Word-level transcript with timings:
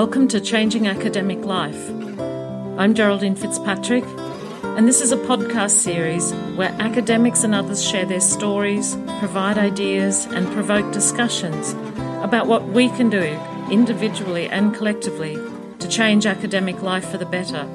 Welcome 0.00 0.28
to 0.28 0.40
Changing 0.40 0.86
Academic 0.86 1.44
Life. 1.44 1.90
I'm 2.78 2.94
Geraldine 2.94 3.34
Fitzpatrick, 3.34 4.04
and 4.62 4.86
this 4.86 5.00
is 5.00 5.10
a 5.10 5.16
podcast 5.16 5.72
series 5.72 6.32
where 6.54 6.70
academics 6.78 7.42
and 7.42 7.52
others 7.52 7.84
share 7.84 8.04
their 8.06 8.20
stories, 8.20 8.96
provide 9.18 9.58
ideas, 9.58 10.26
and 10.26 10.46
provoke 10.52 10.92
discussions 10.92 11.72
about 12.22 12.46
what 12.46 12.68
we 12.68 12.90
can 12.90 13.10
do 13.10 13.24
individually 13.72 14.46
and 14.46 14.72
collectively 14.72 15.36
to 15.80 15.88
change 15.88 16.26
academic 16.26 16.80
life 16.80 17.10
for 17.10 17.18
the 17.18 17.26
better. 17.26 17.66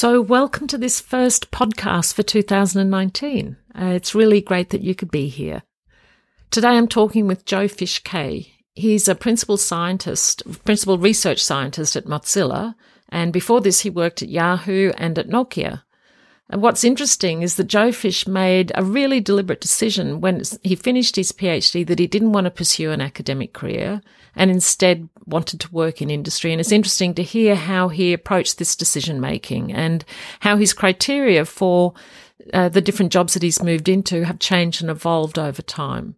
So, 0.00 0.22
welcome 0.22 0.66
to 0.68 0.78
this 0.78 0.98
first 0.98 1.50
podcast 1.50 2.14
for 2.14 2.22
2019. 2.22 3.58
Uh, 3.78 3.84
it's 3.84 4.14
really 4.14 4.40
great 4.40 4.70
that 4.70 4.80
you 4.80 4.94
could 4.94 5.10
be 5.10 5.28
here. 5.28 5.62
Today 6.50 6.68
I'm 6.68 6.88
talking 6.88 7.26
with 7.26 7.44
Jofish 7.44 8.02
Kaye. 8.02 8.50
He's 8.72 9.08
a 9.08 9.14
principal 9.14 9.58
scientist, 9.58 10.42
principal 10.64 10.96
research 10.96 11.44
scientist 11.44 11.96
at 11.96 12.06
Mozilla, 12.06 12.76
and 13.10 13.30
before 13.30 13.60
this 13.60 13.80
he 13.80 13.90
worked 13.90 14.22
at 14.22 14.30
Yahoo 14.30 14.90
and 14.96 15.18
at 15.18 15.28
Nokia. 15.28 15.82
And 16.50 16.62
what's 16.62 16.82
interesting 16.82 17.42
is 17.42 17.54
that 17.54 17.68
Jofish 17.68 18.26
made 18.26 18.72
a 18.74 18.82
really 18.82 19.20
deliberate 19.20 19.60
decision 19.60 20.20
when 20.20 20.42
he 20.62 20.74
finished 20.74 21.14
his 21.14 21.30
PhD 21.30 21.86
that 21.86 22.00
he 22.00 22.08
didn't 22.08 22.32
want 22.32 22.46
to 22.46 22.50
pursue 22.50 22.90
an 22.90 23.00
academic 23.00 23.52
career 23.52 24.02
and 24.34 24.50
instead 24.50 25.08
wanted 25.26 25.60
to 25.60 25.72
work 25.72 26.02
in 26.02 26.10
industry. 26.10 26.50
And 26.50 26.60
it's 26.60 26.72
interesting 26.72 27.14
to 27.14 27.22
hear 27.22 27.54
how 27.54 27.86
he 27.86 28.12
approached 28.12 28.58
this 28.58 28.74
decision 28.74 29.20
making 29.20 29.72
and 29.72 30.04
how 30.40 30.56
his 30.56 30.72
criteria 30.72 31.44
for 31.44 31.94
uh, 32.52 32.68
the 32.68 32.80
different 32.80 33.12
jobs 33.12 33.34
that 33.34 33.44
he's 33.44 33.62
moved 33.62 33.88
into 33.88 34.24
have 34.24 34.40
changed 34.40 34.82
and 34.82 34.90
evolved 34.90 35.38
over 35.38 35.62
time. 35.62 36.16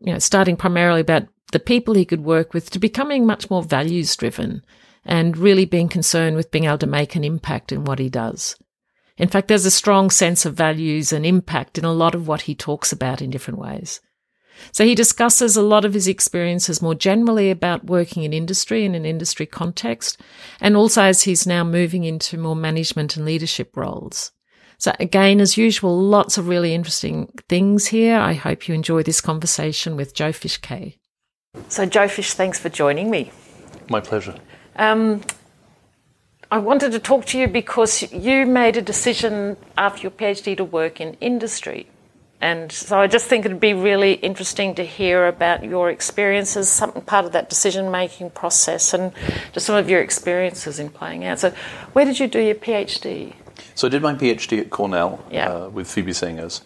You 0.00 0.14
know, 0.14 0.18
starting 0.20 0.56
primarily 0.56 1.02
about 1.02 1.28
the 1.52 1.60
people 1.60 1.92
he 1.92 2.06
could 2.06 2.24
work 2.24 2.54
with 2.54 2.70
to 2.70 2.78
becoming 2.78 3.26
much 3.26 3.50
more 3.50 3.62
values 3.62 4.16
driven 4.16 4.64
and 5.04 5.36
really 5.36 5.66
being 5.66 5.90
concerned 5.90 6.36
with 6.36 6.50
being 6.50 6.64
able 6.64 6.78
to 6.78 6.86
make 6.86 7.14
an 7.14 7.24
impact 7.24 7.72
in 7.72 7.84
what 7.84 7.98
he 7.98 8.08
does. 8.08 8.56
In 9.20 9.28
fact, 9.28 9.48
there's 9.48 9.66
a 9.66 9.70
strong 9.70 10.08
sense 10.08 10.46
of 10.46 10.54
values 10.54 11.12
and 11.12 11.26
impact 11.26 11.76
in 11.76 11.84
a 11.84 11.92
lot 11.92 12.14
of 12.14 12.26
what 12.26 12.40
he 12.42 12.54
talks 12.54 12.90
about 12.90 13.20
in 13.20 13.28
different 13.28 13.60
ways. 13.60 14.00
So 14.72 14.82
he 14.82 14.94
discusses 14.94 15.56
a 15.56 15.62
lot 15.62 15.84
of 15.84 15.92
his 15.92 16.08
experiences 16.08 16.80
more 16.80 16.94
generally 16.94 17.50
about 17.50 17.84
working 17.84 18.22
in 18.22 18.32
industry 18.32 18.86
in 18.86 18.94
an 18.94 19.04
industry 19.04 19.44
context, 19.44 20.18
and 20.58 20.74
also 20.74 21.02
as 21.02 21.24
he's 21.24 21.46
now 21.46 21.64
moving 21.64 22.04
into 22.04 22.38
more 22.38 22.56
management 22.56 23.18
and 23.18 23.26
leadership 23.26 23.76
roles. 23.76 24.32
So 24.78 24.92
again, 24.98 25.38
as 25.40 25.58
usual, 25.58 26.00
lots 26.00 26.38
of 26.38 26.48
really 26.48 26.74
interesting 26.74 27.30
things 27.46 27.88
here. 27.88 28.16
I 28.16 28.32
hope 28.32 28.68
you 28.68 28.74
enjoy 28.74 29.02
this 29.02 29.20
conversation 29.20 29.96
with 29.96 30.14
Jofish 30.14 30.62
Kaye. 30.62 30.96
So 31.68 31.86
Jofish, 31.86 32.32
thanks 32.32 32.58
for 32.58 32.70
joining 32.70 33.10
me. 33.10 33.32
My 33.90 34.00
pleasure. 34.00 34.36
Um, 34.76 35.20
I 36.52 36.58
wanted 36.58 36.90
to 36.92 36.98
talk 36.98 37.26
to 37.26 37.38
you 37.38 37.46
because 37.46 38.12
you 38.12 38.44
made 38.44 38.76
a 38.76 38.82
decision 38.82 39.56
after 39.78 40.02
your 40.02 40.10
PhD 40.10 40.56
to 40.56 40.64
work 40.64 41.00
in 41.00 41.14
industry. 41.20 41.86
And 42.40 42.72
so 42.72 42.98
I 42.98 43.06
just 43.06 43.26
think 43.26 43.44
it'd 43.44 43.60
be 43.60 43.74
really 43.74 44.14
interesting 44.14 44.74
to 44.74 44.84
hear 44.84 45.28
about 45.28 45.62
your 45.62 45.90
experiences, 45.90 46.68
something 46.68 47.02
part 47.02 47.24
of 47.24 47.32
that 47.32 47.50
decision 47.50 47.90
making 47.90 48.30
process, 48.30 48.92
and 48.94 49.12
just 49.52 49.66
some 49.66 49.76
of 49.76 49.88
your 49.88 50.00
experiences 50.00 50.80
in 50.80 50.88
playing 50.88 51.24
out. 51.24 51.38
So, 51.38 51.50
where 51.92 52.04
did 52.04 52.18
you 52.18 52.26
do 52.26 52.40
your 52.40 52.54
PhD? 52.54 53.34
So, 53.74 53.86
I 53.86 53.90
did 53.90 54.02
my 54.02 54.14
PhD 54.14 54.58
at 54.58 54.70
Cornell 54.70 55.24
yeah. 55.30 55.50
uh, 55.50 55.68
with 55.68 55.88
Phoebe 55.88 56.12
Sengers, 56.12 56.62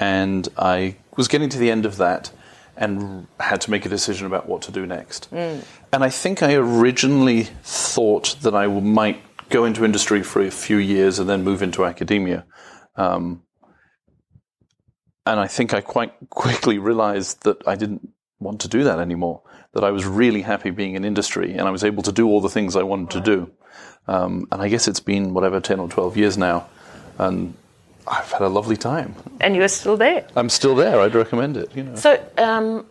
and 0.00 0.48
I 0.58 0.96
was 1.16 1.28
getting 1.28 1.48
to 1.50 1.58
the 1.58 1.70
end 1.70 1.86
of 1.86 1.96
that 1.98 2.32
and 2.76 3.26
had 3.38 3.60
to 3.62 3.70
make 3.70 3.86
a 3.86 3.88
decision 3.88 4.26
about 4.26 4.48
what 4.48 4.62
to 4.62 4.72
do 4.72 4.86
next. 4.86 5.30
Mm. 5.30 5.64
And 5.92 6.04
I 6.04 6.10
think 6.10 6.42
I 6.42 6.54
originally 6.54 7.44
thought 7.62 8.36
that 8.42 8.54
I 8.54 8.66
might 8.66 9.20
go 9.50 9.64
into 9.64 9.84
industry 9.84 10.22
for 10.22 10.42
a 10.42 10.50
few 10.50 10.78
years 10.78 11.18
and 11.18 11.28
then 11.28 11.44
move 11.44 11.62
into 11.62 11.84
academia. 11.84 12.44
Um, 12.96 13.42
and 15.26 15.40
I 15.40 15.46
think 15.46 15.72
I 15.72 15.80
quite 15.80 16.12
quickly 16.30 16.78
realized 16.78 17.44
that 17.44 17.66
I 17.66 17.76
didn't 17.76 18.08
want 18.40 18.60
to 18.62 18.68
do 18.68 18.84
that 18.84 18.98
anymore. 18.98 19.42
That 19.72 19.84
I 19.84 19.90
was 19.90 20.04
really 20.04 20.42
happy 20.42 20.70
being 20.70 20.94
in 20.94 21.04
industry 21.04 21.52
and 21.52 21.62
I 21.62 21.70
was 21.70 21.84
able 21.84 22.02
to 22.02 22.12
do 22.12 22.28
all 22.28 22.40
the 22.40 22.48
things 22.48 22.76
I 22.76 22.82
wanted 22.82 23.10
to 23.10 23.20
do. 23.20 23.50
Um, 24.06 24.46
and 24.52 24.60
I 24.60 24.68
guess 24.68 24.86
it's 24.86 25.00
been 25.00 25.32
whatever, 25.32 25.60
10 25.60 25.80
or 25.80 25.88
12 25.88 26.16
years 26.16 26.36
now. 26.36 26.68
And 27.18 27.54
I've 28.06 28.30
had 28.30 28.42
a 28.42 28.48
lovely 28.48 28.76
time. 28.76 29.14
And 29.40 29.56
you're 29.56 29.68
still 29.68 29.96
there. 29.96 30.26
I'm 30.36 30.48
still 30.48 30.74
there. 30.74 31.00
I'd 31.00 31.14
recommend 31.14 31.56
it. 31.56 31.74
You 31.74 31.84
know. 31.84 31.94
So, 31.96 32.24
um, 32.38 32.86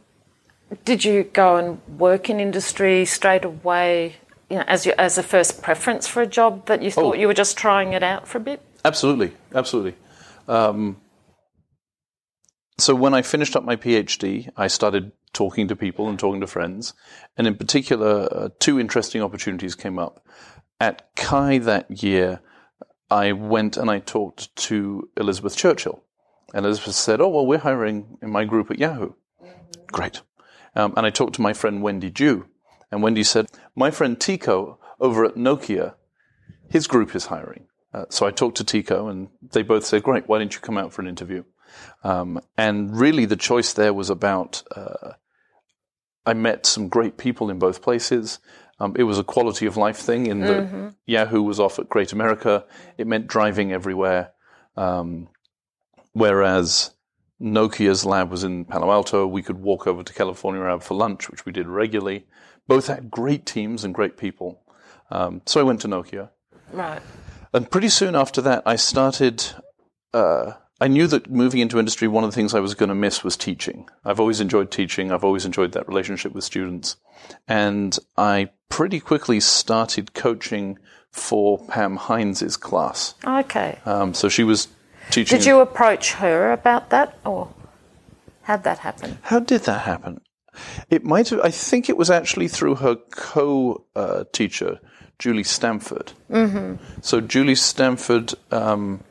did 0.86 1.06
you 1.06 1.24
go 1.24 1.58
and 1.58 2.00
work 2.00 2.30
in 2.30 2.40
industry 2.40 3.06
straight 3.06 3.46
away? 3.46 4.16
You 4.50 4.58
know, 4.58 4.64
as 4.68 4.86
your, 4.86 4.96
as 4.98 5.18
a 5.18 5.24
first 5.24 5.62
preference 5.62 6.08
for 6.08 6.22
a 6.22 6.28
job 6.28 6.66
that 6.68 6.82
you 6.82 6.92
thought 6.92 7.16
oh, 7.16 7.20
you 7.20 7.28
were 7.28 7.34
just 7.34 7.58
trying 7.58 7.94
it 7.94 8.04
out 8.04 8.28
for 8.28 8.38
a 8.38 8.42
bit. 8.42 8.62
Absolutely, 8.86 9.32
absolutely. 9.54 9.96
Um, 10.48 10.98
so 12.78 12.96
when 12.96 13.14
I 13.14 13.22
finished 13.22 13.56
up 13.56 13.64
my 13.64 13.76
PhD, 13.76 14.50
I 14.58 14.68
started 14.68 15.12
talking 15.32 15.68
to 15.68 15.76
people 15.76 16.10
and 16.10 16.20
talking 16.20 16.42
to 16.42 16.48
friends, 16.48 16.94
and 17.38 17.48
in 17.48 17.56
particular, 17.56 18.28
uh, 18.32 18.50
two 18.60 18.80
interesting 18.80 19.22
opportunities 19.22 19.76
came 19.76 19.98
up. 19.98 20.26
At 20.80 21.16
CHI 21.16 21.60
that 21.60 22.04
year, 22.04 22.42
I 23.14 23.32
went 23.34 23.78
and 23.78 23.92
I 23.92 24.00
talked 24.00 24.56
to 24.56 25.08
Elizabeth 25.18 25.56
Churchill. 25.56 26.04
And 26.52 26.66
Elizabeth 26.66 26.96
said, 26.96 27.22
Oh, 27.22 27.30
well, 27.30 27.46
we're 27.46 27.60
hiring 27.60 28.18
in 28.24 28.32
my 28.32 28.44
group 28.44 28.72
at 28.72 28.80
Yahoo. 28.80 29.14
Mm-hmm. 29.40 29.82
Great. 29.92 30.22
Um, 30.76 30.96
and 30.98 31.06
I 31.06 31.12
talked 31.12 31.36
to 31.36 31.42
my 31.42 31.54
friend 31.54 31.84
Wendy 31.84 32.10
Ju. 32.10 32.48
And 32.92 33.04
Wendy 33.04 33.24
said, 33.24 33.46
My 33.76 33.92
friend 33.92 34.20
Tico 34.20 34.80
over 35.00 35.26
at 35.26 35.36
Nokia, 35.36 35.94
his 36.68 36.88
group 36.88 37.16
is 37.16 37.28
hiring. 37.28 37.68
Uh, 37.94 38.06
so 38.10 38.26
I 38.26 38.32
talked 38.32 38.58
to 38.58 38.64
Tico, 38.64 39.08
and 39.08 39.30
they 39.52 39.62
both 39.62 39.86
said, 39.86 40.02
Great, 40.02 40.28
why 40.28 40.40
didn't 40.40 40.56
you 40.56 40.62
come 40.62 40.80
out 40.80 40.92
for 40.92 41.04
an 41.04 41.08
interview? 41.08 41.44
Um, 42.04 42.42
and 42.58 42.98
really, 42.98 43.26
the 43.26 43.36
choice 43.36 43.74
there 43.74 43.94
was 43.94 44.10
about 44.10 44.64
uh, 44.76 45.12
I 46.26 46.34
met 46.34 46.66
some 46.66 46.88
great 46.88 47.18
people 47.18 47.50
in 47.50 47.60
both 47.60 47.82
places. 47.82 48.40
Um, 48.84 48.94
it 48.98 49.04
was 49.04 49.18
a 49.18 49.24
quality 49.24 49.66
of 49.66 49.78
life 49.78 49.98
thing 49.98 50.28
in 50.28 50.42
that 50.42 50.64
mm-hmm. 50.64 50.90
Yahoo 51.06 51.42
was 51.42 51.60
off 51.60 51.80
at 51.80 51.88
Great 51.88 52.12
America. 52.12 52.66
It 52.98 53.08
meant 53.08 53.28
driving 53.28 53.72
everywhere. 53.72 54.32
Um, 54.76 55.30
whereas 56.12 56.92
Nokia's 57.42 58.06
lab 58.06 58.30
was 58.30 58.44
in 58.44 58.66
Palo 58.66 58.92
Alto. 58.92 59.26
We 59.26 59.42
could 59.42 59.60
walk 59.60 59.88
over 59.88 60.04
to 60.04 60.14
California 60.14 60.62
Lab 60.62 60.84
for 60.84 60.96
lunch, 60.96 61.30
which 61.30 61.46
we 61.46 61.54
did 61.54 61.68
regularly. 61.68 62.26
Both 62.68 62.88
had 62.88 63.10
great 63.10 63.46
teams 63.46 63.86
and 63.86 63.94
great 63.94 64.18
people. 64.18 64.62
Um, 65.10 65.42
so 65.46 65.62
I 65.62 65.64
went 65.64 65.80
to 65.82 65.88
Nokia. 65.88 66.32
Right. 66.72 67.02
And 67.54 67.70
pretty 67.70 67.90
soon 67.90 68.16
after 68.16 68.42
that, 68.42 68.64
I 68.66 68.76
started 68.76 69.46
uh, 70.14 70.54
I 70.84 70.90
knew 70.90 71.08
that 71.08 71.30
moving 71.30 71.62
into 71.62 71.80
industry, 71.80 72.10
one 72.10 72.26
of 72.26 72.32
the 72.32 72.36
things 72.36 72.54
I 72.54 72.60
was 72.60 72.74
going 72.74 72.90
to 72.90 72.96
miss 72.96 73.24
was 73.24 73.38
teaching. 73.38 73.88
I've 74.04 74.20
always 74.20 74.42
enjoyed 74.42 74.70
teaching. 74.70 75.14
I've 75.14 75.24
always 75.24 75.46
enjoyed 75.46 75.72
that 75.72 75.88
relationship 75.88 76.34
with 76.34 76.44
students. 76.44 76.98
And 77.48 77.98
I 78.18 78.50
pretty 78.68 79.00
quickly 79.00 79.40
started 79.40 80.14
coaching 80.14 80.78
for 81.10 81.58
Pam 81.68 81.96
Hinds' 81.96 82.58
class. 82.58 83.16
Okay. 83.26 83.80
Um, 83.86 84.14
so 84.14 84.28
she 84.28 84.44
was 84.44 84.68
teaching. 85.10 85.38
Did 85.38 85.46
you 85.46 85.62
approach 85.62 86.16
her 86.16 86.52
about 86.52 86.90
that, 86.90 87.18
or 87.24 87.54
how'd 88.42 88.66
that 88.66 88.80
happen? 88.80 89.20
How 89.22 89.40
did 89.40 89.62
that 89.62 89.84
happen? 89.84 90.20
It 90.90 91.06
might 91.06 91.30
have. 91.30 91.40
I 91.40 91.50
think 91.50 91.88
it 91.88 91.96
was 91.96 92.10
actually 92.10 92.50
through 92.50 92.76
her 92.76 92.96
co-teacher, 92.96 94.80
uh, 94.84 94.88
Julie 95.18 95.46
Stamford. 95.46 96.12
Mm-hmm. 96.30 96.84
So 97.00 97.22
Julie 97.22 97.56
Stamford. 97.56 98.34
Um, 98.52 99.02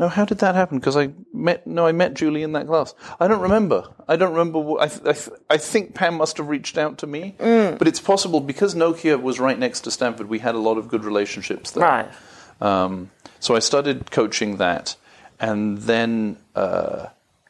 no, 0.00 0.08
how 0.08 0.24
did 0.24 0.38
that 0.38 0.54
happen? 0.54 0.78
Because 0.78 0.96
I 0.96 1.10
met 1.30 1.66
no, 1.66 1.86
I 1.86 1.92
met 1.92 2.14
Julie 2.14 2.42
in 2.42 2.52
that 2.52 2.66
class. 2.66 2.94
I 3.20 3.28
don't 3.28 3.42
remember. 3.42 3.84
I 4.08 4.16
don't 4.16 4.30
remember. 4.30 4.58
What, 4.58 4.82
I, 4.82 4.88
th- 4.88 5.28
I, 5.50 5.58
think 5.58 5.94
Pam 5.94 6.14
must 6.14 6.38
have 6.38 6.48
reached 6.48 6.78
out 6.78 6.96
to 6.98 7.06
me, 7.06 7.36
mm. 7.38 7.78
but 7.78 7.86
it's 7.86 8.00
possible 8.00 8.40
because 8.40 8.74
Nokia 8.74 9.20
was 9.20 9.38
right 9.38 9.58
next 9.58 9.80
to 9.82 9.90
Stanford. 9.90 10.30
We 10.30 10.38
had 10.38 10.54
a 10.54 10.58
lot 10.58 10.78
of 10.78 10.88
good 10.88 11.04
relationships 11.04 11.72
there. 11.72 11.84
Right. 11.84 12.08
Um, 12.62 13.10
so 13.40 13.54
I 13.54 13.58
started 13.58 14.10
coaching 14.10 14.56
that, 14.56 14.96
and 15.38 15.76
then 15.76 16.38
uh, 16.54 17.08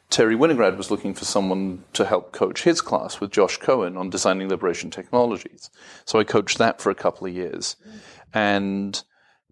Terry 0.09 0.35
Winograd 0.35 0.75
was 0.75 0.91
looking 0.91 1.13
for 1.13 1.23
someone 1.23 1.85
to 1.93 2.03
help 2.03 2.33
coach 2.33 2.63
his 2.63 2.81
class 2.81 3.21
with 3.21 3.31
Josh 3.31 3.55
Cohen 3.57 3.95
on 3.95 4.09
designing 4.09 4.49
liberation 4.49 4.91
technologies. 4.91 5.69
So 6.03 6.19
I 6.19 6.25
coached 6.25 6.57
that 6.57 6.81
for 6.81 6.89
a 6.89 6.95
couple 6.95 7.27
of 7.27 7.33
years, 7.33 7.77
and 8.33 9.01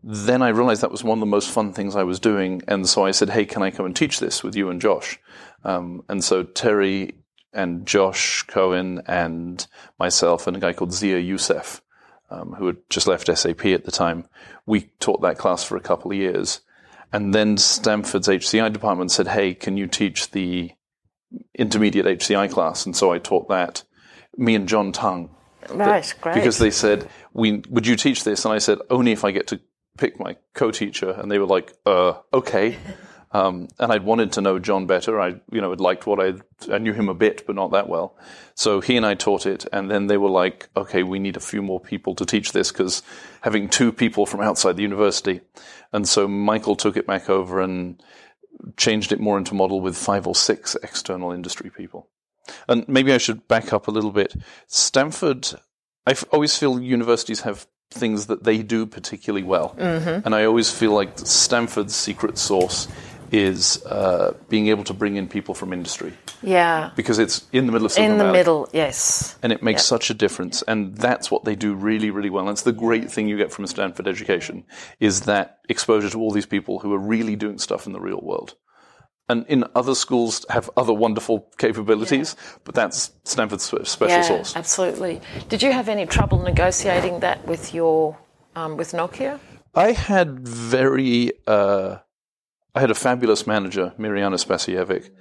then 0.03 0.41
I 0.41 0.49
realized 0.49 0.81
that 0.81 0.91
was 0.91 1.03
one 1.03 1.17
of 1.17 1.19
the 1.19 1.25
most 1.25 1.49
fun 1.49 1.73
things 1.73 1.95
I 1.95 2.03
was 2.03 2.19
doing. 2.19 2.61
And 2.67 2.87
so 2.87 3.05
I 3.05 3.11
said, 3.11 3.29
Hey, 3.31 3.45
can 3.45 3.61
I 3.63 3.71
come 3.71 3.85
and 3.85 3.95
teach 3.95 4.19
this 4.19 4.43
with 4.43 4.55
you 4.55 4.69
and 4.69 4.79
Josh? 4.81 5.19
Um, 5.63 6.03
and 6.07 6.23
so 6.23 6.43
Terry 6.43 7.15
and 7.53 7.85
Josh 7.85 8.43
Cohen 8.43 9.01
and 9.07 9.65
myself 9.97 10.47
and 10.47 10.55
a 10.55 10.59
guy 10.59 10.71
called 10.73 10.93
Zia 10.93 11.17
Youssef, 11.19 11.81
um, 12.29 12.53
who 12.53 12.67
had 12.67 12.77
just 12.89 13.07
left 13.07 13.35
SAP 13.35 13.65
at 13.65 13.85
the 13.85 13.91
time, 13.91 14.25
we 14.65 14.91
taught 14.99 15.21
that 15.21 15.37
class 15.37 15.63
for 15.63 15.75
a 15.75 15.81
couple 15.81 16.11
of 16.11 16.17
years. 16.17 16.61
And 17.11 17.33
then 17.33 17.57
Stanford's 17.57 18.27
HCI 18.27 18.71
department 18.71 19.11
said, 19.11 19.29
"Hey, 19.29 19.55
can 19.55 19.77
you 19.77 19.87
teach 19.87 20.29
the 20.29 20.71
intermediate 21.57 22.05
HCI 22.05 22.47
class?" 22.51 22.85
And 22.85 22.95
so 22.95 23.11
I 23.11 23.17
taught 23.17 23.49
that. 23.49 23.83
Me 24.37 24.53
and 24.55 24.67
John 24.69 24.91
Tung, 24.91 25.31
Right, 25.71 26.13
great. 26.21 26.35
because 26.35 26.59
they 26.59 26.69
said, 26.71 27.09
"We 27.33 27.63
would 27.69 27.87
you 27.87 27.95
teach 27.95 28.23
this?" 28.23 28.45
And 28.45 28.53
I 28.53 28.59
said, 28.59 28.77
"Only 28.91 29.11
if 29.11 29.25
I 29.25 29.31
get 29.31 29.47
to 29.47 29.59
pick 29.99 30.19
my 30.19 30.37
co-teacher." 30.53 31.11
And 31.11 31.29
they 31.29 31.39
were 31.39 31.45
like, 31.45 31.73
"Uh, 31.85 32.13
okay." 32.33 32.77
Um, 33.31 33.67
and 33.77 33.91
I'd 33.91 34.05
wanted 34.05 34.31
to 34.33 34.41
know 34.41 34.57
John 34.57 34.87
better. 34.87 35.21
I, 35.21 35.35
you 35.51 35.61
know, 35.61 35.69
had 35.69 35.79
liked 35.79 36.07
what 36.07 36.19
I 36.19 36.33
I 36.73 36.79
knew 36.79 36.93
him 36.93 37.09
a 37.09 37.13
bit, 37.13 37.45
but 37.45 37.55
not 37.55 37.71
that 37.71 37.87
well. 37.87 38.17
So 38.55 38.81
he 38.81 38.97
and 38.97 39.05
I 39.05 39.13
taught 39.13 39.45
it, 39.45 39.67
and 39.71 39.89
then 39.89 40.07
they 40.07 40.17
were 40.17 40.31
like, 40.31 40.67
"Okay, 40.75 41.03
we 41.03 41.19
need 41.19 41.37
a 41.37 41.39
few 41.51 41.61
more 41.61 41.79
people 41.79 42.15
to 42.15 42.25
teach 42.25 42.51
this 42.53 42.71
because 42.71 43.03
having 43.41 43.69
two 43.69 43.91
people 43.91 44.25
from 44.25 44.41
outside 44.41 44.77
the 44.77 44.81
university." 44.81 45.41
And 45.93 46.09
so 46.09 46.27
Michael 46.27 46.75
took 46.75 46.97
it 46.97 47.05
back 47.05 47.29
over 47.29 47.61
and 47.61 48.01
changed 48.77 49.11
it 49.11 49.19
more 49.19 49.37
into 49.37 49.53
model 49.53 49.79
with 49.79 49.95
five 49.95 50.25
or 50.27 50.35
six 50.35 50.75
external 50.81 51.31
industry 51.31 51.69
people. 51.69 52.09
And 52.67 52.87
maybe 52.87 53.13
I 53.13 53.19
should 53.19 53.47
back 53.47 53.73
up 53.73 53.87
a 53.87 53.91
little 53.91 54.11
bit. 54.11 54.35
Stanford, 54.67 55.47
I 56.07 56.15
always 56.31 56.57
feel 56.57 56.79
universities 56.79 57.41
have 57.41 57.67
things 57.91 58.27
that 58.27 58.43
they 58.43 58.61
do 58.61 58.85
particularly 58.85 59.43
well. 59.43 59.75
And 59.77 60.35
I 60.35 60.45
always 60.45 60.71
feel 60.71 60.91
like 60.91 61.17
Stanford's 61.17 61.95
secret 61.95 62.37
sauce 62.37 62.87
is 63.31 63.83
uh, 63.85 64.33
being 64.49 64.67
able 64.67 64.83
to 64.83 64.93
bring 64.93 65.15
in 65.15 65.27
people 65.27 65.53
from 65.53 65.71
industry 65.71 66.13
yeah, 66.41 66.91
because 66.95 67.19
it's 67.19 67.45
in 67.51 67.65
the 67.65 67.71
middle 67.71 67.85
of 67.85 67.91
Silicon 67.91 68.13
in 68.13 68.17
the 68.17 68.23
Valley. 68.25 68.37
middle, 68.37 68.69
yes. 68.71 69.37
And 69.43 69.51
it 69.51 69.61
makes 69.61 69.83
such 69.83 70.09
a 70.09 70.13
difference. 70.13 70.61
And 70.63 70.95
that's 70.95 71.29
what 71.29 71.43
they 71.43 71.55
do 71.55 71.73
really, 71.73 72.11
really 72.11 72.29
well. 72.29 72.47
And 72.47 72.51
it's 72.51 72.63
the 72.63 72.71
great 72.71 73.11
thing 73.11 73.27
you 73.27 73.37
get 73.37 73.51
from 73.51 73.65
a 73.65 73.67
Stanford 73.67 74.07
education 74.07 74.65
is 74.99 75.21
that 75.21 75.59
exposure 75.67 76.09
to 76.09 76.19
all 76.19 76.31
these 76.31 76.45
people 76.45 76.79
who 76.79 76.93
are 76.93 76.99
really 76.99 77.35
doing 77.35 77.57
stuff 77.59 77.85
in 77.85 77.93
the 77.93 77.99
real 77.99 78.21
world. 78.21 78.55
And 79.29 79.45
in 79.47 79.63
other 79.75 79.93
schools 79.93 80.43
have 80.49 80.69
other 80.75 80.91
wonderful 80.91 81.47
capabilities, 81.59 82.35
but 82.63 82.73
that's 82.73 83.11
Stanford's 83.25 83.63
special 83.63 84.07
Yeah, 84.07 84.21
sauce. 84.23 84.55
absolutely. 84.55 85.21
Did 85.49 85.61
you 85.61 85.71
have 85.71 85.87
any 85.87 86.07
trouble 86.07 86.39
negotiating 86.39 87.19
that 87.19 87.45
with 87.47 87.73
your 87.73 88.17
um, 88.55 88.75
with 88.75 88.91
Nokia? 88.93 89.39
I 89.75 89.91
had 89.91 90.39
very, 90.39 91.31
uh, 91.45 91.97
I 92.73 92.79
had 92.79 92.89
a 92.89 92.95
fabulous 92.95 93.45
manager, 93.45 93.93
Mirjana 93.99 94.37
Spasojevic, 94.43 95.11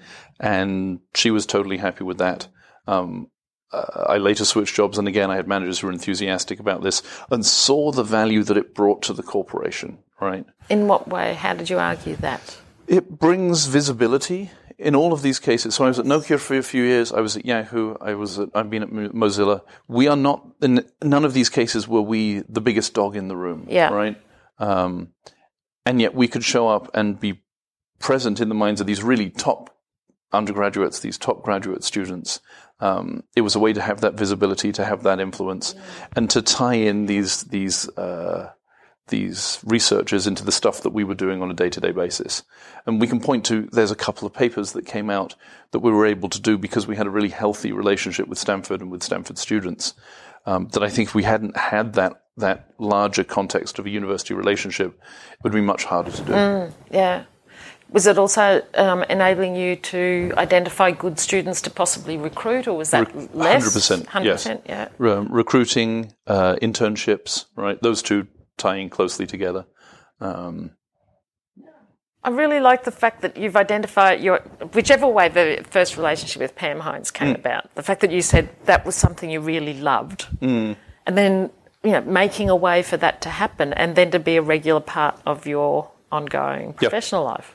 and 0.40 1.00
she 1.14 1.31
was 1.31 1.44
totally 1.44 1.76
happy 1.76 2.02
with 2.02 2.16
that. 2.19 2.49
Um, 2.87 3.28
uh, 3.70 4.04
I 4.08 4.16
later 4.16 4.46
switched 4.46 4.75
jobs, 4.75 4.96
and 4.96 5.06
again, 5.06 5.31
I 5.31 5.37
had 5.37 5.46
managers 5.46 5.81
who 5.81 5.88
were 5.88 5.93
enthusiastic 5.93 6.58
about 6.58 6.82
this 6.82 7.02
and 7.31 7.44
saw 7.44 7.93
the 7.93 8.02
value 8.02 8.43
that 8.44 8.56
it 8.56 8.75
brought 8.75 9.02
to 9.02 9.12
the 9.12 9.22
corporation. 9.22 9.99
Right? 10.19 10.46
In 10.70 10.88
what 10.88 11.06
way? 11.08 11.34
How 11.34 11.52
did 11.52 11.69
you 11.69 11.78
argue 11.78 12.16
that? 12.16 12.56
It 12.88 13.19
brings 13.19 13.67
visibility 13.67 14.50
in 14.79 14.94
all 14.94 15.12
of 15.12 15.23
these 15.23 15.38
cases. 15.38 15.75
So 15.75 15.85
I 15.85 15.88
was 15.88 15.99
at 15.99 16.06
Nokia 16.06 16.38
for 16.38 16.56
a 16.56 16.62
few 16.62 16.85
years. 16.85 17.12
I 17.12 17.20
was 17.20 17.37
at 17.37 17.44
Yahoo. 17.44 17.96
I 18.00 18.14
was 18.14 18.38
at, 18.38 18.49
I've 18.55 18.70
been 18.70 18.82
at 18.82 18.90
Mozilla. 18.90 19.62
We 19.88 20.08
are 20.08 20.17
not 20.17 20.46
in 20.62 20.85
none 21.02 21.25
of 21.25 21.35
these 21.35 21.50
cases 21.50 21.87
were 21.87 22.00
we 22.00 22.40
the 22.49 22.61
biggest 22.61 22.94
dog 22.94 23.17
in 23.17 23.29
the 23.29 23.37
room. 23.37 23.67
Yeah. 23.69 23.90
Right. 23.90 24.17
Um, 24.58 25.12
and 25.85 26.00
yet 26.00 26.14
we 26.14 26.29
could 26.29 26.44
show 26.44 26.69
up 26.69 26.90
and 26.94 27.19
be 27.19 27.43
present 27.99 28.40
in 28.40 28.49
the 28.49 28.55
minds 28.55 28.81
of 28.81 28.87
these 28.87 29.02
really 29.02 29.31
top 29.31 29.76
undergraduates, 30.32 31.00
these 31.00 31.19
top 31.19 31.43
graduate 31.43 31.82
students. 31.82 32.40
Um, 32.81 33.25
it 33.35 33.40
was 33.40 33.56
a 33.56 33.58
way 33.58 33.73
to 33.73 33.81
have 33.81 34.02
that 34.02 34.14
visibility, 34.14 34.70
to 34.73 34.85
have 34.85 35.02
that 35.02 35.19
influence, 35.19 35.75
and 36.14 36.31
to 36.31 36.43
tie 36.43 36.75
in 36.75 37.06
these 37.06 37.43
these 37.44 37.88
uh, 37.90 38.52
these 39.08 39.60
researchers 39.64 40.26
into 40.26 40.44
the 40.44 40.52
stuff 40.52 40.82
that 40.82 40.90
we 40.90 41.05
were 41.05 41.14
doing 41.14 41.43
on 41.43 41.50
a 41.50 41.55
day 41.55 41.70
to 41.70 41.81
day 41.81 41.93
basis. 41.93 42.43
And 42.87 43.00
we 43.00 43.06
can 43.06 43.20
point 43.20 43.44
to 43.46 43.69
there's 43.72 43.90
a 43.90 43.96
couple 43.96 44.26
of 44.26 44.32
papers 44.32 44.72
that 44.72 44.87
came 44.87 45.10
out 45.10 45.34
that 45.72 45.81
we 45.81 45.93
were 45.93 46.06
able 46.06 46.28
to 46.31 46.40
do 46.40 46.56
because 46.56 46.87
we 46.87 46.96
had 46.96 47.06
a 47.06 47.10
really 47.10 47.28
healthy 47.28 47.72
relationship 47.72 48.28
with 48.28 48.38
Stanford 48.38 48.81
and 48.81 48.90
with 48.90 49.02
Stanford 49.02 49.38
students. 49.38 49.94
Um, 50.46 50.69
that 50.69 50.82
I 50.82 50.88
think 50.88 51.08
if 51.08 51.14
we 51.14 51.25
hadn't 51.25 51.56
had 51.56 51.94
that 51.94 52.22
that 52.37 52.70
larger 52.78 53.25
context 53.25 53.78
of 53.78 53.87
a 53.87 53.90
university 53.90 54.32
relationship, 54.32 54.99
it 55.32 55.43
would 55.43 55.52
be 55.52 55.61
much 55.61 55.84
harder 55.84 56.12
to 56.12 56.22
do. 56.22 56.72
Yeah. 56.90 57.25
Was 57.90 58.06
it 58.06 58.19
also 58.19 58.62
um, 58.75 59.02
enabling 59.04 59.56
you 59.56 59.76
to 59.76 60.32
identify 60.37 60.90
good 60.90 61.19
students 61.19 61.62
to 61.62 61.70
possibly 61.70 62.19
recruit, 62.19 62.69
or 62.69 62.76
was 62.76 62.90
that 62.90 63.12
Rec- 63.14 63.34
less? 63.34 63.76
100%, 63.76 64.04
100%, 64.04 64.25
yes. 64.25 64.46
yeah. 64.66 64.88
um, 65.00 65.28
recruiting, 65.32 66.12
uh, 66.26 66.56
internships, 66.56 67.46
right? 67.56 67.81
Those 67.81 68.02
two 68.02 68.26
tying 68.58 68.90
closely 68.90 69.26
together. 69.26 69.66
Um, 70.20 70.72
I 72.25 72.31
really 72.31 72.60
like 72.60 72.84
the 72.84 72.90
fact 72.90 73.22
that 73.22 73.37
you've 73.37 73.56
identified 73.56 74.20
your, 74.20 74.40
whichever 74.75 75.06
way 75.06 75.28
the 75.28 75.64
first 75.70 75.96
relationship 75.96 76.43
with 76.43 76.55
Pam 76.56 76.81
Hinds 76.81 77.10
came 77.10 77.28
Hmm. 77.28 77.34
about, 77.37 77.75
the 77.75 77.82
fact 77.82 78.00
that 78.00 78.10
you 78.10 78.20
said 78.22 78.49
that 78.66 78.84
was 78.84 78.96
something 78.96 79.31
you 79.31 79.40
really 79.40 79.75
loved. 79.75 80.22
Hmm. 80.40 80.72
And 81.06 81.16
then, 81.16 81.50
you 81.84 81.93
know, 81.93 82.00
making 82.02 82.50
a 82.50 82.56
way 82.56 82.82
for 82.82 82.96
that 82.99 83.20
to 83.22 83.31
happen 83.31 83.72
and 83.72 83.94
then 83.96 84.10
to 84.10 84.19
be 84.19 84.37
a 84.37 84.43
regular 84.43 84.81
part 84.81 85.19
of 85.25 85.46
your 85.46 85.90
ongoing 86.11 86.72
professional 86.75 87.25
life. 87.25 87.54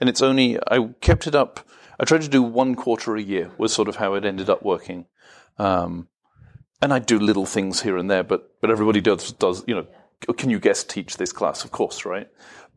and 0.00 0.08
it's 0.08 0.22
only 0.22 0.58
I 0.70 0.90
kept 1.00 1.26
it 1.26 1.34
up. 1.34 1.60
I 1.98 2.04
tried 2.04 2.22
to 2.22 2.28
do 2.28 2.42
one 2.42 2.74
quarter 2.74 3.16
a 3.16 3.22
year 3.22 3.50
was 3.58 3.72
sort 3.72 3.88
of 3.88 3.96
how 3.96 4.14
it 4.14 4.24
ended 4.24 4.48
up 4.50 4.62
working, 4.62 5.06
um, 5.58 6.08
and 6.82 6.92
I 6.92 6.98
do 6.98 7.18
little 7.18 7.46
things 7.46 7.82
here 7.82 7.96
and 7.96 8.08
there. 8.10 8.22
But 8.22 8.40
but 8.60 8.70
everybody 8.70 9.00
does 9.00 9.32
does 9.32 9.64
you 9.66 9.74
know? 9.76 9.86
Can 10.36 10.50
you 10.50 10.58
guest 10.58 10.88
teach 10.90 11.16
this 11.16 11.32
class? 11.32 11.64
Of 11.64 11.70
course, 11.70 12.04
right? 12.04 12.28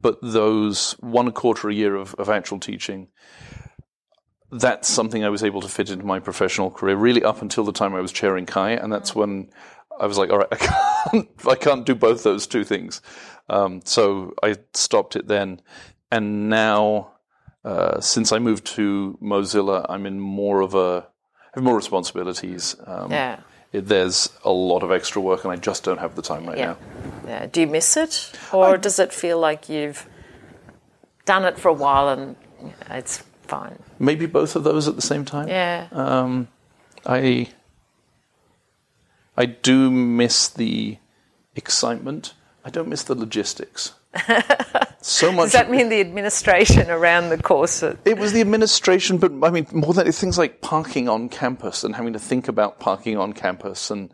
But 0.02 0.20
those 0.22 0.94
one 1.00 1.32
quarter 1.32 1.70
a 1.70 1.74
year 1.74 1.96
of, 1.96 2.14
of 2.16 2.30
actual 2.30 2.60
teaching, 2.60 3.08
that's 4.52 4.88
something 4.88 5.24
I 5.24 5.30
was 5.30 5.44
able 5.44 5.62
to 5.62 5.68
fit 5.68 5.90
into 5.90 6.06
my 6.06 6.20
professional 6.20 6.72
career. 6.72 6.96
Really, 6.96 7.24
up 7.24 7.42
until 7.42 7.64
the 7.64 7.72
time 7.74 7.96
I 7.96 8.02
was 8.02 8.12
chairing 8.12 8.46
CHI, 8.46 8.72
and 8.72 8.92
that's 8.92 9.14
when 9.16 9.50
I 10.00 10.06
was 10.06 10.18
like, 10.18 10.30
all 10.30 10.38
right, 10.38 10.48
I 10.52 10.56
can't, 11.12 11.30
I 11.50 11.56
can't 11.56 11.86
do 11.86 11.96
both 11.96 12.24
those 12.24 12.48
two 12.48 12.64
things. 12.64 13.02
Um, 13.50 13.82
so 13.84 14.34
I 14.44 14.56
stopped 14.74 15.16
it 15.16 15.28
then, 15.28 15.62
and 16.12 16.50
now 16.50 17.12
uh, 17.66 18.00
since 18.00 18.32
I 18.32 18.40
moved 18.40 18.66
to 18.76 19.18
Mozilla, 19.22 19.86
I'm 19.90 20.06
in 20.06 20.20
more 20.20 20.62
of 20.62 20.76
a 20.76 21.08
I 21.44 21.60
have 21.60 21.64
more 21.64 21.76
responsibilities. 21.76 22.76
Um, 22.86 23.12
Yeah. 23.12 23.40
it, 23.74 23.88
there's 23.88 24.30
a 24.46 24.52
lot 24.52 24.84
of 24.84 24.92
extra 24.92 25.22
work, 25.22 25.44
and 25.44 25.52
I 25.52 25.56
just 25.58 25.84
don't 25.84 25.98
have 26.00 26.16
the 26.16 26.22
time 26.22 26.46
right 26.46 26.58
Yeah. 26.58 26.66
now. 26.66 26.78
Yeah. 27.28 27.46
Do 27.46 27.62
you 27.62 27.68
miss 27.68 27.98
it? 27.98 28.32
Or 28.54 28.78
does 28.78 29.00
it 29.00 29.12
feel 29.14 29.40
like 29.40 29.70
you've 29.70 30.08
done 31.26 31.46
it 31.46 31.60
for 31.60 31.70
a 31.70 31.74
while 31.74 32.10
and 32.10 32.36
you 32.62 32.68
know, 32.68 32.96
it's 32.96 33.24
fine? 33.44 33.78
Maybe 34.00 34.26
both 34.26 34.56
of 34.56 34.64
those 34.64 34.88
at 34.88 34.96
the 34.96 35.02
same 35.02 35.26
time. 35.26 35.48
Yeah. 35.48 35.88
Um, 35.92 36.48
I 37.06 37.50
I 39.36 39.46
do 39.46 39.92
miss 39.92 40.48
the 40.48 40.98
excitement. 41.56 42.34
I 42.66 42.70
don't 42.70 42.88
miss 42.88 43.04
the 43.04 43.16
logistics. 43.16 43.94
so 45.02 45.32
much. 45.32 45.46
Does 45.46 45.52
that 45.54 45.70
mean 45.70 45.90
the 45.90 46.02
administration 46.02 46.90
around 46.90 47.30
the 47.30 47.38
course? 47.38 47.84
It 47.84 48.18
was 48.18 48.34
the 48.34 48.42
administration, 48.42 49.18
but 49.18 49.32
I 49.44 49.52
mean, 49.52 49.68
more 49.72 49.94
than 49.94 50.12
things 50.12 50.38
like 50.38 50.62
parking 50.62 51.08
on 51.08 51.30
campus 51.30 51.84
and 51.84 51.96
having 51.96 52.14
to 52.14 52.20
think 52.20 52.48
about 52.48 52.80
parking 52.80 53.18
on 53.18 53.34
campus, 53.34 53.92
and 53.92 54.12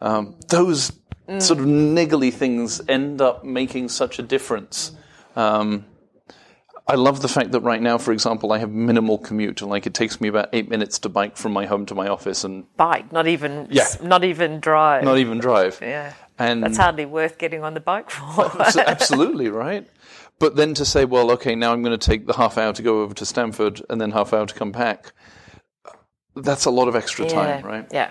um, 0.00 0.36
those 0.48 0.92
sort 1.38 1.60
of 1.60 1.66
niggly 1.66 2.32
things 2.32 2.80
end 2.88 3.20
up 3.20 3.44
making 3.44 3.88
such 3.88 4.18
a 4.18 4.22
difference. 4.22 4.92
Um, 5.36 5.84
I 6.88 6.94
love 6.96 7.22
the 7.22 7.28
fact 7.28 7.52
that 7.52 7.60
right 7.60 7.80
now, 7.80 7.98
for 7.98 8.10
example, 8.12 8.52
I 8.52 8.58
have 8.58 8.70
minimal 8.70 9.16
commute. 9.18 9.62
Like 9.62 9.86
it 9.86 9.94
takes 9.94 10.20
me 10.20 10.26
about 10.28 10.48
eight 10.52 10.68
minutes 10.68 10.98
to 11.00 11.08
bike 11.08 11.36
from 11.36 11.52
my 11.52 11.66
home 11.66 11.86
to 11.86 11.94
my 11.94 12.08
office, 12.08 12.42
and 12.42 12.64
bike, 12.76 13.12
not 13.12 13.28
even 13.28 13.68
Yeah. 13.70 13.86
not 14.02 14.24
even 14.24 14.58
drive. 14.58 15.04
not 15.04 15.18
even 15.18 15.38
drive. 15.38 15.78
yeah. 15.80 16.14
And 16.38 16.62
That's 16.64 16.78
hardly 16.78 17.04
worth 17.04 17.36
getting 17.38 17.62
on 17.62 17.74
the 17.74 17.80
bike 17.80 18.10
for. 18.10 18.50
Absolutely, 18.86 19.50
right? 19.50 19.86
But 20.38 20.56
then 20.56 20.72
to 20.74 20.86
say, 20.86 21.04
well, 21.04 21.30
okay, 21.32 21.54
now 21.54 21.72
I'm 21.74 21.82
going 21.82 21.96
to 21.96 22.06
take 22.10 22.26
the 22.26 22.32
half 22.32 22.56
hour 22.56 22.72
to 22.72 22.82
go 22.82 23.02
over 23.02 23.12
to 23.14 23.26
Stanford 23.26 23.82
and 23.90 24.00
then 24.00 24.10
half 24.12 24.32
hour 24.32 24.46
to 24.46 24.54
come 24.54 24.72
back, 24.72 25.12
that's 26.34 26.64
a 26.64 26.70
lot 26.70 26.88
of 26.88 26.96
extra 26.96 27.26
time, 27.28 27.62
right? 27.64 27.86
Yeah. 27.92 28.10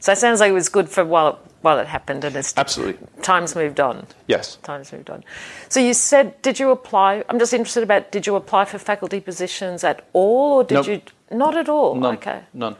So 0.00 0.12
it 0.12 0.18
sounds 0.18 0.40
like 0.40 0.50
it 0.50 0.54
was 0.54 0.68
good 0.68 0.88
for 0.88 1.04
while 1.04 1.28
it, 1.28 1.36
while 1.60 1.78
it 1.78 1.86
happened 1.88 2.24
and 2.24 2.36
it's 2.36 2.54
Absolutely. 2.56 3.04
times 3.22 3.56
moved 3.56 3.80
on. 3.80 4.06
Yes. 4.28 4.56
Times 4.62 4.92
moved 4.92 5.10
on. 5.10 5.24
So 5.68 5.80
you 5.80 5.92
said, 5.92 6.40
did 6.42 6.60
you 6.60 6.70
apply? 6.70 7.24
I'm 7.28 7.38
just 7.38 7.52
interested 7.52 7.82
about, 7.82 8.12
did 8.12 8.26
you 8.26 8.36
apply 8.36 8.66
for 8.66 8.78
faculty 8.78 9.20
positions 9.20 9.82
at 9.82 10.06
all 10.12 10.58
or 10.58 10.64
did 10.64 10.74
Nope. 10.74 10.86
you? 10.86 11.02
Not 11.36 11.56
at 11.56 11.68
all. 11.68 11.96
None. 11.96 12.14
Okay. 12.14 12.40
None. 12.54 12.76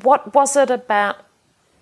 What 0.00 0.34
was 0.34 0.56
it 0.56 0.70
about 0.70 1.16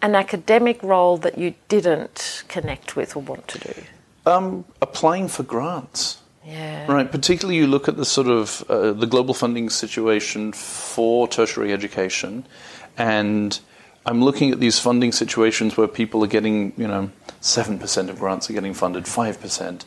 an 0.02 0.14
academic 0.16 0.82
role 0.82 1.16
that 1.18 1.38
you 1.38 1.54
didn't 1.68 2.42
connect 2.48 2.96
with 2.96 3.14
or 3.14 3.22
want 3.22 3.46
to 3.48 3.58
do? 3.58 3.82
Um, 4.26 4.64
applying 4.82 5.28
for 5.28 5.44
grants. 5.44 6.18
Yeah. 6.44 6.90
Right, 6.90 7.10
particularly 7.10 7.58
you 7.58 7.66
look 7.66 7.86
at 7.86 7.96
the 7.96 8.04
sort 8.04 8.26
of 8.26 8.64
uh, 8.68 8.92
the 8.92 9.06
global 9.06 9.34
funding 9.34 9.70
situation 9.70 10.52
for 10.52 11.28
tertiary 11.28 11.72
education, 11.72 12.46
and 12.96 13.60
I'm 14.06 14.24
looking 14.24 14.50
at 14.50 14.60
these 14.60 14.78
funding 14.78 15.12
situations 15.12 15.76
where 15.76 15.86
people 15.88 16.24
are 16.24 16.28
getting, 16.28 16.72
you 16.76 16.88
know, 16.88 17.10
seven 17.40 17.78
percent 17.78 18.10
of 18.10 18.18
grants 18.18 18.48
are 18.50 18.52
getting 18.52 18.74
funded, 18.74 19.06
five 19.06 19.40
percent. 19.40 19.84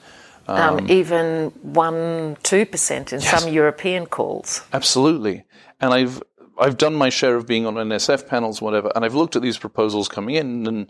um, 0.47 0.89
even 0.89 1.49
one, 1.61 2.37
two 2.43 2.65
percent 2.65 3.13
in 3.13 3.21
some 3.21 3.51
European 3.51 4.05
calls. 4.05 4.61
Absolutely. 4.73 5.43
And 5.81 5.93
I've 5.93 6.21
I've 6.59 6.77
done 6.77 6.93
my 6.93 7.09
share 7.09 7.35
of 7.35 7.47
being 7.47 7.65
on 7.65 7.75
NSF 7.75 8.27
panels, 8.27 8.61
whatever, 8.61 8.91
and 8.95 9.03
I've 9.03 9.15
looked 9.15 9.35
at 9.35 9.41
these 9.41 9.57
proposals 9.57 10.07
coming 10.07 10.35
in, 10.35 10.67
and 10.67 10.87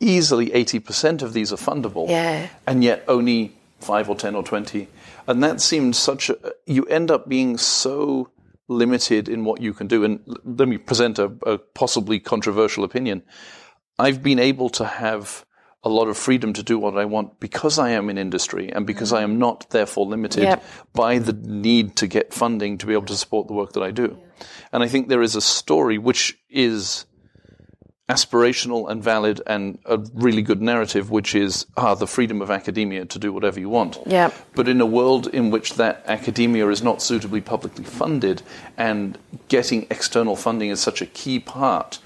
easily 0.00 0.52
eighty 0.52 0.78
percent 0.78 1.22
of 1.22 1.32
these 1.32 1.52
are 1.52 1.56
fundable. 1.56 2.08
Yeah. 2.08 2.48
And 2.66 2.84
yet 2.84 3.04
only 3.08 3.56
five 3.80 4.10
or 4.10 4.16
ten 4.16 4.34
or 4.34 4.42
twenty, 4.42 4.88
and 5.26 5.42
that 5.42 5.60
seemed 5.60 5.96
such 5.96 6.28
a. 6.28 6.36
You 6.66 6.84
end 6.84 7.10
up 7.10 7.28
being 7.28 7.56
so 7.56 8.28
limited 8.68 9.28
in 9.28 9.44
what 9.44 9.60
you 9.60 9.72
can 9.72 9.86
do. 9.86 10.04
And 10.04 10.20
let 10.44 10.68
me 10.68 10.78
present 10.78 11.18
a, 11.18 11.32
a 11.46 11.58
possibly 11.58 12.18
controversial 12.18 12.84
opinion. 12.84 13.22
I've 13.98 14.22
been 14.22 14.38
able 14.38 14.68
to 14.70 14.84
have 14.84 15.44
a 15.84 15.88
lot 15.88 16.08
of 16.08 16.16
freedom 16.16 16.52
to 16.52 16.64
do 16.64 16.78
what 16.78 16.98
I 16.98 17.04
want 17.04 17.38
because 17.38 17.78
I 17.78 17.90
am 17.90 18.10
in 18.10 18.18
industry 18.18 18.72
and 18.72 18.86
because 18.86 19.12
I 19.12 19.22
mm-hmm. 19.22 19.32
am 19.32 19.38
not 19.38 19.70
therefore 19.70 20.06
limited 20.06 20.42
Yep. 20.42 20.64
by 20.92 21.18
the 21.18 21.32
need 21.32 21.94
to 21.96 22.08
get 22.08 22.34
funding 22.34 22.76
to 22.78 22.86
be 22.86 22.92
able 22.92 23.06
to 23.06 23.16
support 23.16 23.46
the 23.46 23.54
work 23.54 23.72
that 23.74 23.82
I 23.82 23.92
do. 23.92 24.18
And 24.72 24.82
I 24.82 24.88
think 24.88 25.08
there 25.08 25.22
is 25.22 25.36
a 25.36 25.40
story 25.40 25.96
which 25.96 26.36
is 26.50 27.06
aspirational 28.08 28.88
and 28.88 29.02
valid 29.02 29.40
and 29.46 29.78
a 29.84 29.98
really 30.14 30.42
good 30.42 30.62
narrative, 30.62 31.10
which 31.10 31.34
is 31.34 31.66
ah, 31.76 31.94
the 31.94 32.06
freedom 32.06 32.40
of 32.40 32.50
academia 32.50 33.04
to 33.04 33.18
do 33.18 33.32
whatever 33.32 33.58
you 33.58 33.68
want. 33.68 33.98
Yep. 34.06 34.32
But 34.54 34.68
in 34.68 34.80
a 34.80 34.86
world 34.86 35.26
in 35.28 35.50
which 35.50 35.74
that 35.74 36.04
academia 36.06 36.68
is 36.68 36.82
not 36.82 37.02
suitably 37.02 37.40
publicly 37.40 37.84
funded 37.84 38.42
and 38.76 39.18
getting 39.48 39.86
external 39.90 40.36
funding 40.36 40.70
is 40.70 40.78
such 40.80 41.02
a 41.02 41.06
key 41.06 41.40
part, 41.40 41.98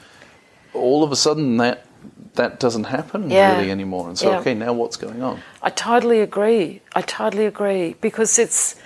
all 0.72 1.04
of 1.04 1.12
a 1.12 1.16
sudden 1.16 1.58
that 1.58 1.86
that 2.34 2.58
doesn't 2.60 2.84
happen 2.84 3.28
Yeah. 3.28 3.56
really 3.56 3.70
anymore. 3.70 4.08
And 4.08 4.16
so, 4.18 4.30
Yeah. 4.30 4.38
okay, 4.38 4.54
now 4.54 4.72
what's 4.72 4.96
going 4.96 5.22
on? 5.22 5.40
I 5.62 5.68
totally 5.68 6.20
agree. 6.20 6.80
I 6.94 7.02
totally 7.02 7.44
agree 7.44 7.96
because 8.00 8.38
it's 8.38 8.76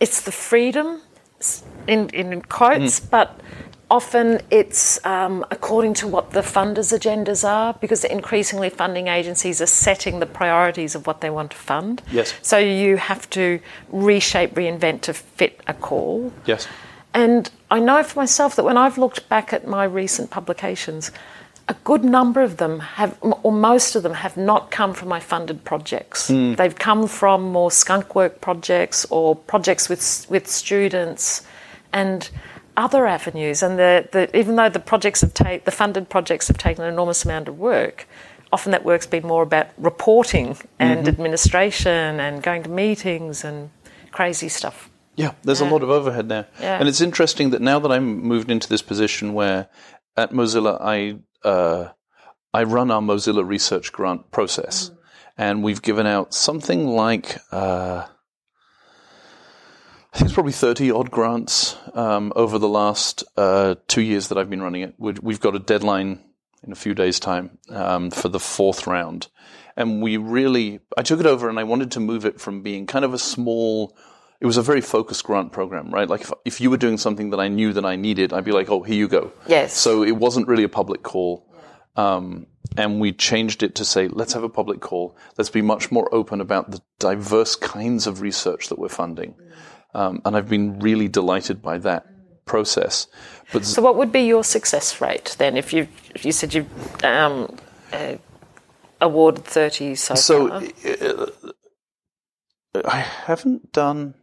it's 0.00 0.20
the 0.20 0.32
freedom 0.32 1.00
in 1.86 2.10
in 2.10 2.42
quotes, 2.42 3.00
but 3.00 3.40
often 3.90 4.40
it's 4.50 5.04
um, 5.06 5.44
according 5.50 5.94
to 5.94 6.06
what 6.06 6.30
the 6.30 6.40
funders' 6.40 6.92
agendas 6.96 7.46
are 7.46 7.74
because 7.74 8.04
increasingly 8.04 8.68
funding 8.68 9.08
agencies 9.08 9.60
are 9.60 9.66
setting 9.66 10.20
the 10.20 10.26
priorities 10.26 10.94
of 10.94 11.06
what 11.06 11.20
they 11.20 11.30
want 11.30 11.50
to 11.52 11.56
fund. 11.56 12.02
Yes. 12.10 12.34
So 12.42 12.58
you 12.58 12.96
have 12.96 13.28
to 13.30 13.60
reshape, 13.90 14.54
reinvent 14.54 15.02
to 15.02 15.14
fit 15.14 15.60
a 15.66 15.74
call. 15.74 16.32
Yes. 16.46 16.68
And 17.14 17.50
I 17.70 17.80
know 17.80 18.02
for 18.02 18.20
myself 18.20 18.56
that 18.56 18.64
when 18.64 18.76
I've 18.76 18.98
looked 18.98 19.28
back 19.28 19.52
at 19.52 19.66
my 19.66 19.84
recent 19.84 20.30
publications, 20.30 21.10
a 21.68 21.74
good 21.84 22.04
number 22.04 22.42
of 22.42 22.56
them 22.56 22.80
have, 22.80 23.16
or 23.20 23.52
most 23.52 23.94
of 23.94 24.02
them, 24.02 24.14
have 24.14 24.36
not 24.36 24.70
come 24.70 24.94
from 24.94 25.08
my 25.08 25.20
funded 25.20 25.64
projects. 25.64 26.28
They've 26.28 26.74
come 26.74 27.06
from 27.06 27.42
more 27.42 27.70
skunk 27.70 28.14
work 28.14 28.40
projects 28.40 29.04
or 29.10 29.36
projects 29.36 29.88
with 29.88 30.26
with 30.30 30.46
students 30.46 31.46
and 31.92 32.30
other 32.78 33.06
avenues. 33.06 33.62
And 33.62 33.78
the, 33.78 34.08
the, 34.12 34.34
even 34.38 34.56
though 34.56 34.70
the 34.70 34.78
projects 34.78 35.20
have 35.20 35.34
ta- 35.34 35.58
the 35.64 35.70
funded 35.70 36.08
projects 36.08 36.48
have 36.48 36.56
taken 36.56 36.84
an 36.84 36.92
enormous 36.92 37.24
amount 37.24 37.48
of 37.48 37.58
work, 37.58 38.06
often 38.52 38.72
that 38.72 38.84
work's 38.84 39.06
been 39.06 39.26
more 39.26 39.42
about 39.42 39.66
reporting 39.76 40.56
and 40.78 41.06
administration 41.06 42.20
and 42.20 42.42
going 42.42 42.62
to 42.62 42.70
meetings 42.70 43.44
and 43.44 43.70
crazy 44.12 44.48
stuff. 44.48 44.88
Yeah, 45.16 45.32
there's 45.42 45.60
a 45.60 45.64
lot 45.64 45.82
of 45.82 45.90
overhead 45.90 46.28
there. 46.28 46.46
Yeah. 46.60 46.78
And 46.78 46.88
it's 46.88 47.00
interesting 47.00 47.50
that 47.50 47.60
now 47.60 47.80
that 47.80 47.90
I'm 47.90 48.22
moved 48.22 48.50
into 48.52 48.68
this 48.68 48.82
position 48.82 49.34
where 49.34 49.68
at 50.16 50.30
Mozilla 50.30 50.78
I 50.80 51.18
uh, 51.46 51.88
I 52.54 52.62
run 52.62 52.92
our 52.92 53.00
Mozilla 53.00 53.46
research 53.46 53.92
grant 53.92 54.30
process, 54.30 54.92
and 55.36 55.64
we've 55.64 55.82
given 55.82 56.06
out 56.06 56.34
something 56.34 56.86
like 56.86 57.38
uh, 57.50 58.06
I 60.18 60.20
think 60.22 60.30
it's 60.30 60.34
probably 60.34 60.50
30 60.52 60.90
odd 60.90 61.12
grants 61.12 61.76
um, 61.94 62.32
over 62.34 62.58
the 62.58 62.68
last 62.68 63.22
uh, 63.36 63.76
two 63.86 64.00
years 64.02 64.26
that 64.28 64.36
I've 64.36 64.50
been 64.50 64.60
running 64.60 64.82
it. 64.82 64.94
We- 64.98 65.12
We've 65.22 65.38
got 65.38 65.54
a 65.54 65.60
deadline 65.60 66.18
in 66.66 66.72
a 66.72 66.74
few 66.74 66.92
days' 66.92 67.20
time 67.20 67.56
um, 67.70 68.10
for 68.10 68.28
the 68.28 68.40
fourth 68.40 68.88
round. 68.88 69.28
And 69.76 70.02
we 70.02 70.16
really, 70.16 70.80
I 70.96 71.02
took 71.02 71.20
it 71.20 71.26
over 71.26 71.48
and 71.48 71.56
I 71.56 71.62
wanted 71.62 71.92
to 71.92 72.00
move 72.00 72.26
it 72.26 72.40
from 72.40 72.62
being 72.62 72.84
kind 72.84 73.04
of 73.04 73.14
a 73.14 73.18
small, 73.18 73.96
it 74.40 74.46
was 74.46 74.56
a 74.56 74.62
very 74.62 74.80
focused 74.80 75.22
grant 75.22 75.52
program, 75.52 75.92
right? 75.94 76.08
Like 76.08 76.22
if, 76.22 76.32
if 76.44 76.60
you 76.60 76.68
were 76.68 76.78
doing 76.78 76.98
something 76.98 77.30
that 77.30 77.38
I 77.38 77.46
knew 77.46 77.72
that 77.74 77.84
I 77.84 77.94
needed, 77.94 78.32
I'd 78.32 78.44
be 78.44 78.50
like, 78.50 78.68
oh, 78.70 78.82
here 78.82 78.96
you 78.96 79.06
go. 79.06 79.30
Yes. 79.46 79.72
So 79.72 80.02
it 80.02 80.16
wasn't 80.16 80.48
really 80.48 80.64
a 80.64 80.68
public 80.68 81.04
call. 81.04 81.48
Um, 81.94 82.48
and 82.76 82.98
we 82.98 83.12
changed 83.12 83.62
it 83.62 83.76
to 83.76 83.84
say, 83.84 84.08
let's 84.08 84.32
have 84.32 84.42
a 84.42 84.48
public 84.48 84.80
call. 84.80 85.16
Let's 85.36 85.48
be 85.50 85.62
much 85.62 85.92
more 85.92 86.12
open 86.12 86.40
about 86.40 86.72
the 86.72 86.82
diverse 86.98 87.54
kinds 87.54 88.08
of 88.08 88.20
research 88.20 88.66
that 88.70 88.80
we're 88.80 88.88
funding. 88.88 89.36
Um, 89.94 90.20
and 90.24 90.36
I've 90.36 90.48
been 90.48 90.78
really 90.80 91.08
delighted 91.08 91.62
by 91.62 91.78
that 91.78 92.06
process. 92.44 93.06
But 93.52 93.64
So, 93.64 93.82
what 93.82 93.96
would 93.96 94.12
be 94.12 94.20
your 94.20 94.44
success 94.44 95.00
rate 95.00 95.36
then? 95.38 95.56
If 95.56 95.72
you 95.72 95.88
if 96.14 96.24
you 96.24 96.32
said 96.32 96.54
you 96.54 96.66
um, 97.04 97.56
uh, 97.92 98.16
awarded 99.00 99.44
thirty 99.44 99.94
so, 99.94 100.14
so 100.14 100.48
far? 100.48 100.62
uh, 102.74 102.82
I 102.84 102.98
haven't 102.98 103.72
done. 103.72 104.14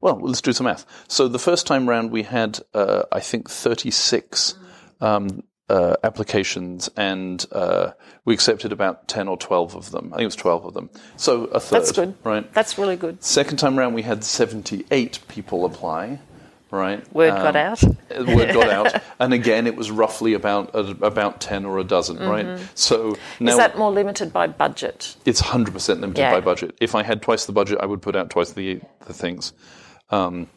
Well, 0.00 0.20
let's 0.20 0.42
do 0.42 0.52
some 0.52 0.66
math. 0.66 0.84
So 1.08 1.26
the 1.26 1.38
first 1.38 1.66
time 1.66 1.88
round, 1.88 2.10
we 2.10 2.22
had, 2.22 2.60
uh, 2.74 3.04
I 3.10 3.20
think, 3.20 3.48
36 3.48 4.54
um, 5.00 5.42
uh, 5.68 5.96
applications, 6.04 6.88
and 6.96 7.44
uh, 7.52 7.92
we 8.24 8.34
accepted 8.34 8.72
about 8.72 9.08
10 9.08 9.28
or 9.28 9.36
12 9.36 9.74
of 9.74 9.90
them. 9.90 10.06
I 10.12 10.16
think 10.16 10.22
it 10.22 10.26
was 10.26 10.36
12 10.36 10.64
of 10.66 10.74
them. 10.74 10.90
So 11.16 11.44
a 11.46 11.58
third. 11.60 11.80
That's 11.80 11.92
good. 11.92 12.14
Right. 12.24 12.52
That's 12.52 12.78
really 12.78 12.96
good. 12.96 13.22
Second 13.22 13.58
time 13.58 13.78
round, 13.78 13.94
we 13.94 14.02
had 14.02 14.22
78 14.24 15.20
people 15.28 15.64
apply. 15.64 16.20
Right. 16.70 17.10
Word 17.14 17.30
got 17.30 17.54
out. 17.54 17.80
word 18.10 18.52
got 18.52 18.68
out, 18.68 19.00
and 19.20 19.32
again, 19.32 19.68
it 19.68 19.76
was 19.76 19.88
roughly 19.90 20.34
about 20.34 20.74
uh, 20.74 20.94
about 21.00 21.40
ten 21.40 21.64
or 21.64 21.78
a 21.78 21.84
dozen, 21.84 22.18
right? 22.18 22.58
So 22.74 23.10
now 23.10 23.12
Mm-hmm. 23.12 23.48
Is 23.48 23.56
that 23.56 23.78
more 23.78 23.92
limited 23.92 24.32
by 24.32 24.48
budget? 24.48 25.16
it's 25.24 25.38
hundred 25.38 25.74
percent 25.74 26.00
limited 26.00 26.20
Yeah. 26.22 26.32
by 26.32 26.40
budget. 26.40 26.76
If 26.80 26.96
I 26.96 27.04
had 27.04 27.22
twice 27.22 27.46
the 27.46 27.52
budget, 27.52 27.78
I 27.80 27.86
would 27.86 28.02
put 28.02 28.16
out 28.16 28.30
twice 28.30 28.50
the 28.52 28.80
the 29.06 29.14
things. 29.14 29.52
Um, 30.10 30.48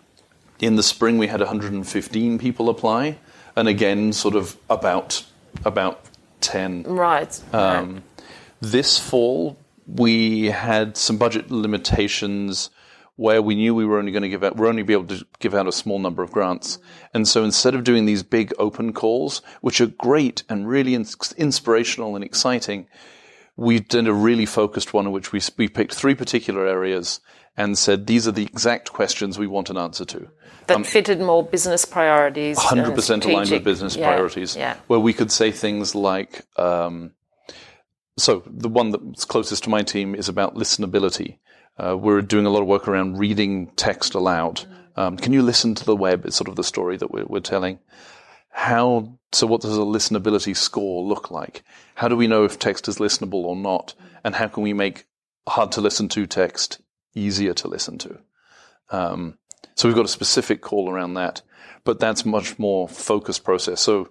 in 0.59 0.75
the 0.77 0.83
spring, 0.83 1.19
we 1.19 1.27
had 1.27 1.41
115 1.41 2.39
people 2.39 2.69
apply, 2.69 3.19
and 3.59 3.67
again, 3.69 4.13
sort 4.13 4.35
of 4.35 4.57
about 4.69 5.23
about 5.65 6.01
10 6.41 6.83
Right. 6.83 7.39
right. 7.51 7.75
um, 7.77 8.03
this 8.61 8.97
fall, 8.97 9.57
we 9.87 10.45
had 10.47 10.95
some 10.95 11.17
budget 11.17 11.51
limitations 11.51 12.69
where 13.15 13.41
we 13.41 13.55
knew 13.55 13.75
we 13.75 13.85
were 13.85 13.99
only 13.99 14.13
going 14.13 14.23
to 14.23 14.29
give 14.29 14.43
out, 14.45 14.55
we're 14.55 14.67
only 14.67 14.83
be 14.83 14.93
able 14.93 15.07
to 15.07 15.25
give 15.39 15.53
out 15.53 15.67
a 15.67 15.71
small 15.73 15.99
number 15.99 16.23
of 16.23 16.31
grants. 16.31 16.79
And 17.13 17.27
so 17.27 17.43
instead 17.43 17.75
of 17.75 17.83
doing 17.83 18.05
these 18.05 18.23
big 18.23 18.53
open 18.57 18.93
calls, 18.93 19.41
which 19.59 19.81
are 19.81 19.87
great 19.87 20.43
and 20.47 20.69
really 20.69 20.95
ins- 20.95 21.33
inspirational 21.37 22.15
and 22.15 22.23
exciting, 22.23 22.87
we 23.57 23.81
did 23.81 24.07
a 24.07 24.13
really 24.13 24.45
focused 24.45 24.93
one 24.93 25.05
in 25.07 25.11
which 25.11 25.33
we, 25.33 25.41
we 25.57 25.67
picked 25.67 25.93
three 25.93 26.15
particular 26.15 26.65
areas 26.65 27.19
and 27.59 27.77
said, 27.77 28.07
these 28.07 28.25
are 28.25 28.31
the 28.31 28.43
exact 28.43 28.93
questions 28.93 29.37
we 29.37 29.45
want 29.45 29.69
an 29.69 29.77
answer 29.77 30.05
to. 30.05 30.29
that 30.67 30.85
fitted 30.85 31.19
more 31.19 31.43
business 31.43 31.83
priorities. 31.83 32.57
hundred 32.57 32.95
percent 32.95 33.25
aligned 33.25 33.51
with 33.51 33.65
business 33.65 33.97
yeah, 33.97 34.07
priorities. 34.07 34.55
Yeah. 34.55 34.77
Where 34.87 34.99
we 34.99 35.11
could 35.11 35.29
say 35.29 35.51
things 35.51 35.93
like, 35.93 36.45
um, 36.57 37.11
so 38.17 38.43
the 38.47 38.69
one 38.69 38.91
that's 38.91 39.25
closest 39.25 39.65
to 39.65 39.69
my 39.69 39.83
team 39.83 40.15
is 40.15 40.29
about 40.29 40.55
listenability. 40.55 41.37
Uh, 41.77 41.97
we're 41.97 42.21
doing 42.21 42.45
a 42.45 42.49
lot 42.49 42.61
of 42.61 42.67
work 42.67 42.87
around 42.87 43.17
reading 43.17 43.71
text 43.75 44.15
aloud. 44.15 44.65
Um, 44.95 45.17
can 45.17 45.33
you 45.33 45.41
listen 45.41 45.75
to 45.75 45.85
the 45.85 45.95
web? 45.95 46.25
Is 46.25 46.35
sort 46.35 46.47
of 46.47 46.55
the 46.55 46.63
story 46.63 46.95
that 46.95 47.11
we're, 47.11 47.25
we're 47.25 47.41
telling. 47.41 47.79
How 48.51 49.17
so? 49.33 49.47
What 49.47 49.61
does 49.61 49.77
a 49.77 49.81
listenability 49.81 50.55
score 50.55 51.03
look 51.05 51.29
like? 51.29 51.63
How 51.95 52.07
do 52.07 52.15
we 52.15 52.27
know 52.27 52.45
if 52.45 52.57
text 52.57 52.87
is 52.87 52.99
listenable 52.99 53.43
or 53.43 53.55
not? 53.55 53.95
And 54.23 54.35
how 54.35 54.47
can 54.47 54.63
we 54.63 54.73
make 54.73 55.05
hard 55.47 55.73
to 55.73 55.81
listen 55.81 56.07
to 56.09 56.25
text 56.25 56.79
easier 57.15 57.53
to 57.55 57.67
listen 57.67 57.97
to? 57.99 58.19
Um, 58.91 59.37
so 59.75 59.87
we've 59.87 59.95
got 59.95 60.05
a 60.05 60.09
specific 60.09 60.61
call 60.61 60.89
around 60.89 61.13
that, 61.15 61.41
but 61.83 61.99
that's 61.99 62.25
much 62.25 62.57
more 62.59 62.87
focused 62.87 63.43
process. 63.43 63.81
So 63.81 64.09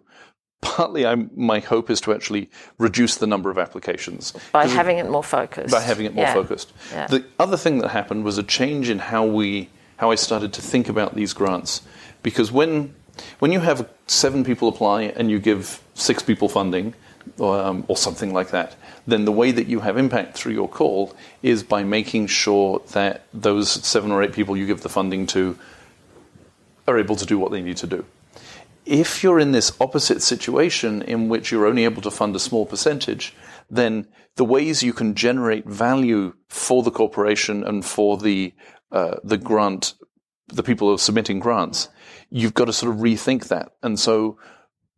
partly, 0.61 1.07
I'm, 1.07 1.31
my 1.37 1.61
hope 1.61 1.90
is 1.90 2.00
to 2.02 2.12
actually 2.14 2.50
reduce 2.78 3.17
the 3.17 3.26
number 3.26 3.50
of 3.50 3.59
applications 3.59 4.33
By 4.52 4.67
having 4.67 4.99
it 4.99 5.09
more 5.11 5.23
focused. 5.25 5.71
by 5.71 5.81
having 5.81 6.07
it 6.07 6.14
more 6.14 6.25
Yeah. 6.25 6.35
focused. 6.35 6.73
Yeah. 6.93 7.07
The 7.07 7.25
other 7.38 7.57
thing 7.57 7.78
that 7.78 7.88
happened 7.88 8.25
was 8.25 8.38
a 8.38 8.43
change 8.43 8.88
in 8.90 8.99
how 8.99 9.25
we 9.26 9.71
how 9.97 10.12
I 10.12 10.14
started 10.14 10.52
to 10.52 10.62
think 10.62 10.88
about 10.88 11.17
these 11.17 11.33
grants, 11.33 11.83
because 12.23 12.52
when 12.52 12.95
when 13.40 13.50
you 13.52 13.61
have 13.61 13.88
seven 14.07 14.45
people 14.45 14.69
apply 14.69 15.02
and 15.02 15.28
you 15.28 15.38
give 15.40 15.83
six 15.95 16.23
people 16.23 16.49
funding. 16.49 16.95
Or, 17.38 17.58
um, 17.61 17.85
or 17.88 17.97
something 17.97 18.32
like 18.32 18.50
that, 18.50 18.76
then 19.06 19.25
the 19.25 19.32
way 19.32 19.52
that 19.52 19.66
you 19.66 19.80
have 19.80 19.99
impact 19.99 20.37
through 20.37 20.52
your 20.52 20.68
call 20.68 21.14
is 21.42 21.62
by 21.62 21.82
making 21.82 22.28
sure 22.28 22.80
that 22.92 23.26
those 23.32 23.70
seven 23.70 24.12
or 24.12 24.23
eight 24.23 24.32
people 24.32 24.56
you 24.56 24.66
give 24.66 24.82
the 24.82 24.88
funding 24.88 25.26
to 25.28 25.58
are 26.87 26.99
able 26.99 27.16
to 27.16 27.26
do 27.26 27.38
what 27.38 27.50
they 27.50 27.62
need 27.62 27.76
to 27.78 27.87
do. 27.87 28.04
If 28.87 29.23
you're 29.23 29.38
in 29.38 29.52
this 29.52 29.73
opposite 29.80 30.23
situation 30.23 31.02
in 31.02 31.28
which 31.28 31.50
you're 31.50 31.66
only 31.66 31.85
able 31.85 32.02
to 32.02 32.11
fund 32.11 32.35
a 32.35 32.38
small 32.38 32.64
percentage, 32.64 33.35
then 33.70 34.06
the 34.37 34.44
ways 34.44 34.82
you 34.82 34.92
can 34.92 35.14
generate 35.14 35.66
value 35.66 36.35
for 36.49 36.82
the 36.82 36.90
corporation 36.90 37.64
and 37.64 37.85
for 37.85 38.16
the 38.16 38.54
uh, 38.90 39.16
the 39.23 39.37
grant, 39.37 39.94
the 40.47 40.62
people 40.62 40.88
who 40.88 40.94
are 40.94 40.99
submitting 40.99 41.40
grants, 41.40 41.90
you've 42.30 42.54
got 42.54 42.64
to 42.64 42.73
sort 42.73 42.94
of 42.94 43.00
rethink 43.00 43.49
that. 43.49 43.73
And 43.82 44.00
so 44.00 44.38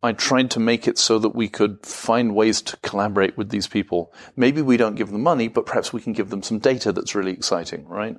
I 0.03 0.13
tried 0.13 0.49
to 0.51 0.59
make 0.59 0.87
it 0.87 0.97
so 0.97 1.19
that 1.19 1.35
we 1.35 1.47
could 1.47 1.85
find 1.85 2.33
ways 2.33 2.61
to 2.63 2.77
collaborate 2.77 3.37
with 3.37 3.49
these 3.49 3.67
people. 3.67 4.11
Maybe 4.35 4.61
we 4.61 4.77
don't 4.77 4.95
give 4.95 5.11
them 5.11 5.21
money, 5.21 5.47
but 5.47 5.65
perhaps 5.65 5.93
we 5.93 6.01
can 6.01 6.13
give 6.13 6.29
them 6.29 6.41
some 6.41 6.57
data 6.59 6.91
that's 6.91 7.13
really 7.13 7.33
exciting, 7.33 7.87
right? 7.87 8.17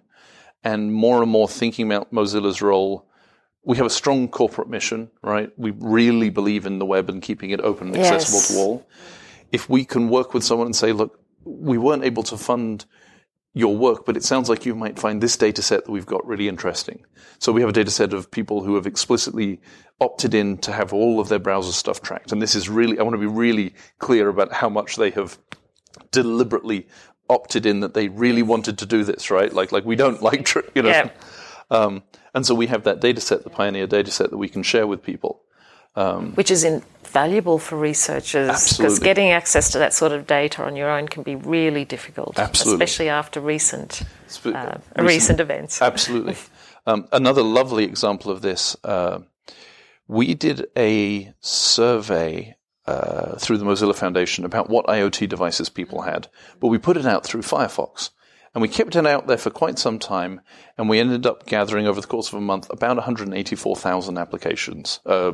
And 0.62 0.92
more 0.92 1.22
and 1.22 1.30
more 1.30 1.48
thinking 1.48 1.86
about 1.86 2.12
Mozilla's 2.12 2.62
role 2.62 3.06
we 3.64 3.76
have 3.76 3.86
a 3.86 3.90
strong 3.90 4.28
corporate 4.28 4.68
mission, 4.68 5.10
right? 5.22 5.50
We 5.56 5.70
really 5.70 6.30
believe 6.30 6.66
in 6.66 6.78
the 6.80 6.86
web 6.86 7.08
and 7.08 7.22
keeping 7.22 7.50
it 7.50 7.60
open 7.60 7.88
and 7.88 7.96
accessible 7.96 8.38
Yes. 8.38 8.48
to 8.48 8.58
all. 8.58 8.86
If 9.52 9.68
we 9.68 9.84
can 9.84 10.08
work 10.08 10.34
with 10.34 10.42
someone 10.42 10.66
and 10.66 10.74
say, 10.74 10.92
look, 10.92 11.20
we 11.44 11.78
weren't 11.78 12.04
able 12.04 12.22
to 12.24 12.36
fund 12.36 12.84
your 13.54 13.76
work, 13.76 14.06
but 14.06 14.16
it 14.16 14.24
sounds 14.24 14.48
like 14.48 14.64
you 14.64 14.74
might 14.74 14.98
find 14.98 15.20
this 15.22 15.36
data 15.36 15.60
set 15.62 15.84
that 15.84 15.90
we've 15.90 16.06
got 16.06 16.26
really 16.26 16.48
interesting. 16.48 17.04
So 17.38 17.52
we 17.52 17.60
have 17.60 17.70
a 17.70 17.72
data 17.74 17.90
set 17.90 18.12
of 18.14 18.30
people 18.30 18.62
who 18.62 18.76
have 18.76 18.86
explicitly 18.86 19.60
opted 20.00 20.32
in 20.34 20.56
to 20.58 20.72
have 20.72 20.92
all 20.92 21.20
of 21.20 21.28
their 21.28 21.38
browser 21.38 21.72
stuff 21.72 22.00
tracked. 22.00 22.32
And 22.32 22.40
this 22.40 22.54
is 22.54 22.68
really, 22.68 22.98
I 22.98 23.02
want 23.02 23.14
to 23.14 23.18
be 23.20 23.26
really 23.26 23.74
clear 23.98 24.28
about 24.28 24.52
how 24.52 24.68
much 24.68 24.96
they 24.96 25.10
have 25.10 25.38
deliberately 26.10 26.86
opted 27.28 27.66
in 27.66 27.80
that 27.80 27.94
they 27.94 28.08
really 28.08 28.42
wanted 28.42 28.78
to 28.78 28.86
do 28.86 29.04
this, 29.04 29.30
right? 29.30 29.52
Like, 29.52 29.72
like 29.72 29.84
we 29.84 29.96
don't 29.96 30.22
like, 30.28 30.44
tr- 30.44 30.60
you 30.74 30.82
know, 30.82 30.88
Yeah. 30.88 31.10
um, 31.70 32.02
and 32.34 32.46
so 32.46 32.54
we 32.54 32.66
have 32.68 32.84
that 32.84 33.00
data 33.00 33.20
set, 33.20 33.44
the 33.44 33.50
Pioneer 33.50 33.86
data 33.86 34.10
set 34.10 34.30
that 34.30 34.38
we 34.38 34.48
can 34.48 34.62
share 34.62 34.86
with 34.86 35.02
people. 35.02 35.42
which 36.34 36.50
is 36.50 36.64
invaluable 37.12 37.58
for 37.58 37.76
researchers 37.76 38.76
because 38.78 38.98
getting 38.98 39.30
access 39.32 39.70
to 39.70 39.78
that 39.78 39.92
sort 39.92 40.12
of 40.12 40.26
data 40.26 40.64
on 40.64 40.74
your 40.76 40.90
own 40.90 41.06
can 41.06 41.22
be 41.22 41.36
really 41.36 41.84
difficult, 41.84 42.38
Absolutely. 42.38 42.82
especially 42.82 43.08
after 43.10 43.38
recent 43.38 44.02
uh, 44.46 44.78
recent, 44.96 45.38
events. 45.38 45.82
Absolutely. 45.92 46.36
Um, 46.86 47.06
another 47.12 47.42
lovely 47.42 47.84
example 47.84 48.30
of 48.30 48.40
this, 48.40 48.76
uh, 48.82 49.18
we 50.08 50.34
did 50.34 50.66
a 50.74 51.34
survey 51.40 52.56
uh, 52.86 53.36
through 53.36 53.58
the 53.58 53.66
Mozilla 53.66 53.94
Foundation 53.94 54.46
about 54.46 54.70
what 54.70 54.86
IoT 54.86 55.28
devices 55.28 55.68
people 55.68 56.02
had, 56.02 56.28
but 56.60 56.68
we 56.68 56.78
put 56.78 56.96
it 56.96 57.04
out 57.04 57.24
through 57.24 57.42
Firefox. 57.42 58.10
And 58.54 58.60
we 58.60 58.68
kept 58.68 58.96
it 58.96 59.06
out 59.06 59.26
there 59.26 59.38
for 59.38 59.48
quite 59.48 59.78
some 59.78 59.98
time, 59.98 60.42
and 60.76 60.86
we 60.86 61.00
ended 61.00 61.24
up 61.24 61.46
gathering 61.46 61.86
over 61.86 62.02
the 62.02 62.06
course 62.06 62.28
of 62.28 62.34
a 62.34 62.40
month 62.42 62.68
about 62.68 62.96
184,000 62.96 64.18
applications, 64.18 65.00
uh, 65.06 65.32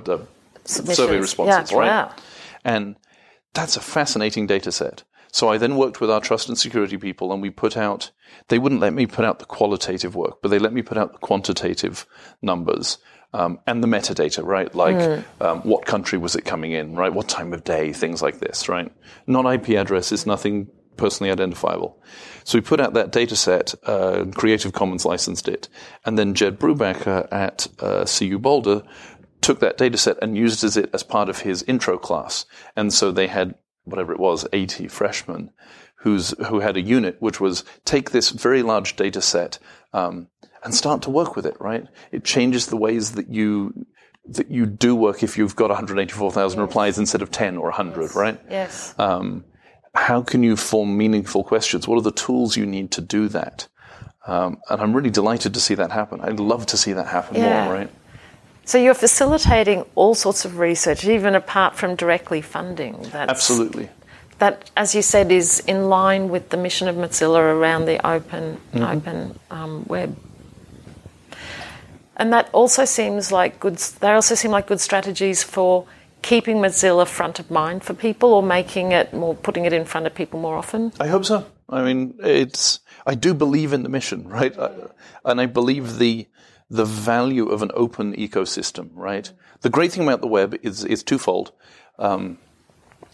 survey 0.69 1.19
responses, 1.21 1.71
Yeah, 1.73 1.79
right? 1.79 1.87
And 2.65 2.97
that's 3.55 3.77
a 3.77 3.81
fascinating 3.81 4.47
data 4.47 4.71
set. 4.73 5.05
So 5.31 5.49
I 5.49 5.59
then 5.59 5.77
worked 5.77 6.01
with 6.01 6.11
our 6.11 6.21
trust 6.21 6.49
and 6.49 6.59
security 6.59 6.97
people 6.97 7.33
and 7.33 7.43
we 7.43 7.51
put 7.51 7.77
out, 7.77 8.11
they 8.49 8.59
wouldn't 8.59 8.81
let 8.81 8.95
me 8.95 9.07
put 9.07 9.25
out 9.25 9.39
the 9.39 9.45
qualitative 9.45 10.15
work, 10.15 10.41
but 10.43 10.51
they 10.51 10.59
let 10.59 10.73
me 10.73 10.83
put 10.83 10.97
out 10.97 11.13
the 11.13 11.19
quantitative 11.19 12.07
numbers. 12.43 12.99
Um, 13.35 13.61
and 13.67 13.85
the 13.85 13.89
metadata, 13.89 14.43
right? 14.43 14.75
Like, 14.75 14.97
um, 15.43 15.61
what 15.61 15.85
country 15.85 16.17
was 16.17 16.35
it 16.35 16.47
coming 16.47 16.73
in, 16.73 16.95
right? 16.95 17.13
What 17.13 17.29
time 17.29 17.53
of 17.53 17.63
day, 17.63 17.93
things 17.93 18.23
like 18.23 18.39
this, 18.39 18.71
right? 18.71 18.91
Not 19.27 19.45
IP 19.45 19.71
addresses, 19.77 20.25
nothing 20.25 20.69
personally 20.97 21.31
identifiable. 21.31 22.03
So 22.45 22.57
we 22.57 22.63
put 22.63 22.81
out 22.81 22.95
that 22.95 23.13
data 23.13 23.37
set, 23.37 23.75
uh, 23.85 24.25
Creative 24.35 24.73
Commons 24.73 25.05
licensed 25.05 25.47
it, 25.47 25.69
and 26.07 26.19
then 26.19 26.33
Jed 26.33 26.59
Brubaker 26.59 27.29
at 27.31 27.67
uh, 27.81 28.07
CU 28.07 28.39
Boulder 28.39 28.83
took 29.41 29.61
that 29.61 29.79
data 29.79 29.97
set 29.99 30.17
and 30.23 30.37
used 30.37 30.65
as 30.65 30.77
it 30.77 30.91
as 30.93 31.03
part 31.03 31.29
of 31.29 31.41
his 31.41 31.63
intro 31.65 31.99
class. 31.99 32.45
And 32.77 32.93
so 32.93 33.11
they 33.13 33.27
had 33.29 33.55
whatever 33.85 34.13
it 34.13 34.21
was, 34.21 34.47
80 34.53 34.89
freshmen 34.89 35.51
who's, 35.97 36.35
who 36.47 36.61
had 36.61 36.77
a 36.77 36.81
unit 36.81 37.17
which 37.21 37.41
was 37.41 37.65
take 37.85 38.11
this 38.11 38.31
very 38.31 38.63
large 38.63 38.97
data 38.97 39.21
set 39.23 39.59
um, 39.93 40.29
and 40.63 40.75
start 40.75 41.03
to 41.03 41.11
work 41.11 41.37
with 41.37 41.47
it, 41.47 41.57
right? 41.61 41.87
It 42.13 42.25
changes 42.25 42.67
the 42.67 42.77
ways 42.77 43.13
that 43.13 43.29
you 43.29 43.87
that 44.31 44.51
you 44.51 44.67
do 44.67 44.95
work 44.95 45.23
if 45.23 45.39
you've 45.39 45.57
got 45.57 45.71
184,000 45.71 46.61
replies 46.61 46.99
instead 46.99 47.23
of 47.23 47.31
10 47.31 47.57
or 47.57 47.69
100, 47.69 48.15
right? 48.15 48.39
Yes. 48.51 48.95
Um, 48.99 49.45
how 49.95 50.21
can 50.21 50.43
you 50.43 50.55
form 50.55 50.99
meaningful 50.99 51.45
questions? 51.45 51.89
What 51.89 51.97
are 51.97 52.03
the 52.03 52.13
tools 52.13 52.55
you 52.55 52.67
need 52.67 52.91
to 52.93 53.01
do 53.01 53.29
that? 53.29 53.69
Um, 54.27 54.59
and 54.69 54.83
I'm 54.83 54.93
really 54.95 55.09
delighted 55.09 55.55
to 55.55 55.61
see 55.61 55.75
that 55.77 55.91
happen. 55.93 56.21
I'd 56.21 56.41
love 56.41 56.67
to 56.67 56.77
see 56.77 56.93
that 56.93 57.07
happen 57.07 57.37
Yeah. 57.37 57.65
more, 57.65 57.73
right? 57.73 57.91
So 58.69 58.77
you're 58.77 58.93
facilitating 58.93 59.87
all 59.95 60.15
sorts 60.15 60.45
of 60.45 60.59
research, 60.59 61.03
even 61.07 61.35
apart 61.35 61.75
from 61.75 61.95
directly 61.95 62.43
funding. 62.43 63.01
That's, 63.01 63.31
Absolutely. 63.31 63.89
That, 64.41 64.71
as 64.77 64.95
you 64.95 65.01
said, 65.01 65.33
is 65.33 65.61
in 65.61 65.89
line 65.89 66.29
with 66.29 66.51
the 66.51 66.59
mission 66.59 66.87
of 66.87 66.95
Mozilla 66.95 67.41
around 67.41 67.87
the 67.87 67.97
open, 68.07 68.61
Mm-hmm. 68.75 68.83
open 68.83 69.39
um, 69.51 69.85
web. 69.87 70.19
And 72.19 72.31
that 72.35 72.51
also 72.53 72.85
seems 72.85 73.33
like 73.33 73.59
good. 73.59 73.79
They 73.79 74.11
also 74.11 74.35
seem 74.35 74.51
like 74.51 74.67
good 74.67 74.83
strategies 74.83 75.43
for 75.43 75.87
keeping 76.21 76.59
Mozilla 76.59 77.07
front 77.07 77.39
of 77.39 77.51
mind 77.51 77.85
for 77.85 77.95
people, 77.95 78.35
or 78.35 78.43
making 78.43 78.93
it 78.93 79.15
more, 79.15 79.35
putting 79.35 79.65
it 79.65 79.73
in 79.73 79.87
front 79.87 80.07
of 80.07 80.15
people 80.15 80.41
more 80.41 80.59
often. 80.59 80.93
I 81.01 81.07
hope 81.07 81.25
so. 81.25 81.47
I 81.71 81.83
mean, 81.83 82.17
it's. 82.23 82.81
I 83.07 83.15
do 83.15 83.33
believe 83.33 83.73
in 83.73 83.83
the 83.83 83.89
mission, 83.89 84.29
right? 84.29 84.55
I, 84.59 84.73
and 85.25 85.41
I 85.41 85.47
believe 85.47 85.97
the 85.97 86.27
the 86.71 86.85
value 86.85 87.49
of 87.49 87.63
an 87.63 87.71
open 87.75 88.15
ecosystem, 88.15 88.91
right? 88.95 89.33
The 89.63 89.71
great 89.71 89.93
thing 89.93 90.03
about 90.03 90.21
the 90.21 90.27
web 90.27 90.57
is 90.63 90.85
is 90.85 91.03
twofold. 91.03 91.53
Um, 91.99 92.39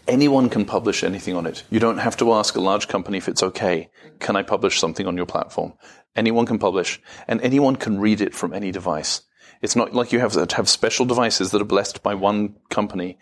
anyone 0.07 0.49
can 0.49 0.65
publish 0.65 1.03
anything 1.03 1.35
on 1.35 1.45
it. 1.45 1.63
You 1.69 1.79
don't 1.79 1.97
have 1.97 2.17
to 2.17 2.33
ask 2.33 2.55
a 2.55 2.61
large 2.61 2.87
company 2.87 3.17
if 3.17 3.27
it's 3.27 3.43
okay. 3.43 3.89
Can 4.19 4.35
I 4.35 4.43
publish 4.43 4.79
something 4.79 5.07
on 5.07 5.17
your 5.17 5.25
platform? 5.25 5.73
Anyone 6.15 6.45
can 6.45 6.59
publish, 6.59 7.01
and 7.27 7.41
anyone 7.41 7.75
can 7.75 7.99
read 7.99 8.21
it 8.21 8.33
from 8.33 8.53
any 8.53 8.71
device. 8.71 9.21
It's 9.61 9.75
not 9.75 9.93
like 9.93 10.11
you 10.11 10.19
have 10.19 10.33
to 10.33 10.55
have 10.55 10.69
special 10.69 11.05
devices 11.05 11.51
that 11.51 11.61
are 11.61 11.65
blessed 11.65 12.03
by 12.03 12.13
one 12.13 12.55
company 12.69 13.17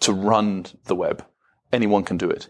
to 0.00 0.12
run 0.12 0.66
the 0.84 0.94
web. 0.94 1.24
Anyone 1.72 2.04
can 2.04 2.16
do 2.16 2.30
it. 2.30 2.48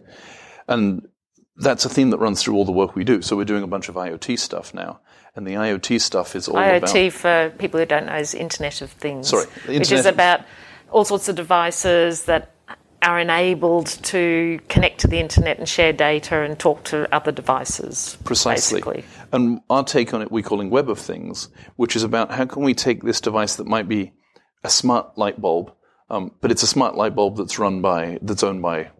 And 0.69 1.09
that's 1.57 1.85
a 1.85 1.89
theme 1.89 2.11
that 2.11 2.19
runs 2.19 2.43
through 2.43 2.55
all 2.55 2.65
the 2.65 2.73
work 2.73 2.95
we 2.95 3.05
do. 3.05 3.23
So 3.23 3.37
we're 3.37 3.45
doing 3.45 3.63
a 3.63 3.69
bunch 3.69 3.89
of 3.89 3.95
IoT 3.95 4.39
stuff 4.39 4.75
now. 4.75 5.01
And 5.37 5.47
the 5.47 5.55
IoT 5.55 6.01
stuff 6.01 6.37
is 6.37 6.47
all 6.49 6.57
IoT, 6.57 6.77
about 6.77 6.89
IoT, 6.91 7.13
for 7.13 7.55
people 7.59 7.81
who 7.81 7.87
don't 7.87 8.07
know, 8.07 8.17
is 8.17 8.35
Internet 8.35 8.83
of 8.83 8.91
Things. 8.91 9.29
Sorry, 9.29 9.47
which 9.67 9.91
is 9.91 10.07
about 10.07 10.43
all 10.91 11.05
sorts 11.05 11.29
of 11.29 11.35
devices 11.35 12.25
that 12.25 12.53
are 13.03 13.19
enabled 13.19 13.87
to 13.87 14.59
connect 14.69 15.01
to 15.01 15.09
the 15.09 15.19
internet 15.19 15.59
and 15.59 15.69
share 15.69 15.93
data 15.93 16.41
and 16.41 16.59
talk 16.59 16.85
to 16.85 17.13
other 17.15 17.31
devices. 17.33 18.17
Precisely. 18.25 18.81
Basically. 18.81 19.05
And 19.33 19.61
our 19.69 19.85
take 19.85 20.15
on 20.15 20.23
it, 20.23 20.33
we're 20.33 20.43
calling 20.43 20.71
Web 20.71 20.89
of 20.89 20.99
Things, 20.99 21.49
which 21.77 21.97
is 21.97 22.03
about 22.03 22.31
how 22.31 22.47
can 22.47 22.63
we 22.63 22.75
take 22.75 23.03
this 23.03 23.21
device 23.21 23.57
that 23.57 23.67
might 23.67 23.89
be 23.89 24.13
a 24.63 24.71
smart 24.71 25.19
light 25.19 25.41
bulb, 25.41 25.73
um, 26.09 26.33
but 26.41 26.51
it's 26.51 26.63
a 26.63 26.67
smart 26.67 26.95
light 26.95 27.15
bulb 27.15 27.37
that's 27.37 27.59
run 27.59 27.83
by, 27.83 28.19
that's 28.23 28.43
owned 28.43 28.63
by, 28.63 28.91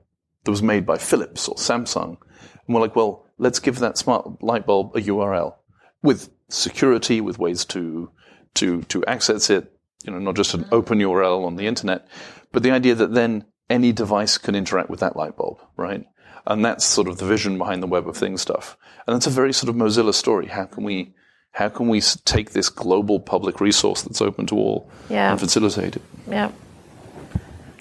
that 0.45 0.51
was 0.51 0.63
made 0.63 0.85
by 0.85 0.99
Philips 0.99 1.49
or 1.49 1.55
Samsung. 1.55 2.19
And 2.67 2.75
we're 2.75 2.83
like, 2.83 2.97
well, 2.97 3.25
let's 3.39 3.59
give 3.59 3.79
that 3.79 3.97
smart 3.97 4.43
light 4.43 4.67
bulb 4.67 4.95
a 4.97 5.01
URL 5.01 5.55
with 6.05 6.31
security, 6.49 7.21
with 7.21 7.39
ways 7.41 7.65
to, 7.65 8.11
to, 8.55 8.83
to 8.83 9.05
access 9.07 9.51
it, 9.51 9.73
you 10.05 10.13
know, 10.13 10.19
not 10.21 10.37
just 10.37 10.55
an 10.55 10.67
open 10.71 10.99
URL 10.99 11.45
on 11.45 11.57
the 11.57 11.67
internet, 11.67 12.07
but 12.53 12.63
the 12.63 12.71
idea 12.71 12.95
that 12.95 13.15
then 13.15 13.45
any 13.69 13.91
device 13.91 14.39
can 14.39 14.55
interact 14.55 14.91
with 14.91 15.01
that 15.01 15.17
light 15.17 15.37
bulb, 15.37 15.59
right? 15.77 16.05
And 16.47 16.63
that's 16.65 16.85
sort 16.85 17.09
of 17.09 17.17
the 17.17 17.25
vision 17.25 17.57
behind 17.59 17.83
the 17.83 17.87
Web 17.87 18.07
of 18.07 18.17
Things 18.17 18.43
stuff. 18.43 18.77
And 19.07 19.17
that's 19.17 19.27
a 19.27 19.31
very 19.31 19.53
sort 19.55 19.71
of 19.71 19.77
Mozilla 19.77 20.13
story. 20.13 20.47
How 20.47 20.67
can 20.67 20.85
we, 20.85 21.15
how 21.53 21.71
can 21.71 21.89
we 21.89 22.03
take 22.03 22.51
this 22.51 22.69
global 22.69 23.19
public 23.19 23.61
resource 23.63 24.03
that's 24.03 24.21
open 24.21 24.47
to 24.49 24.57
all 24.57 24.91
Yeah. 25.09 25.31
and 25.31 25.41
facilitate 25.41 25.97
it? 25.97 26.03
Yeah. 26.29 26.53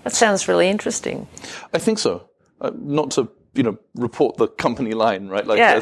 That 0.06 0.14
sounds 0.14 0.48
really 0.48 0.70
interesting. 0.70 1.28
I 1.74 1.78
think 1.80 2.00
so. 2.00 2.30
Uh, 2.62 2.72
not 2.76 3.12
to, 3.12 3.30
you 3.54 3.64
know, 3.64 3.78
report 3.96 4.38
the 4.38 4.48
company 4.48 4.94
line, 4.94 5.28
right? 5.28 5.46
Like, 5.46 5.58
Yeah. 5.60 5.82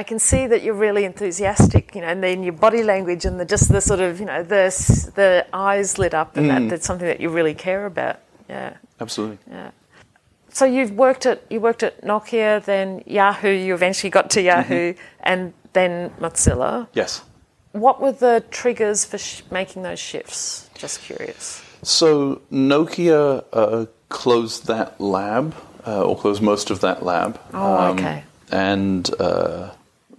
I 0.00 0.02
can 0.10 0.18
see 0.18 0.46
that 0.52 0.60
you're 0.64 0.80
really 0.86 1.04
enthusiastic, 1.12 1.84
you 1.94 2.00
know, 2.02 2.08
and 2.14 2.22
then 2.22 2.42
your 2.48 2.52
body 2.66 2.82
language 2.92 3.24
and 3.28 3.34
the 3.40 3.44
just 3.54 3.66
the 3.76 3.80
sort 3.80 4.00
of, 4.06 4.20
you 4.20 4.26
know, 4.26 4.42
the 4.54 4.62
the 5.20 5.30
eyes 5.52 5.98
lit 5.98 6.14
up, 6.14 6.36
and 6.36 6.46
Mm. 6.46 6.50
that, 6.52 6.62
that's 6.70 6.86
something 6.86 7.08
that 7.12 7.20
you 7.22 7.28
really 7.38 7.54
care 7.54 7.84
about. 7.92 8.16
Yeah. 8.48 8.70
absolutely. 9.00 9.38
Yeah. 9.50 9.70
So 10.58 10.64
you've 10.64 10.92
worked 11.06 11.24
at 11.26 11.38
you 11.52 11.58
worked 11.60 11.82
at 11.88 11.94
Nokia, 12.10 12.64
then 12.64 13.02
Yahoo. 13.06 13.50
You 13.66 13.74
eventually 13.74 14.10
got 14.18 14.26
to 14.34 14.40
Yahoo, 14.40 14.92
Mm-hmm. 14.92 15.30
and 15.30 15.40
then 15.72 15.92
Mozilla. 16.20 16.86
Yes. 16.94 17.22
What 17.72 17.96
were 18.02 18.12
the 18.26 18.36
triggers 18.50 19.04
for 19.04 19.18
sh- 19.18 19.42
making 19.50 19.82
those 19.88 19.98
shifts? 20.10 20.70
Just 20.82 20.96
curious. 21.08 21.62
So 21.82 22.40
Nokia 22.52 23.44
uh, 23.52 23.86
closed 24.08 24.66
that 24.66 25.00
lab, 25.00 25.54
uh, 25.86 26.02
or 26.08 26.14
closed 26.22 26.42
most 26.42 26.70
of 26.70 26.78
that 26.80 27.04
lab. 27.04 27.38
Oh, 27.52 27.92
okay. 27.92 28.24
And 28.50 29.04
uh, 29.20 29.70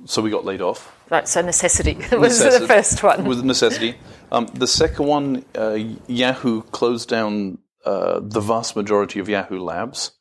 so 0.09 0.23
we 0.23 0.31
got 0.31 0.43
laid 0.43 0.59
off. 0.59 0.91
Right. 1.11 1.27
So 1.27 1.41
necessity 1.41 1.93
was 2.11 2.39
the 2.39 2.65
first 2.67 3.03
one. 3.03 3.25
Was 3.25 3.43
necessity. 3.43 3.95
Um, 4.31 4.47
the 4.47 4.65
second 4.65 5.05
one, 5.05 5.45
uh, 5.55 5.77
Yahoo 6.07 6.63
closed 6.63 7.09
down 7.09 7.59
uh, 7.85 8.19
the 8.19 8.41
vast 8.41 8.75
majority 8.75 9.19
of 9.19 9.29
Yahoo 9.29 9.59
labs. 9.59 10.11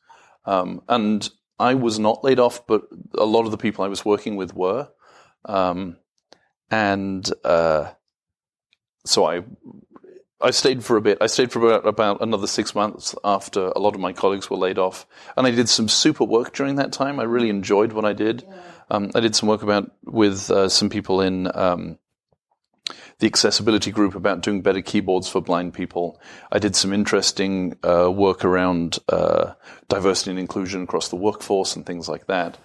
Um, 0.45 0.83
and 0.87 1.27
I 1.57 1.73
was 1.73 1.97
not 1.97 2.23
laid 2.23 2.39
off, 2.39 2.67
but 2.67 2.83
a 3.17 3.25
lot 3.25 3.45
of 3.45 3.51
the 3.51 3.57
people 3.57 3.83
I 3.83 3.87
was 3.87 4.05
working 4.05 4.35
with 4.35 4.53
were. 4.53 4.89
Um, 5.45 5.97
and 6.69 7.27
uh, 7.43 7.89
so 9.05 9.25
I 9.25 9.43
I 10.39 10.51
stayed 10.51 10.85
for 10.85 10.97
a 10.97 11.01
bit. 11.01 11.17
I 11.19 11.25
stayed 11.25 11.51
for 11.51 11.65
about, 11.65 11.87
about 11.87 12.21
another 12.21 12.47
six 12.47 12.75
months 12.75 13.15
after 13.23 13.69
a 13.75 13.79
lot 13.79 13.95
of 13.95 14.01
my 14.01 14.13
colleagues 14.13 14.51
were 14.51 14.57
laid 14.57 14.77
off, 14.77 15.07
and 15.35 15.47
I 15.47 15.51
did 15.51 15.67
some 15.67 15.89
super 15.89 16.25
work 16.25 16.53
during 16.53 16.75
that 16.75 16.93
time. 16.93 17.19
I 17.19 17.23
really 17.23 17.49
enjoyed 17.49 17.91
what 17.91 18.05
I 18.05 18.13
did. 18.13 18.45
Um, 18.89 19.11
I 19.15 19.19
did 19.19 19.35
some 19.35 19.49
work 19.49 19.63
about 19.63 19.91
with 20.03 20.49
uh, 20.49 20.69
some 20.69 20.89
people 20.89 21.21
in 21.21 21.49
um, 21.55 21.99
the 23.19 23.27
accessibility 23.27 23.91
group 23.91 24.15
about 24.15 24.41
doing 24.41 24.61
better 24.61 24.81
keyboards 24.81 25.27
for 25.27 25.41
blind 25.41 25.73
people. 25.73 26.19
I 26.51 26.59
did 26.59 26.75
some 26.75 26.93
interesting 26.93 27.77
uh, 27.83 28.09
work 28.11 28.43
around 28.43 28.99
uh, 29.09 29.53
diversity 29.89 30.31
and 30.31 30.39
inclusion 30.39 30.83
across 30.83 31.09
the 31.09 31.15
workforce 31.17 31.75
and 31.75 31.85
things 31.85 32.07
like 32.09 32.27
that. 32.27 32.57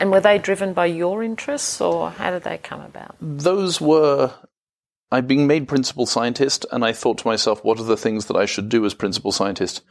And 0.00 0.10
were 0.10 0.20
they 0.20 0.38
driven 0.38 0.72
by 0.72 0.86
your 0.86 1.22
interests, 1.22 1.80
or 1.80 2.10
how 2.10 2.30
did 2.30 2.42
they 2.42 2.58
come 2.58 2.80
about? 2.80 3.16
Those 3.20 3.80
were. 3.80 4.32
I'd 5.10 5.28
been 5.28 5.46
made 5.46 5.68
principal 5.68 6.04
scientist, 6.04 6.66
and 6.70 6.84
I 6.84 6.92
thought 6.92 7.18
to 7.18 7.28
myself, 7.28 7.64
what 7.64 7.78
are 7.80 7.84
the 7.84 7.96
things 7.96 8.26
that 8.26 8.36
I 8.36 8.44
should 8.44 8.68
do 8.68 8.84
as 8.84 8.92
principal 8.92 9.32
scientist? 9.32 9.82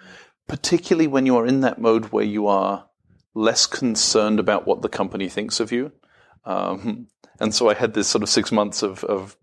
Particularly 0.47 1.07
when 1.07 1.25
you 1.25 1.37
are 1.37 1.45
in 1.47 1.61
that 1.61 1.79
mode 1.79 2.05
where 2.05 2.23
you 2.23 2.47
are 2.47 2.87
less 3.37 3.67
concerned 3.67 4.39
about 4.39 4.65
what 4.65 4.81
the 4.81 4.89
company 4.89 5.29
thinks 5.29 5.59
of 5.59 5.71
you. 5.71 5.91
Um, 6.43 7.07
and 7.39 7.53
so 7.53 7.69
I 7.69 7.75
had 7.75 7.93
this 7.93 8.07
sort 8.07 8.23
of 8.23 8.29
six 8.29 8.51
months 8.51 8.81
of, 8.81 9.03
of 9.03 9.37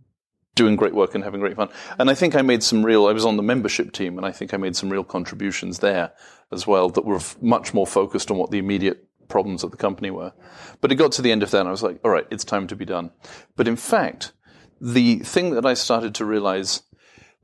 doing 0.57 0.75
great 0.75 0.95
work 0.95 1.15
and 1.15 1.23
having 1.23 1.41
great 1.41 1.57
fun. 1.57 1.69
And 1.99 2.11
I 2.11 2.15
think 2.15 2.35
I 2.35 2.43
made 2.43 2.63
some 2.63 2.85
real, 2.85 3.07
I 3.07 3.13
was 3.13 3.25
on 3.25 3.37
the 3.37 3.43
membership 3.43 3.93
team 3.93 4.17
and 4.17 4.27
I 4.27 4.33
think 4.33 4.53
I 4.53 4.57
made 4.57 4.75
some 4.75 4.91
real 4.91 5.05
contributions 5.05 5.79
there 5.79 6.13
as 6.51 6.67
well 6.67 6.89
that 6.91 7.05
were 7.05 7.17
f- 7.17 7.37
much 7.41 7.73
more 7.73 7.87
focused 7.87 8.31
on 8.31 8.37
what 8.37 8.51
the 8.51 8.59
immediate 8.59 9.07
problems 9.29 9.63
of 9.63 9.71
the 9.71 9.77
company 9.77 10.11
were. 10.11 10.33
But 10.81 10.91
it 10.91 10.97
got 10.97 11.13
to 11.13 11.23
the 11.23 11.33
end 11.33 11.43
of 11.43 11.51
that 11.53 11.61
and 11.61 11.69
I 11.69 11.73
was 11.73 11.83
like, 11.83 12.01
all 12.05 12.11
right, 12.11 12.27
it's 12.31 12.45
time 12.45 12.67
to 12.69 12.77
be 12.77 12.85
done. 12.85 13.13
But 13.57 13.69
in 13.69 13.77
fact, 13.77 14.33
the 14.81 15.19
thing 15.21 15.51
that 15.55 15.67
I 15.67 15.75
started 15.75 16.17
to 16.17 16.25
realize, 16.25 16.83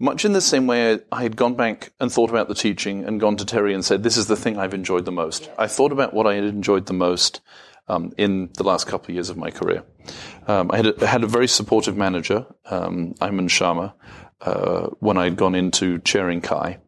much 0.00 0.24
in 0.24 0.32
the 0.32 0.40
same 0.40 0.66
way 0.66 0.98
I 1.12 1.22
had 1.22 1.36
gone 1.36 1.54
back 1.54 1.92
and 2.00 2.10
thought 2.10 2.30
about 2.30 2.48
the 2.48 2.54
teaching 2.54 3.04
and 3.04 3.20
gone 3.20 3.36
to 3.36 3.44
Terry 3.44 3.74
and 3.74 3.84
said, 3.84 4.02
this 4.02 4.16
is 4.16 4.26
the 4.26 4.34
thing 4.34 4.58
I've 4.58 4.74
enjoyed 4.74 5.04
the 5.04 5.12
most. 5.12 5.50
I 5.58 5.66
thought 5.66 5.92
about 5.92 6.14
what 6.14 6.26
I 6.26 6.34
had 6.34 6.44
enjoyed 6.44 6.86
the 6.86 6.94
most 6.94 7.42
um, 7.86 8.12
in 8.16 8.50
the 8.54 8.62
last 8.62 8.86
couple 8.86 9.10
of 9.10 9.14
years 9.14 9.28
of 9.28 9.36
my 9.36 9.50
career. 9.50 9.84
Um, 10.48 10.70
I 10.72 10.78
had 10.78 10.86
a, 10.86 11.06
had 11.06 11.22
a, 11.22 11.26
very 11.26 11.46
supportive 11.46 11.96
manager, 11.96 12.46
um, 12.66 13.14
Ayman 13.20 13.48
Shamma, 13.48 13.92
uh, 14.40 14.88
when 15.00 15.18
I 15.18 15.24
had 15.24 15.36
gone 15.36 15.54
into 15.54 15.98
chairing 15.98 16.40
CHI. 16.40 16.78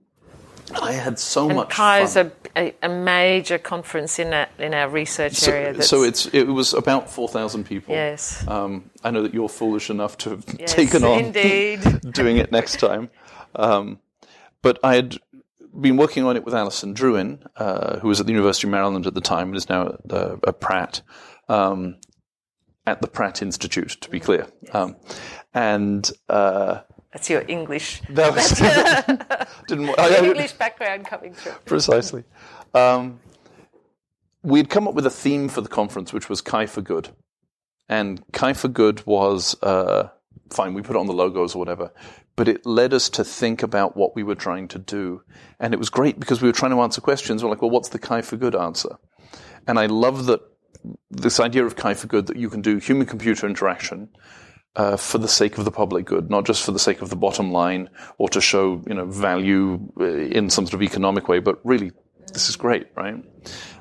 I 0.80 0.92
had 0.92 1.18
so 1.18 1.46
and 1.48 1.56
much 1.56 1.70
CHI 1.70 1.74
fun. 1.74 2.02
is 2.02 2.16
a, 2.16 2.32
a, 2.56 2.74
a, 2.82 2.88
major 2.88 3.58
conference 3.58 4.18
in 4.18 4.32
our, 4.32 4.48
in 4.58 4.74
our 4.74 4.88
research 4.88 5.35
so, 5.35 5.52
area. 5.52 5.82
So 5.82 6.02
it's 6.02 6.26
it 6.26 6.44
was 6.44 6.74
about 6.74 7.11
four 7.11 7.28
thousand 7.28 7.64
people. 7.64 7.94
Yes. 7.94 8.46
Um, 8.46 8.90
I 9.04 9.11
know 9.11 9.22
that 9.22 9.35
you're 9.35 9.48
foolish 9.48 9.90
enough 9.90 10.16
to 10.18 10.30
have 10.30 10.44
yes, 10.58 10.72
taken 10.72 11.04
on 11.04 11.26
indeed. 11.26 11.80
doing 12.12 12.37
it 12.37 12.52
next 12.52 12.78
time. 12.80 13.11
Um, 13.54 14.00
but 14.62 14.78
I 14.82 14.94
had 14.94 15.18
been 15.78 15.96
working 15.96 16.24
on 16.24 16.37
it 16.37 16.44
with 16.44 16.54
Allison 16.54 16.94
Druin, 16.94 17.44
uh, 17.56 17.98
who 18.00 18.08
was 18.08 18.20
at 18.20 18.26
the 18.26 18.32
University 18.32 18.66
of 18.66 18.70
Maryland 18.70 19.06
at 19.06 19.14
the 19.14 19.20
time 19.20 19.48
and 19.48 19.56
is 19.56 19.68
now 19.68 19.88
at, 19.88 20.12
uh, 20.12 20.37
at 20.46 20.61
Pratt, 20.61 21.02
um, 21.48 21.96
at 22.87 23.00
the 23.00 23.08
Pratt 23.08 23.42
Institute, 23.42 23.96
to 24.00 24.11
be 24.11 24.20
clear. 24.20 24.46
Um, 24.72 24.96
and 25.54 26.11
uh, 26.28 26.80
that's 27.12 27.29
your 27.29 27.44
English. 27.46 28.01
That 28.09 28.35
was, 28.35 28.51
didn't, 29.68 29.98
I, 29.98 30.25
English 30.25 30.53
background 30.53 31.07
coming 31.07 31.35
through. 31.35 31.53
Precisely. 31.66 32.25
Um, 32.75 33.20
we'd 34.42 34.70
come 34.70 34.88
up 34.88 34.94
with 34.94 35.07
a 35.07 35.11
theme 35.11 35.48
for 35.48 35.61
the 35.61 35.68
conference, 35.68 36.12
which 36.12 36.29
was 36.29 36.40
CHI 36.40 36.66
for 36.66 36.81
Good. 36.81 37.11
And 37.88 38.22
CHI 38.33 38.55
for 38.55 38.68
Good 38.68 39.05
was 39.07 39.61
uh, 39.62 40.09
fine, 40.51 40.72
we 40.72 40.81
put 40.81 40.96
it 40.96 40.98
on 40.98 41.07
the 41.07 41.12
logos 41.12 41.55
or 41.55 41.59
whatever, 41.59 41.92
but 42.35 42.48
it 42.48 42.64
led 42.64 42.94
us 42.94 43.11
to 43.11 43.25
think 43.25 43.62
about 43.62 43.94
what 43.94 44.16
we 44.16 44.22
were 44.22 44.35
trying 44.35 44.68
to 44.68 44.79
do. 44.79 45.22
And 45.61 45.75
it 45.75 45.77
was 45.77 45.90
great 45.90 46.18
because 46.18 46.40
we 46.40 46.48
were 46.48 46.55
trying 46.55 46.72
to 46.72 46.81
answer 46.81 47.03
questions. 47.03 47.44
We're 47.44 47.51
like, 47.51 47.61
well, 47.61 47.70
what's 47.70 47.90
the 47.90 47.98
CHI 47.98 48.22
for 48.22 48.37
Good 48.37 48.57
answer? 48.57 48.96
And 49.66 49.79
I 49.79 49.85
love 49.87 50.27
that 50.27 50.40
this 51.11 51.38
idea 51.38 51.66
of 51.66 51.77
CHI 51.77 51.92
for 51.92 52.07
Good 52.07 52.27
that 52.29 52.37
you 52.37 52.48
can 52.48 52.62
do 52.62 52.79
human 52.79 53.07
computer 53.07 53.46
interaction 53.46 54.09
uh, 54.76 54.96
for 54.96 55.18
the 55.18 55.28
sake 55.28 55.58
of 55.58 55.64
the 55.64 55.70
public 55.70 56.06
good, 56.06 56.30
not 56.30 56.44
just 56.44 56.64
for 56.64 56.72
the 56.72 56.78
sake 56.78 57.02
of 57.02 57.11
the 57.11 57.16
bottom 57.16 57.52
line 57.52 57.90
or 58.18 58.28
to 58.30 58.40
show 58.40 58.82
you 58.87 58.94
know 58.94 59.06
value 59.06 59.80
uh, 60.00 60.04
in 60.04 60.50
some 60.50 60.66
sort 60.66 60.74
of 60.74 60.82
economic 60.82 61.28
way, 61.28 61.38
but 61.38 61.61
really 61.64 61.92
this 62.32 62.48
is 62.48 62.56
great, 62.56 62.87
right? 62.96 63.22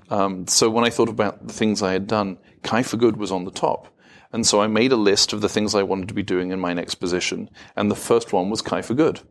Um, 0.10 0.46
so 0.48 0.70
when 0.70 0.84
I 0.84 0.90
thought 0.90 1.10
about 1.10 1.48
the 1.48 1.54
things 1.54 1.82
I 1.82 1.94
had 1.94 2.08
done, 2.08 2.38
CHI 2.64 2.84
for 2.84 2.98
Good 2.98 3.18
was 3.18 3.32
on 3.32 3.46
the 3.46 3.52
top. 3.52 3.88
And 4.34 4.46
so 4.46 4.62
I 4.62 4.68
made 4.68 4.92
a 4.92 4.98
list 4.98 5.34
of 5.34 5.42
the 5.42 5.50
things 5.50 5.76
I 5.76 5.84
wanted 5.84 6.08
to 6.10 6.14
be 6.14 6.24
doing 6.24 6.52
in 6.52 6.60
my 6.60 6.74
next 6.74 6.96
position. 6.96 7.50
And 7.76 7.92
the 7.92 7.96
first 7.96 8.32
one 8.32 8.50
was 8.50 8.62
CHI 8.62 8.82
for 8.82 8.94
Good. 8.94 9.22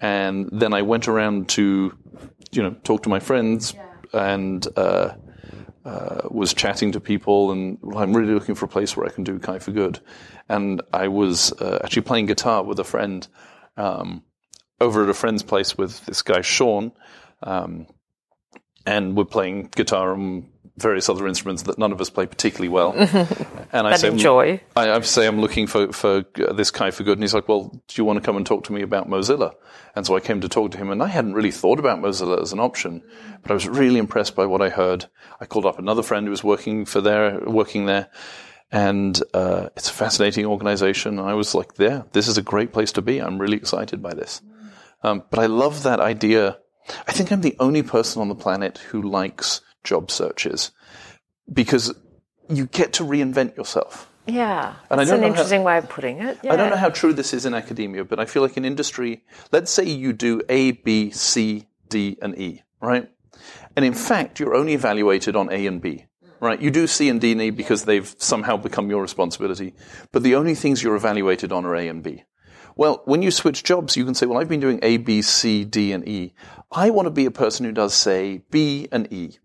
And 0.00 0.48
then 0.52 0.74
I 0.74 0.82
went 0.82 1.08
around 1.08 1.48
to, 1.50 1.96
you 2.52 2.62
know, 2.62 2.74
talk 2.84 3.02
to 3.04 3.08
my 3.08 3.18
friends 3.18 3.74
yeah. 3.74 4.32
and, 4.32 4.66
uh, 4.76 5.14
uh, 5.86 6.28
was 6.30 6.52
chatting 6.52 6.90
to 6.92 7.00
people 7.00 7.52
and 7.52 7.78
well, 7.80 7.98
I'm 7.98 8.12
really 8.12 8.34
looking 8.34 8.56
for 8.56 8.64
a 8.64 8.68
place 8.68 8.96
where 8.96 9.06
I 9.06 9.10
can 9.10 9.22
do 9.22 9.38
CHI 9.38 9.60
for 9.60 9.70
Good. 9.70 10.00
And 10.48 10.82
I 10.92 11.06
was 11.06 11.52
uh, 11.60 11.78
actually 11.84 12.02
playing 12.02 12.26
guitar 12.26 12.64
with 12.64 12.80
a 12.80 12.84
friend 12.84 13.26
um, 13.76 14.24
over 14.80 15.04
at 15.04 15.08
a 15.08 15.14
friend's 15.14 15.44
place 15.44 15.78
with 15.78 16.04
this 16.06 16.22
guy, 16.22 16.40
Sean. 16.40 16.90
Um, 17.42 17.86
and 18.84 19.16
we're 19.16 19.26
playing 19.26 19.70
guitar 19.76 20.12
and 20.12 20.48
various 20.76 21.08
other 21.08 21.26
instruments 21.26 21.62
that 21.62 21.78
none 21.78 21.92
of 21.92 22.00
us 22.00 22.10
play 22.10 22.26
particularly 22.26 22.68
well. 22.68 22.92
and 23.72 23.86
I 23.86 23.96
say, 23.96 24.08
enjoy. 24.08 24.60
I, 24.76 24.90
I, 24.90 25.00
say 25.00 25.26
I'm 25.26 25.40
looking 25.40 25.66
for, 25.66 25.92
for 25.92 26.24
this 26.34 26.70
CHI 26.70 26.90
for 26.90 27.02
good. 27.02 27.16
And 27.16 27.22
he's 27.22 27.34
like, 27.34 27.48
well, 27.48 27.68
do 27.88 27.94
you 27.94 28.04
want 28.04 28.18
to 28.18 28.24
come 28.24 28.36
and 28.36 28.44
talk 28.44 28.64
to 28.64 28.72
me 28.72 28.82
about 28.82 29.08
Mozilla? 29.08 29.54
And 29.94 30.06
so 30.06 30.14
I 30.14 30.20
came 30.20 30.42
to 30.42 30.48
talk 30.48 30.72
to 30.72 30.78
him 30.78 30.90
and 30.90 31.02
I 31.02 31.08
hadn't 31.08 31.32
really 31.32 31.50
thought 31.50 31.78
about 31.78 32.00
Mozilla 32.00 32.40
as 32.40 32.52
an 32.52 32.60
option, 32.60 33.02
but 33.42 33.50
I 33.50 33.54
was 33.54 33.66
really 33.66 33.98
impressed 33.98 34.36
by 34.36 34.44
what 34.44 34.60
I 34.60 34.68
heard. 34.68 35.06
I 35.40 35.46
called 35.46 35.64
up 35.64 35.78
another 35.78 36.02
friend 36.02 36.26
who 36.26 36.30
was 36.30 36.44
working 36.44 36.84
for 36.84 37.00
there, 37.00 37.40
working 37.46 37.86
there. 37.86 38.10
And 38.70 39.20
uh, 39.32 39.70
it's 39.76 39.88
a 39.88 39.94
fascinating 39.94 40.44
organization. 40.44 41.18
I 41.18 41.34
was 41.34 41.54
like, 41.54 41.70
yeah, 41.78 42.02
this 42.12 42.28
is 42.28 42.36
a 42.36 42.42
great 42.42 42.72
place 42.72 42.92
to 42.92 43.02
be. 43.02 43.20
I'm 43.20 43.38
really 43.38 43.56
excited 43.56 44.02
by 44.02 44.12
this. 44.12 44.42
Um, 45.02 45.22
but 45.30 45.38
I 45.38 45.46
love 45.46 45.84
that 45.84 46.00
idea. 46.00 46.58
I 47.06 47.12
think 47.12 47.30
I'm 47.32 47.40
the 47.40 47.56
only 47.60 47.82
person 47.82 48.20
on 48.20 48.28
the 48.28 48.34
planet 48.34 48.78
who 48.78 49.02
likes 49.02 49.60
job 49.86 50.10
searches 50.10 50.72
because 51.50 51.94
you 52.50 52.66
get 52.66 52.92
to 52.94 53.04
reinvent 53.04 53.56
yourself. 53.56 54.10
Yeah, 54.26 54.74
and 54.90 55.00
that's 55.00 55.10
an 55.10 55.22
interesting 55.22 55.60
how, 55.60 55.66
way 55.66 55.78
of 55.78 55.88
putting 55.88 56.18
it. 56.18 56.38
Yeah. 56.42 56.52
I 56.52 56.56
don't 56.56 56.70
know 56.70 56.76
how 56.76 56.90
true 56.90 57.12
this 57.12 57.32
is 57.32 57.46
in 57.46 57.54
academia, 57.54 58.04
but 58.04 58.18
I 58.18 58.24
feel 58.24 58.42
like 58.42 58.56
in 58.56 58.64
industry, 58.64 59.22
let's 59.52 59.70
say 59.70 59.84
you 59.84 60.12
do 60.12 60.42
A, 60.48 60.72
B, 60.72 61.10
C, 61.12 61.68
D, 61.88 62.18
and 62.20 62.36
E, 62.36 62.62
right? 62.80 63.08
And 63.76 63.84
in 63.84 63.94
fact, 63.94 64.40
you're 64.40 64.56
only 64.56 64.74
evaluated 64.74 65.36
on 65.36 65.52
A 65.52 65.66
and 65.66 65.80
B, 65.80 66.06
right? 66.40 66.60
You 66.60 66.72
do 66.72 66.88
C 66.88 67.08
and 67.08 67.20
D 67.20 67.32
and 67.32 67.40
E 67.40 67.50
because 67.50 67.84
they've 67.84 68.12
somehow 68.18 68.56
become 68.56 68.90
your 68.90 69.00
responsibility, 69.00 69.74
but 70.10 70.24
the 70.24 70.34
only 70.34 70.56
things 70.56 70.82
you're 70.82 70.96
evaluated 70.96 71.52
on 71.52 71.64
are 71.64 71.76
A 71.76 71.86
and 71.86 72.02
B. 72.02 72.24
Well, 72.74 73.02
when 73.06 73.22
you 73.22 73.30
switch 73.30 73.62
jobs, 73.62 73.96
you 73.96 74.04
can 74.04 74.14
say, 74.14 74.26
well, 74.26 74.38
I've 74.38 74.48
been 74.48 74.60
doing 74.60 74.80
A, 74.82 74.98
B, 74.98 75.22
C, 75.22 75.64
D, 75.64 75.92
and 75.92 76.06
E. 76.06 76.34
I 76.70 76.90
want 76.90 77.06
to 77.06 77.10
be 77.10 77.24
a 77.24 77.30
person 77.30 77.64
who 77.64 77.72
does, 77.72 77.94
say, 77.94 78.42
B 78.50 78.88
and 78.92 79.10
E. 79.12 79.38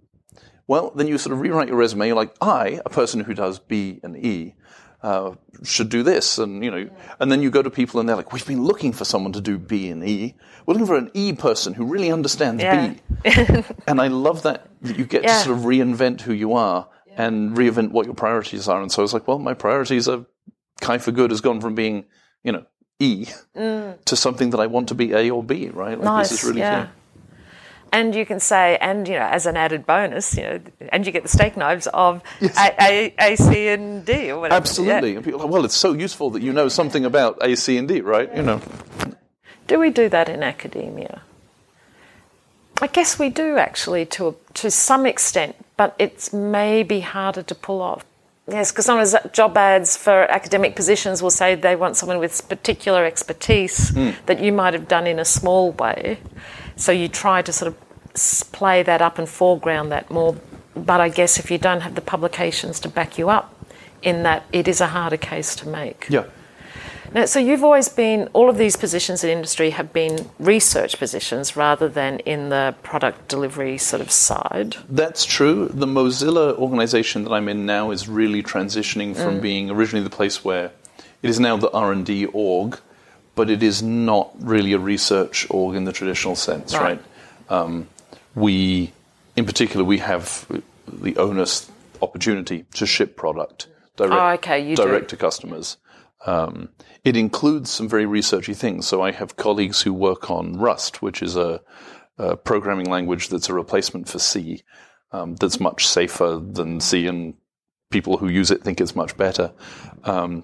Well, 0.67 0.91
then 0.91 1.07
you 1.07 1.17
sort 1.17 1.33
of 1.33 1.41
rewrite 1.41 1.67
your 1.67 1.77
resume. 1.77 2.07
You're 2.07 2.15
like, 2.15 2.35
I, 2.41 2.79
a 2.85 2.89
person 2.89 3.21
who 3.21 3.33
does 3.33 3.59
B 3.59 3.99
and 4.03 4.17
E, 4.17 4.55
uh, 5.03 5.35
should 5.63 5.89
do 5.89 6.03
this, 6.03 6.37
and 6.37 6.63
you 6.63 6.69
know, 6.69 6.89
and 7.19 7.31
then 7.31 7.41
you 7.41 7.49
go 7.49 7.61
to 7.61 7.69
people 7.69 7.99
and 7.99 8.07
they're 8.07 8.15
like, 8.15 8.31
we've 8.31 8.45
been 8.45 8.63
looking 8.63 8.93
for 8.93 9.03
someone 9.03 9.33
to 9.33 9.41
do 9.41 9.57
B 9.57 9.89
and 9.89 10.07
E. 10.07 10.35
We're 10.65 10.73
looking 10.73 10.87
for 10.87 10.95
an 10.95 11.09
E 11.13 11.33
person 11.33 11.73
who 11.73 11.85
really 11.85 12.11
understands 12.11 12.61
yeah. 12.61 12.93
B. 13.23 13.63
and 13.87 13.99
I 13.99 14.07
love 14.07 14.43
that, 14.43 14.69
that 14.81 14.97
you 14.97 15.05
get 15.05 15.23
yeah. 15.23 15.39
to 15.39 15.45
sort 15.45 15.57
of 15.57 15.63
reinvent 15.63 16.21
who 16.21 16.33
you 16.33 16.53
are 16.53 16.87
and 17.17 17.57
reinvent 17.57 17.91
what 17.91 18.05
your 18.05 18.15
priorities 18.15 18.67
are. 18.67 18.81
And 18.81 18.91
so 18.91 19.01
I 19.01 19.03
was 19.03 19.13
like, 19.13 19.27
well, 19.27 19.39
my 19.39 19.53
priorities 19.53 20.07
are 20.07 20.25
CHI 20.81 20.99
for 20.99 21.11
good 21.11 21.31
has 21.31 21.41
gone 21.41 21.61
from 21.61 21.75
being, 21.75 22.05
you 22.43 22.51
know, 22.51 22.65
E 22.99 23.25
mm. 23.55 24.05
to 24.05 24.15
something 24.15 24.51
that 24.51 24.59
I 24.59 24.67
want 24.67 24.89
to 24.89 24.95
be 24.95 25.13
A 25.13 25.31
or 25.31 25.43
B, 25.43 25.69
right? 25.69 25.97
Like 25.97 26.05
nice. 26.05 26.29
this 26.29 26.43
is 26.43 26.47
really 26.47 26.61
yeah. 26.61 26.89
And 27.93 28.15
you 28.15 28.25
can 28.25 28.39
say, 28.39 28.77
and 28.79 29.07
you 29.07 29.15
know, 29.15 29.25
as 29.25 29.45
an 29.45 29.57
added 29.57 29.85
bonus, 29.85 30.37
you 30.37 30.43
know, 30.43 30.59
and 30.89 31.05
you 31.05 31.11
get 31.11 31.23
the 31.23 31.29
steak 31.29 31.57
knives 31.57 31.87
of 31.87 32.23
yes. 32.39 32.57
A, 32.57 32.73
A, 32.79 33.15
A, 33.33 33.35
C, 33.35 33.67
and 33.67 34.05
D, 34.05 34.31
or 34.31 34.39
whatever. 34.39 34.55
Absolutely. 34.55 35.13
Yeah. 35.13 35.35
Like, 35.35 35.49
well, 35.49 35.65
it's 35.65 35.75
so 35.75 35.93
useful 35.93 36.29
that 36.31 36.41
you 36.41 36.53
know 36.53 36.69
something 36.69 37.03
about 37.03 37.37
A, 37.41 37.55
C, 37.55 37.77
and 37.77 37.87
D, 37.87 37.99
right? 37.99 38.33
You 38.33 38.43
know. 38.43 38.61
Do 39.67 39.79
we 39.79 39.89
do 39.89 40.07
that 40.09 40.29
in 40.29 40.41
academia? 40.41 41.21
I 42.81 42.87
guess 42.87 43.19
we 43.19 43.29
do 43.29 43.57
actually, 43.57 44.05
to 44.07 44.29
a, 44.29 44.33
to 44.55 44.71
some 44.71 45.05
extent, 45.05 45.55
but 45.77 45.95
it's 45.99 46.33
maybe 46.33 47.01
harder 47.01 47.43
to 47.43 47.53
pull 47.53 47.81
off. 47.81 48.03
Yes, 48.47 48.71
because 48.71 48.85
sometimes 48.85 49.15
job 49.31 49.55
ads 49.55 49.95
for 49.95 50.23
academic 50.31 50.75
positions 50.75 51.21
will 51.21 51.29
say 51.29 51.55
they 51.55 51.75
want 51.75 51.95
someone 51.95 52.17
with 52.17 52.49
particular 52.49 53.05
expertise 53.05 53.91
mm. 53.91 54.15
that 54.25 54.39
you 54.39 54.51
might 54.51 54.73
have 54.73 54.87
done 54.87 55.05
in 55.05 55.19
a 55.19 55.25
small 55.25 55.71
way. 55.73 56.17
So 56.75 56.91
you 56.91 57.07
try 57.07 57.41
to 57.41 57.53
sort 57.53 57.73
of 57.73 58.51
play 58.51 58.83
that 58.83 59.01
up 59.01 59.17
and 59.17 59.27
foreground 59.27 59.91
that 59.91 60.09
more 60.11 60.35
but 60.75 61.01
I 61.01 61.09
guess 61.09 61.37
if 61.37 61.51
you 61.51 61.57
don't 61.57 61.81
have 61.81 61.95
the 61.95 62.01
publications 62.01 62.79
to 62.81 62.89
back 62.89 63.17
you 63.17 63.29
up, 63.29 63.53
in 64.01 64.23
that 64.23 64.43
it 64.51 64.67
is 64.67 64.81
a 64.81 64.87
harder 64.87 65.17
case 65.17 65.55
to 65.57 65.67
make. 65.67 66.07
Yeah. 66.09 66.25
Now, 67.13 67.25
so 67.25 67.39
you've 67.39 67.63
always 67.63 67.89
been, 67.89 68.29
all 68.31 68.49
of 68.49 68.57
these 68.57 68.77
positions 68.77 69.21
in 69.23 69.29
industry 69.29 69.71
have 69.71 69.91
been 69.91 70.29
research 70.39 70.97
positions 70.97 71.57
rather 71.57 71.89
than 71.89 72.19
in 72.19 72.49
the 72.49 72.73
product 72.83 73.27
delivery 73.27 73.77
sort 73.77 74.01
of 74.01 74.09
side. 74.09 74.77
That's 74.87 75.25
true. 75.25 75.69
The 75.73 75.85
Mozilla 75.85 76.57
organization 76.57 77.25
that 77.25 77.31
I'm 77.31 77.49
in 77.49 77.65
now 77.65 77.91
is 77.91 78.07
really 78.07 78.41
transitioning 78.41 79.13
from 79.13 79.39
mm. 79.39 79.41
being 79.41 79.69
originally 79.69 80.05
the 80.05 80.15
place 80.15 80.45
where 80.45 80.71
it 81.21 81.29
is 81.29 81.37
now 81.37 81.57
the 81.57 81.69
R&D 81.71 82.27
org, 82.27 82.79
but 83.35 83.49
it 83.49 83.63
is 83.63 83.81
not 83.81 84.31
really 84.39 84.73
a 84.73 84.79
research 84.79 85.47
org 85.49 85.75
in 85.75 85.85
the 85.85 85.91
traditional 85.91 86.35
sense, 86.35 86.73
Right. 86.73 86.99
right? 87.49 87.59
Um, 87.61 87.87
we, 88.35 88.91
in 89.35 89.45
particular, 89.45 89.83
we 89.85 89.99
have 89.99 90.45
the 90.87 91.17
onus 91.17 91.69
opportunity 92.01 92.65
to 92.73 92.85
ship 92.85 93.15
product 93.15 93.67
direct, 93.97 94.13
Oh, 94.13 94.27
okay, 94.29 94.75
do. 94.75 94.83
direct 94.83 95.09
to 95.09 95.17
customers. 95.17 95.77
Um, 96.25 96.69
it 97.03 97.17
includes 97.17 97.69
some 97.71 97.89
very 97.89 98.05
researchy 98.05 98.55
things. 98.55 98.87
So 98.87 99.01
I 99.01 99.11
have 99.11 99.35
colleagues 99.37 99.81
who 99.81 99.93
work 99.93 100.29
on 100.29 100.57
Rust, 100.57 101.01
which 101.01 101.21
is 101.23 101.35
a, 101.35 101.61
a 102.17 102.37
programming 102.37 102.89
language 102.89 103.29
that's 103.29 103.49
a 103.49 103.53
replacement 103.53 104.07
for 104.07 104.19
C, 104.19 104.61
um, 105.11 105.35
that's 105.35 105.59
much 105.59 105.87
safer 105.87 106.39
than 106.43 106.79
C, 106.79 107.07
and 107.07 107.33
people 107.89 108.17
who 108.17 108.29
use 108.29 108.51
it 108.51 108.63
think 108.63 108.79
it's 108.79 108.95
much 108.95 109.17
better. 109.17 109.51
Um, 110.03 110.43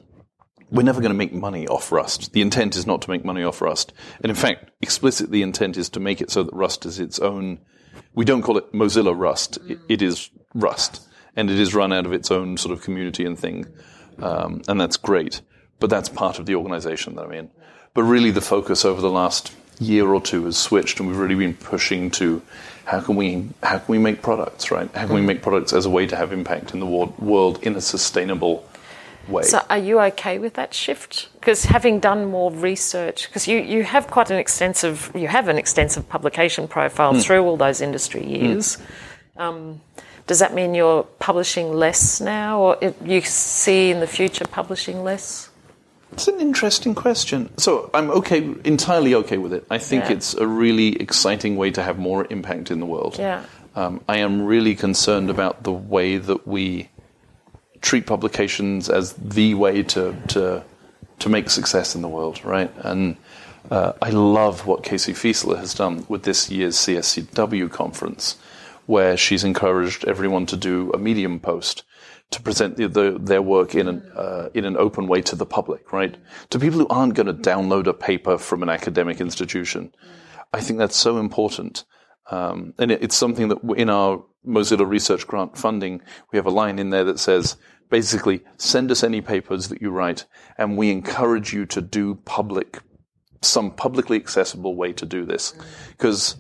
we're 0.69 0.83
never 0.83 1.01
going 1.01 1.11
to 1.11 1.17
make 1.17 1.33
money 1.33 1.67
off 1.67 1.91
Rust. 1.91 2.33
The 2.33 2.41
intent 2.41 2.75
is 2.75 2.85
not 2.85 3.01
to 3.03 3.09
make 3.09 3.23
money 3.23 3.43
off 3.43 3.61
Rust. 3.61 3.93
And 4.21 4.29
in 4.29 4.35
fact, 4.35 4.69
explicit, 4.81 5.31
the 5.31 5.41
intent 5.41 5.77
is 5.77 5.89
to 5.89 5.99
make 5.99 6.21
it 6.21 6.29
so 6.29 6.43
that 6.43 6.53
Rust 6.53 6.85
is 6.85 6.99
its 6.99 7.19
own. 7.19 7.59
We 8.13 8.25
don't 8.25 8.41
call 8.41 8.57
it 8.57 8.71
Mozilla 8.73 9.17
Rust. 9.17 9.59
It, 9.67 9.79
it 9.87 10.01
is 10.01 10.29
Rust. 10.53 11.07
And 11.35 11.49
it 11.49 11.59
is 11.59 11.75
run 11.75 11.93
out 11.93 12.05
of 12.05 12.13
its 12.13 12.31
own 12.31 12.57
sort 12.57 12.73
of 12.73 12.83
community 12.83 13.25
and 13.25 13.37
thing. 13.37 13.67
Um, 14.19 14.61
and 14.67 14.81
that's 14.81 14.97
great. 14.97 15.41
But 15.79 15.89
that's 15.89 16.09
part 16.09 16.39
of 16.39 16.47
the 16.47 16.55
organization 16.55 17.15
that 17.15 17.25
I'm 17.25 17.31
in. 17.31 17.51
But 17.93 18.03
really, 18.03 18.31
the 18.31 18.41
focus 18.41 18.83
over 18.83 19.01
the 19.01 19.09
last 19.09 19.53
year 19.79 20.07
or 20.07 20.21
two 20.21 20.45
has 20.45 20.57
switched, 20.57 20.99
and 20.99 21.07
we've 21.07 21.17
really 21.17 21.35
been 21.35 21.53
pushing 21.53 22.09
to 22.11 22.41
how 22.85 22.99
can 23.01 23.15
we 23.15 23.47
how 23.61 23.77
can 23.77 23.91
we 23.91 23.97
make 23.97 24.21
products, 24.21 24.71
right? 24.71 24.89
How 24.95 25.05
can 25.05 25.15
we 25.15 25.21
make 25.21 25.41
products 25.41 25.73
as 25.73 25.85
a 25.85 25.89
way 25.89 26.07
to 26.07 26.15
have 26.15 26.33
impact 26.33 26.73
in 26.73 26.79
the 26.79 26.85
wor- 26.85 27.13
world 27.19 27.61
in 27.63 27.75
a 27.75 27.81
sustainable 27.81 28.67
way? 29.29 29.43
So 29.43 29.61
are 29.69 29.77
you 29.77 29.99
okay 30.01 30.39
with 30.39 30.53
that 30.55 30.73
shift? 30.73 31.29
Because 31.39 31.65
having 31.65 31.99
done 31.99 32.25
more 32.25 32.51
research, 32.51 33.27
because 33.27 33.47
you, 33.47 33.59
you 33.59 33.83
have 33.83 34.07
quite 34.07 34.29
an 34.31 34.37
extensive, 34.37 35.11
you 35.15 35.27
have 35.27 35.47
an 35.47 35.57
extensive 35.57 36.07
publication 36.09 36.67
profile 36.67 37.13
Hmm. 37.13 37.19
through 37.19 37.43
all 37.43 37.57
those 37.57 37.81
industry 37.81 38.25
years. 38.25 38.77
Um, 39.37 39.81
does 40.25 40.39
that 40.39 40.53
mean 40.53 40.75
you're 40.75 41.03
publishing 41.19 41.71
less 41.73 42.19
now, 42.19 42.59
or 42.59 42.77
you 43.05 43.21
see 43.21 43.91
in 43.91 43.99
the 44.01 44.07
future 44.07 44.45
publishing 44.45 45.03
less? 45.03 45.49
It's 46.11 46.27
an 46.27 46.39
interesting 46.39 46.95
question. 46.95 47.49
So 47.57 47.89
I'm 47.93 48.09
okay, 48.09 48.39
entirely 48.63 49.13
okay 49.15 49.37
with 49.37 49.53
it. 49.53 49.65
I 49.69 49.77
think 49.77 50.05
Yeah. 50.05 50.13
it's 50.13 50.33
a 50.33 50.47
really 50.47 50.99
exciting 51.01 51.55
way 51.57 51.71
to 51.71 51.83
have 51.83 51.97
more 51.99 52.25
impact 52.29 52.71
in 52.71 52.79
the 52.79 52.85
world. 52.85 53.17
Yeah. 53.19 53.43
Um, 53.75 54.01
I 54.09 54.17
am 54.17 54.45
really 54.45 54.73
concerned 54.73 55.29
about 55.29 55.63
the 55.63 55.71
way 55.71 56.17
that 56.17 56.47
we 56.47 56.89
treat 57.81 58.05
publications 58.05 58.89
as 58.89 59.13
the 59.13 59.53
way 59.53 59.83
to 59.83 60.15
to 60.29 60.63
to 61.19 61.29
make 61.29 61.49
success 61.49 61.95
in 61.95 62.01
the 62.01 62.07
world, 62.07 62.43
right? 62.45 62.71
And 62.77 63.17
uh, 63.71 63.93
I 64.01 64.11
love 64.11 64.65
what 64.65 64.83
Casey 64.83 65.13
Fiesler 65.13 65.57
has 65.57 65.73
done 65.73 66.05
with 66.07 66.23
this 66.23 66.49
year's 66.49 66.75
CSCW 66.77 67.71
conference, 67.71 68.37
where 68.85 69.17
she's 69.17 69.43
encouraged 69.43 70.05
everyone 70.05 70.45
to 70.47 70.57
do 70.57 70.91
a 70.93 70.97
Medium 70.97 71.39
post 71.39 71.83
to 72.31 72.41
present 72.41 72.77
the, 72.77 72.87
the, 72.87 73.17
their 73.19 73.41
work 73.41 73.73
in 73.73 73.87
an 73.87 74.11
uh, 74.15 74.49
in 74.53 74.65
an 74.65 74.77
open 74.77 75.07
way 75.07 75.21
to 75.21 75.35
the 75.35 75.45
public, 75.45 75.91
right? 75.93 76.15
To 76.49 76.59
people 76.59 76.79
who 76.79 76.87
aren't 76.87 77.15
going 77.15 77.27
to 77.27 77.33
download 77.33 77.87
a 77.87 77.93
paper 77.93 78.37
from 78.37 78.63
an 78.63 78.69
academic 78.69 79.21
institution. 79.21 79.93
I 80.53 80.61
think 80.61 80.79
that's 80.79 80.95
so 80.95 81.17
important. 81.17 81.83
Um, 82.29 82.73
and 82.77 82.91
it, 82.91 83.03
it's 83.03 83.15
something 83.15 83.47
that 83.49 83.59
in 83.77 83.89
our 83.89 84.23
Mozilla 84.47 84.87
Research 84.87 85.27
Grant 85.27 85.57
funding, 85.57 86.01
we 86.31 86.37
have 86.37 86.45
a 86.45 86.51
line 86.51 86.79
in 86.79 86.89
there 86.89 87.03
that 87.03 87.19
says, 87.19 87.57
basically, 87.89 88.41
send 88.57 88.91
us 88.91 89.03
any 89.03 89.21
papers 89.21 89.67
that 89.67 89.81
you 89.81 89.91
write, 89.91 90.25
and 90.57 90.77
we 90.77 90.91
encourage 90.91 91.53
you 91.53 91.65
to 91.67 91.81
do 91.81 92.15
public, 92.25 92.79
some 93.41 93.71
publicly 93.71 94.17
accessible 94.17 94.75
way 94.75 94.93
to 94.93 95.05
do 95.05 95.25
this. 95.25 95.53
Because 95.91 96.37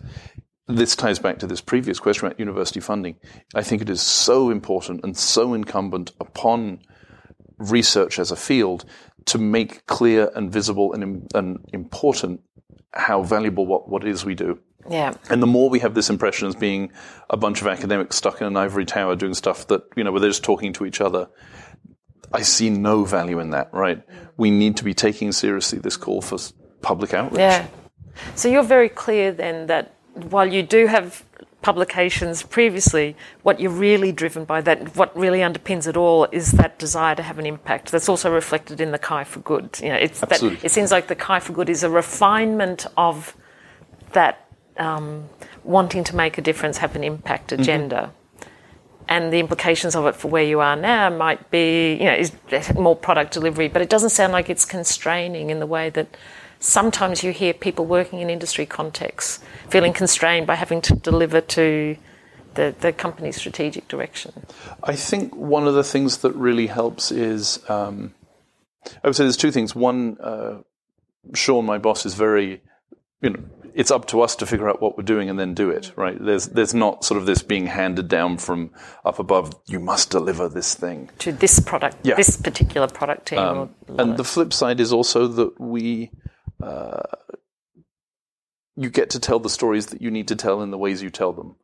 this 0.67 0.95
ties 0.95 1.19
back 1.19 1.39
to 1.39 1.47
this 1.47 1.61
previous 1.61 1.99
question 1.99 2.27
about 2.27 2.39
university 2.39 2.79
funding. 2.79 3.15
I 3.55 3.63
think 3.63 3.81
it 3.81 3.89
is 3.89 4.01
so 4.01 4.49
important 4.49 5.01
and 5.03 5.17
so 5.17 5.53
incumbent 5.53 6.11
upon 6.19 6.81
research 7.57 8.19
as 8.19 8.31
a 8.31 8.35
field 8.35 8.85
to 9.25 9.37
make 9.37 9.85
clear 9.85 10.31
and 10.35 10.51
visible 10.51 10.93
and, 10.93 11.29
and 11.33 11.65
important 11.73 12.41
how 12.93 13.23
valuable 13.23 13.65
what, 13.65 13.89
what 13.89 14.03
it 14.03 14.09
is 14.09 14.25
we 14.25 14.35
do. 14.35 14.59
Yeah. 14.89 15.13
And 15.29 15.41
the 15.41 15.47
more 15.47 15.69
we 15.69 15.79
have 15.79 15.93
this 15.93 16.09
impression 16.09 16.47
as 16.47 16.55
being 16.55 16.91
a 17.29 17.37
bunch 17.37 17.61
of 17.61 17.67
academics 17.67 18.15
stuck 18.15 18.41
in 18.41 18.47
an 18.47 18.57
ivory 18.57 18.85
tower 18.85 19.15
doing 19.15 19.33
stuff 19.33 19.67
that, 19.67 19.83
you 19.95 20.03
know, 20.03 20.11
where 20.11 20.21
they're 20.21 20.29
just 20.29 20.43
talking 20.43 20.73
to 20.73 20.85
each 20.85 21.01
other, 21.01 21.29
I 22.33 22.41
see 22.41 22.69
no 22.69 23.03
value 23.05 23.39
in 23.39 23.51
that, 23.51 23.73
right? 23.73 24.07
Mm. 24.07 24.27
We 24.37 24.51
need 24.51 24.77
to 24.77 24.83
be 24.83 24.93
taking 24.93 25.31
seriously 25.31 25.79
this 25.79 25.97
call 25.97 26.21
for 26.21 26.37
public 26.81 27.13
outreach. 27.13 27.39
Yeah. 27.39 27.67
So 28.35 28.49
you're 28.49 28.63
very 28.63 28.89
clear 28.89 29.31
then 29.31 29.67
that 29.67 29.93
while 30.13 30.51
you 30.51 30.63
do 30.63 30.87
have 30.87 31.23
publications 31.61 32.43
previously, 32.43 33.15
what 33.43 33.59
you're 33.59 33.71
really 33.71 34.11
driven 34.11 34.45
by, 34.45 34.61
that 34.61 34.95
what 34.95 35.15
really 35.17 35.39
underpins 35.39 35.87
it 35.87 35.97
all 35.97 36.25
is 36.31 36.51
that 36.53 36.79
desire 36.79 37.15
to 37.15 37.23
have 37.23 37.39
an 37.39 37.45
impact. 37.45 37.91
That's 37.91 38.09
also 38.09 38.31
reflected 38.31 38.79
in 38.79 38.91
the 38.91 38.97
CHI 38.97 39.23
for 39.23 39.39
Good. 39.41 39.79
You 39.81 39.89
know, 39.89 39.95
it's 39.95 40.19
that, 40.21 40.41
it 40.41 40.71
seems 40.71 40.91
like 40.91 41.07
the 41.07 41.15
CHI 41.15 41.39
for 41.39 41.53
Good 41.53 41.69
is 41.69 41.83
a 41.83 41.89
refinement 41.89 42.85
of 42.95 43.35
that 44.13 44.46
um, 44.79 45.29
wanting 45.63 46.03
to 46.05 46.15
make 46.15 46.37
a 46.37 46.41
difference, 46.41 46.77
have 46.77 46.95
an 46.95 47.03
impact 47.03 47.51
agenda. 47.51 48.11
And 49.09 49.31
the 49.31 49.39
implications 49.39 49.95
of 49.95 50.05
it 50.05 50.15
for 50.15 50.27
where 50.27 50.43
you 50.43 50.59
are 50.59 50.75
now 50.75 51.09
might 51.09 51.49
be, 51.49 51.93
you 51.93 52.05
know, 52.05 52.13
is 52.13 52.33
more 52.75 52.95
product 52.95 53.33
delivery, 53.33 53.69
but 53.69 53.81
it 53.81 53.89
doesn't 53.89 54.09
sound 54.09 54.33
like 54.33 54.49
it's 54.49 54.65
constraining 54.65 55.49
in 55.49 55.59
the 55.59 55.65
way 55.65 55.89
that 55.91 56.17
sometimes 56.59 57.23
you 57.23 57.31
hear 57.31 57.53
people 57.53 57.85
working 57.85 58.19
in 58.19 58.29
industry 58.29 58.65
contexts 58.65 59.39
feeling 59.69 59.93
constrained 59.93 60.47
by 60.47 60.55
having 60.55 60.81
to 60.81 60.95
deliver 60.95 61.39
to 61.39 61.95
the, 62.55 62.75
the 62.81 62.91
company's 62.91 63.37
strategic 63.37 63.87
direction. 63.87 64.33
I 64.83 64.95
think 64.95 65.35
one 65.35 65.67
of 65.67 65.75
the 65.75 65.83
things 65.83 66.17
that 66.17 66.33
really 66.33 66.67
helps 66.67 67.11
is, 67.11 67.59
um, 67.69 68.13
I 69.03 69.07
would 69.07 69.15
say 69.15 69.23
there's 69.23 69.37
two 69.37 69.51
things. 69.51 69.75
One, 69.75 70.17
uh, 70.19 70.61
Sean, 71.33 71.65
my 71.65 71.77
boss, 71.77 72.05
is 72.05 72.15
very, 72.15 72.61
you 73.21 73.29
know, 73.29 73.43
it's 73.77 73.91
up 73.91 74.05
to 74.07 74.21
us 74.21 74.35
to 74.37 74.45
figure 74.47 74.67
out 74.67 74.81
what 74.81 74.97
we're 74.97 75.03
doing 75.03 75.29
and 75.29 75.37
then 75.39 75.53
do 75.53 75.69
it, 75.69 75.91
right? 75.95 76.17
There's, 76.19 76.47
there's 76.47 76.73
not 76.73 77.05
sort 77.05 77.19
of 77.19 77.27
this 77.27 77.43
being 77.43 77.67
handed 77.67 78.07
down 78.07 78.39
from 78.39 78.71
up 79.05 79.19
above, 79.19 79.53
you 79.67 79.79
must 79.79 80.09
deliver 80.09 80.49
this 80.49 80.73
thing. 80.73 81.11
To 81.19 81.31
this 81.31 81.59
product, 81.59 81.97
Yeah. 82.03 82.15
this 82.15 82.35
particular 82.41 82.87
product 82.87 83.27
team. 83.27 83.37
or 83.39 83.69
And 83.99 84.17
the 84.17 84.23
flip 84.23 84.51
side 84.51 84.79
is 84.79 84.91
also 84.91 85.27
that 85.27 85.59
we, 85.59 86.09
uh, 86.61 87.03
you 88.75 88.89
get 88.89 89.11
to 89.11 89.19
tell 89.19 89.39
the 89.39 89.49
stories 89.49 89.87
that 89.87 90.01
you 90.01 90.09
need 90.09 90.27
to 90.29 90.35
tell 90.35 90.63
in 90.63 90.71
the 90.71 90.77
ways 90.77 91.03
you 91.03 91.11
tell 91.11 91.33
them. 91.33 91.55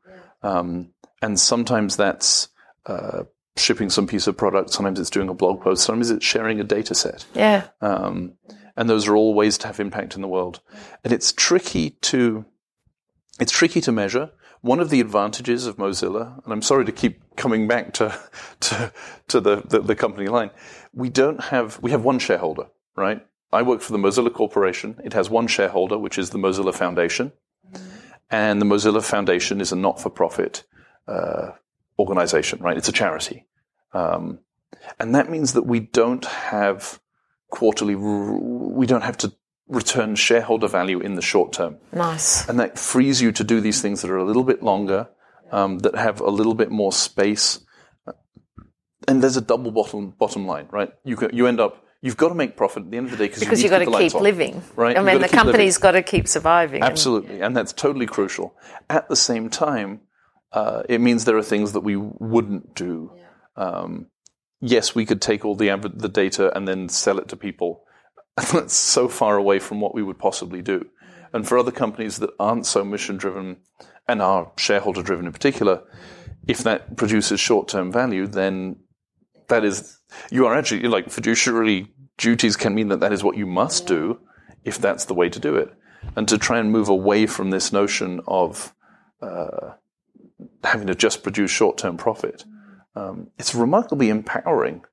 Um, 0.43 0.93
and 1.21 1.39
sometimes 1.39 1.95
that's 1.97 2.47
uh, 2.86 3.23
shipping 3.58 3.89
some 3.89 4.06
piece 4.06 4.28
of 4.28 4.38
product, 4.38 4.69
sometimes 4.71 4.99
it's 4.99 5.10
doing 5.10 5.30
a 5.30 5.34
blog 5.34 5.62
post, 5.62 5.84
sometimes 5.84 6.12
it's 6.12 6.26
sharing 6.26 6.60
a 6.60 6.63
data 6.63 6.93
set. 6.93 7.26
yeah, 7.34 7.67
Um, 7.82 8.34
and 8.75 8.89
those 8.89 9.07
are 9.07 9.15
all 9.15 9.33
ways 9.33 9.57
to 9.59 9.67
have 9.67 9.79
impact 9.79 10.15
in 10.15 10.21
the 10.21 10.27
world. 10.27 10.62
And 11.03 11.13
it's 11.13 11.31
tricky 11.31 11.91
to 12.01 12.45
it's 13.39 13.51
tricky 13.51 13.81
to 13.81 13.91
measure. 13.91 14.31
One 14.62 14.79
of 14.79 14.89
the 14.89 15.01
advantages 15.01 15.65
of 15.65 15.75
Mozilla, 15.77 16.41
and 16.43 16.53
I'm 16.53 16.62
sorry 16.62 16.86
to 16.86 16.91
keep 16.91 17.36
coming 17.36 17.67
back 17.67 17.93
to 17.95 18.17
to, 18.62 18.93
to 19.27 19.39
the, 19.41 19.62
the, 19.67 19.79
the 19.79 19.95
company 19.95 20.27
line, 20.27 20.51
we 20.93 21.09
don't 21.09 21.43
have 21.45 21.79
we 21.81 21.91
have 21.91 22.03
one 22.03 22.19
shareholder, 22.19 22.67
right? 22.95 23.25
I 23.51 23.62
work 23.62 23.81
for 23.81 23.91
the 23.91 23.99
Mozilla 23.99 24.33
Corporation. 24.33 24.99
It 25.03 25.13
has 25.13 25.29
one 25.29 25.47
shareholder, 25.47 25.97
which 25.97 26.17
is 26.17 26.31
the 26.31 26.39
Mozilla 26.39 26.73
Foundation, 26.73 27.33
and 28.31 28.59
the 28.59 28.65
Mozilla 28.65 29.03
Foundation 29.03 29.62
is 29.62 29.71
a 29.71 29.75
not-for-profit 29.75 30.63
uh, 31.07 31.51
organization, 31.99 32.59
right? 32.63 32.77
It's 32.77 32.89
a 32.89 32.93
charity, 32.93 33.45
um, 33.93 34.39
and 34.99 35.13
that 35.13 35.29
means 35.29 35.53
that 35.53 35.67
we 35.67 35.81
don't 35.81 36.25
have 36.25 36.99
quarterly. 37.57 37.95
We 37.95 38.85
don't 38.91 39.05
have 39.09 39.17
to 39.23 39.27
return 39.79 40.15
shareholder 40.15 40.67
value 40.79 40.99
in 41.07 41.15
the 41.15 41.21
short 41.21 41.49
term 41.53 41.73
nice. 41.93 42.47
and 42.49 42.59
that 42.59 42.77
frees 42.77 43.21
you 43.23 43.31
to 43.31 43.43
do 43.53 43.61
these 43.61 43.79
things 43.83 44.01
that 44.01 44.11
are 44.11 44.21
a 44.25 44.27
little 44.29 44.43
bit 44.43 44.61
longer, 44.71 45.01
um, 45.51 45.79
that 45.85 45.95
have 45.95 46.17
a 46.19 46.33
little 46.39 46.55
bit 46.61 46.69
more 46.69 46.91
space. 46.91 47.59
And 49.07 49.21
there's 49.21 49.37
a 49.37 49.45
double 49.53 49.71
bottom 49.71 50.13
bottom 50.23 50.43
line, 50.51 50.67
right? 50.77 50.91
You 51.03 51.15
can, 51.19 51.29
you 51.37 51.47
end 51.47 51.59
up 51.59 51.73
you've 52.01 52.17
got 52.23 52.29
to 52.29 52.35
make 52.35 52.55
profit 52.57 52.83
at 52.83 52.91
the 52.91 52.97
end 52.97 53.05
of 53.07 53.11
the 53.17 53.17
day 53.17 53.27
Because 53.33 53.59
you 53.59 53.63
you've 53.63 53.71
got 53.71 53.79
to 53.79 53.85
keep, 53.85 53.93
lights 53.93 54.15
on, 54.15 54.23
living. 54.23 54.61
right? 54.75 54.97
I 54.97 55.01
mean, 55.01 55.19
the 55.21 55.27
keep 55.27 55.37
living. 55.37 55.39
company's 55.39 55.77
got 55.77 55.91
to 55.91 56.03
keep 56.03 56.27
surviving. 56.27 56.81
Absolutely, 56.83 57.41
and 57.41 57.55
that's 57.57 57.73
totally 57.73 58.05
crucial. 58.15 58.47
At 58.89 59.07
the 59.09 59.15
same 59.29 59.49
time, 59.49 59.91
Uh, 60.53 60.83
it 60.95 61.01
means 61.01 61.25
there 61.25 61.39
are 61.43 61.49
things 61.53 61.71
that 61.73 61.83
we 61.89 61.95
wouldn't 62.33 62.65
do. 62.85 63.09
Um, 63.65 63.91
yes, 64.63 64.95
we 64.95 65.06
could 65.06 65.21
take 65.21 65.45
all 65.45 65.56
the 65.56 65.69
the 65.93 66.10
data 66.10 66.56
and 66.56 66.67
then 66.67 66.89
sell 66.89 67.19
it 67.19 67.28
to 67.30 67.36
people. 67.36 67.84
That's 68.52 68.73
so 68.73 69.08
far 69.08 69.38
away 69.38 69.60
from 69.60 69.82
what 69.82 69.93
we 69.93 70.02
would 70.02 70.17
possibly 70.17 70.62
do. 70.62 70.88
And 71.34 71.47
for 71.47 71.58
other 71.58 71.71
companies 71.71 72.17
that 72.17 72.30
aren't 72.39 72.65
so 72.65 72.84
mission 72.84 73.17
driven 73.17 73.58
and 74.08 74.21
are 74.21 74.52
shareholder 74.58 75.04
driven 75.04 75.26
in 75.26 75.34
particular, 75.34 75.84
if 76.47 76.60
that 76.63 76.95
produces 76.97 77.39
short 77.39 77.67
term 77.67 77.91
value, 77.91 78.26
then 78.26 78.78
that 79.49 79.65
is 79.65 79.99
you 80.32 80.45
are 80.45 80.56
actually 80.56 80.88
like 80.88 81.10
fiduciary 81.10 81.89
duties 82.17 82.56
can 82.56 82.73
mean 82.73 82.88
that 82.89 82.99
that 83.02 83.12
is 83.12 83.23
what 83.23 83.38
you 83.38 83.45
must 83.45 83.88
do 83.88 84.19
if 84.63 84.78
that's 84.78 85.06
the 85.06 85.13
way 85.13 85.30
to 85.30 85.39
do 85.39 85.56
it. 85.56 85.69
And 86.15 86.28
to 86.28 86.38
try 86.38 86.60
and 86.60 86.71
move 86.71 86.89
away 86.89 87.26
from 87.26 87.49
this 87.49 87.73
notion 87.73 88.21
of 88.28 88.73
uh, 89.21 89.71
having 90.63 90.88
to 90.88 90.95
just 90.95 91.23
produce 91.23 91.52
short 91.52 91.78
term 91.78 91.97
profit, 91.97 92.45
um, 92.95 93.27
it's 93.38 93.56
remarkably 93.56 94.10
empowering. 94.10 94.84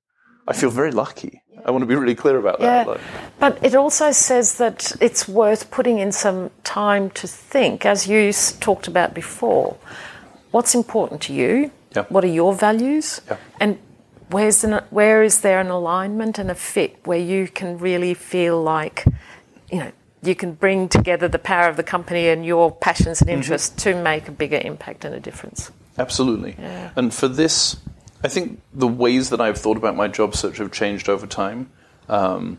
I 0.48 0.52
feel 0.52 0.70
very 0.70 0.90
lucky. 0.90 1.42
I 1.64 1.70
want 1.70 1.82
to 1.82 1.86
be 1.86 1.94
really 1.94 2.14
clear 2.14 2.38
about 2.38 2.58
that. 2.60 2.86
Yeah, 2.86 2.98
but 3.38 3.58
it 3.62 3.74
also 3.74 4.10
says 4.12 4.56
that 4.58 4.92
it's 5.00 5.28
worth 5.28 5.70
putting 5.70 5.98
in 5.98 6.12
some 6.12 6.50
time 6.64 7.10
to 7.10 7.26
think, 7.26 7.84
as 7.84 8.06
you 8.06 8.32
talked 8.60 8.88
about 8.88 9.14
before. 9.14 9.76
What's 10.50 10.74
important 10.74 11.20
to 11.22 11.34
you? 11.34 11.70
Yeah. 11.94 12.04
What 12.08 12.24
are 12.24 12.28
your 12.28 12.54
values? 12.54 13.20
Yeah. 13.28 13.36
And 13.60 13.78
where's 14.30 14.62
where 14.90 15.22
is 15.22 15.42
there 15.42 15.60
an 15.60 15.68
alignment 15.68 16.38
and 16.38 16.50
a 16.50 16.54
fit 16.54 16.98
where 17.04 17.18
you 17.18 17.48
can 17.48 17.78
really 17.78 18.14
feel 18.14 18.60
like, 18.62 19.04
you 19.70 19.78
know, 19.78 19.92
you 20.22 20.34
can 20.34 20.52
bring 20.52 20.88
together 20.88 21.28
the 21.28 21.38
power 21.38 21.68
of 21.68 21.76
the 21.76 21.82
company 21.82 22.28
and 22.28 22.44
your 22.44 22.70
passions 22.70 23.20
and 23.20 23.30
interests 23.30 23.70
to 23.84 23.94
make 24.02 24.28
a 24.28 24.32
bigger 24.32 24.60
impact 24.62 25.04
and 25.04 25.14
a 25.14 25.20
difference. 25.20 25.70
Absolutely. 26.00 26.56
And 26.96 27.12
for 27.12 27.28
this, 27.28 27.76
I 28.24 28.28
think 28.28 28.60
the 28.72 28.88
ways 28.88 29.30
that 29.30 29.40
I've 29.40 29.58
thought 29.58 29.76
about 29.76 29.96
my 29.96 30.08
job 30.08 30.34
search 30.34 30.58
have 30.58 30.72
changed 30.72 31.08
over 31.08 31.26
time. 31.26 31.70
Um, 32.08 32.58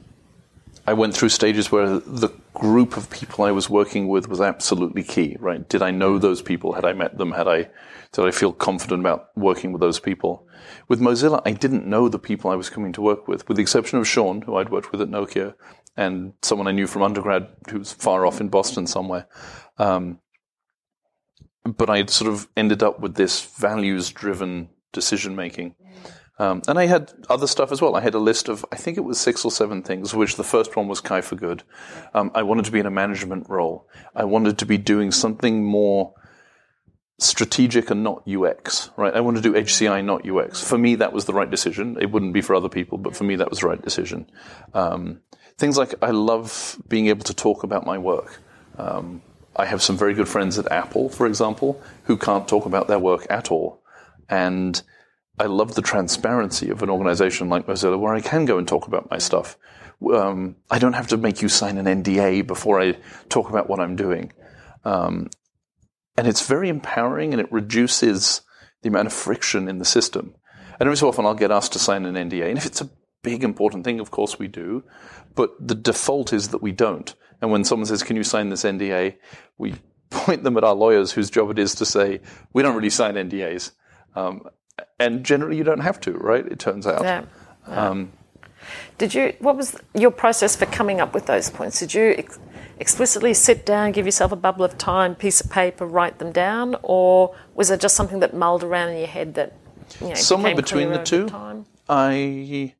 I 0.87 0.93
went 0.93 1.15
through 1.15 1.29
stages 1.29 1.71
where 1.71 1.99
the 1.99 2.29
group 2.53 2.97
of 2.97 3.09
people 3.09 3.45
I 3.45 3.51
was 3.51 3.69
working 3.69 4.07
with 4.07 4.27
was 4.27 4.41
absolutely 4.41 5.03
key, 5.03 5.37
right? 5.39 5.67
Did 5.67 5.81
I 5.81 5.91
know 5.91 6.17
those 6.17 6.41
people? 6.41 6.73
Had 6.73 6.85
I 6.85 6.93
met 6.93 7.17
them? 7.17 7.31
Had 7.31 7.47
I, 7.47 7.69
did 8.11 8.25
I 8.25 8.31
feel 8.31 8.51
confident 8.51 9.01
about 9.01 9.29
working 9.35 9.71
with 9.71 9.81
those 9.81 9.99
people? 9.99 10.47
With 10.87 10.99
Mozilla, 10.99 11.41
I 11.45 11.51
didn't 11.51 11.85
know 11.85 12.09
the 12.09 12.19
people 12.19 12.49
I 12.49 12.55
was 12.55 12.69
coming 12.69 12.93
to 12.93 13.01
work 13.01 13.27
with, 13.27 13.47
with 13.47 13.57
the 13.57 13.61
exception 13.61 13.99
of 13.99 14.07
Sean, 14.07 14.41
who 14.41 14.55
I'd 14.55 14.69
worked 14.69 14.91
with 14.91 15.01
at 15.01 15.09
Nokia, 15.09 15.53
and 15.95 16.33
someone 16.41 16.67
I 16.67 16.71
knew 16.71 16.87
from 16.87 17.03
undergrad 17.03 17.47
who's 17.69 17.91
far 17.91 18.25
off 18.25 18.41
in 18.41 18.49
Boston 18.49 18.87
somewhere. 18.87 19.27
Um, 19.77 20.19
but 21.63 21.89
I'd 21.89 22.09
sort 22.09 22.31
of 22.31 22.47
ended 22.57 22.81
up 22.83 22.99
with 22.99 23.15
this 23.15 23.41
values 23.41 24.09
driven 24.09 24.69
decision 24.91 25.35
making. 25.35 25.75
Um, 26.39 26.63
and 26.67 26.79
I 26.79 26.87
had 26.87 27.13
other 27.29 27.45
stuff 27.45 27.71
as 27.71 27.81
well. 27.81 27.95
I 27.95 28.01
had 28.01 28.15
a 28.15 28.19
list 28.19 28.49
of, 28.49 28.65
I 28.71 28.75
think 28.75 28.97
it 28.97 29.01
was 29.01 29.19
six 29.19 29.45
or 29.45 29.51
seven 29.51 29.83
things, 29.83 30.15
which 30.15 30.37
the 30.37 30.43
first 30.43 30.75
one 30.75 30.87
was 30.87 30.99
CHI 30.99 31.21
for 31.21 31.35
Good. 31.35 31.61
Um, 32.15 32.31
I 32.33 32.41
wanted 32.41 32.65
to 32.65 32.71
be 32.71 32.79
in 32.79 32.87
a 32.87 32.91
management 32.91 33.47
role. 33.47 33.87
I 34.15 34.23
wanted 34.23 34.57
to 34.57 34.65
be 34.65 34.79
doing 34.79 35.11
something 35.11 35.63
more 35.63 36.15
strategic 37.19 37.91
and 37.91 38.03
not 38.03 38.27
UX, 38.27 38.89
right? 38.97 39.13
I 39.13 39.19
wanted 39.19 39.43
to 39.43 39.51
do 39.51 39.55
HCI, 39.55 40.03
not 40.03 40.27
UX. 40.27 40.63
For 40.63 40.79
me, 40.79 40.95
that 40.95 41.13
was 41.13 41.25
the 41.25 41.33
right 41.33 41.49
decision. 41.49 41.97
It 42.01 42.09
wouldn't 42.09 42.33
be 42.33 42.41
for 42.41 42.55
other 42.55 42.69
people, 42.69 42.97
but 42.97 43.15
for 43.15 43.23
me, 43.23 43.35
that 43.35 43.49
was 43.51 43.59
the 43.59 43.67
right 43.67 43.81
decision. 43.81 44.27
Um, 44.73 45.21
things 45.59 45.77
like 45.77 45.93
I 46.01 46.09
love 46.09 46.81
being 46.87 47.07
able 47.07 47.23
to 47.25 47.35
talk 47.35 47.61
about 47.61 47.85
my 47.85 47.99
work. 47.99 48.41
Um, 48.79 49.21
I 49.55 49.65
have 49.65 49.81
some 49.81 49.97
very 49.97 50.13
good 50.13 50.29
friends 50.29 50.57
at 50.57 50.71
Apple, 50.71 51.09
for 51.09 51.27
example, 51.27 51.81
who 52.05 52.17
can't 52.17 52.47
talk 52.47 52.65
about 52.65 52.87
their 52.87 52.99
work 52.99 53.27
at 53.29 53.51
all. 53.51 53.81
And 54.29 54.81
I 55.39 55.45
love 55.45 55.75
the 55.75 55.81
transparency 55.81 56.69
of 56.69 56.83
an 56.83 56.89
organization 56.89 57.49
like 57.49 57.67
Mozilla 57.67 57.99
where 57.99 58.13
I 58.13 58.21
can 58.21 58.45
go 58.45 58.57
and 58.57 58.67
talk 58.67 58.87
about 58.87 59.09
my 59.09 59.17
stuff. 59.17 59.57
Um, 60.13 60.55
I 60.69 60.79
don't 60.79 60.93
have 60.93 61.07
to 61.07 61.17
make 61.17 61.41
you 61.41 61.49
sign 61.49 61.77
an 61.77 62.03
NDA 62.03 62.47
before 62.47 62.81
I 62.81 62.97
talk 63.29 63.49
about 63.49 63.69
what 63.69 63.79
I'm 63.79 63.95
doing. 63.95 64.31
Um, 64.85 65.29
and 66.17 66.27
it's 66.27 66.45
very 66.45 66.69
empowering 66.69 67.33
and 67.33 67.41
it 67.41 67.51
reduces 67.51 68.41
the 68.81 68.89
amount 68.89 69.07
of 69.07 69.13
friction 69.13 69.67
in 69.67 69.79
the 69.79 69.85
system. 69.85 70.35
And 70.79 70.87
every 70.87 70.97
so 70.97 71.07
often 71.07 71.25
I'll 71.25 71.33
get 71.33 71.51
asked 71.51 71.73
to 71.73 71.79
sign 71.79 72.05
an 72.05 72.15
NDA. 72.15 72.49
And 72.49 72.57
if 72.57 72.65
it's 72.65 72.81
a 72.81 72.89
big 73.21 73.43
important 73.43 73.83
thing, 73.83 73.99
of 73.99 74.11
course 74.11 74.39
we 74.39 74.47
do. 74.47 74.83
But 75.35 75.51
the 75.59 75.75
default 75.75 76.33
is 76.33 76.49
that 76.49 76.61
we 76.61 76.71
don't. 76.71 77.13
And 77.41 77.51
when 77.51 77.63
someone 77.63 77.85
says, 77.85 78.03
Can 78.03 78.15
you 78.15 78.23
sign 78.23 78.49
this 78.49 78.63
NDA? 78.63 79.15
we 79.57 79.75
point 80.09 80.43
them 80.43 80.57
at 80.57 80.63
our 80.63 80.75
lawyers 80.75 81.11
whose 81.11 81.29
job 81.29 81.49
it 81.51 81.59
is 81.59 81.75
to 81.75 81.85
say, 81.85 82.21
We 82.53 82.61
don't 82.61 82.75
really 82.75 82.89
sign 82.89 83.15
NDAs. 83.15 83.71
Um, 84.15 84.47
and 84.99 85.23
generally 85.23 85.57
you 85.57 85.63
don't 85.63 85.79
have 85.79 85.99
to, 86.01 86.13
right? 86.13 86.45
It 86.45 86.59
turns 86.59 86.85
out. 86.87 87.03
Yeah. 87.03 87.25
Um, 87.65 88.11
Did 88.97 89.13
you? 89.13 89.33
What 89.39 89.57
was 89.57 89.75
your 89.93 90.11
process 90.11 90.55
for 90.55 90.65
coming 90.65 91.01
up 91.01 91.13
with 91.13 91.25
those 91.25 91.49
points? 91.49 91.79
Did 91.79 91.93
you 91.93 92.15
ex- 92.17 92.39
explicitly 92.79 93.33
sit 93.33 93.65
down, 93.65 93.91
give 93.91 94.05
yourself 94.05 94.31
a 94.31 94.35
bubble 94.35 94.63
of 94.63 94.77
time, 94.77 95.15
piece 95.15 95.41
of 95.41 95.49
paper, 95.49 95.85
write 95.85 96.19
them 96.19 96.31
down, 96.31 96.75
or 96.83 97.35
was 97.55 97.69
it 97.69 97.79
just 97.79 97.95
something 97.95 98.19
that 98.19 98.33
mulled 98.33 98.63
around 98.63 98.89
in 98.89 98.97
your 98.97 99.07
head 99.07 99.35
that 99.35 99.53
you 99.99 100.09
know, 100.09 100.13
Somewhere 100.15 100.55
between 100.55 100.89
the 100.89 101.03
two. 101.03 101.27
Time? 101.27 101.65
I 101.89 102.75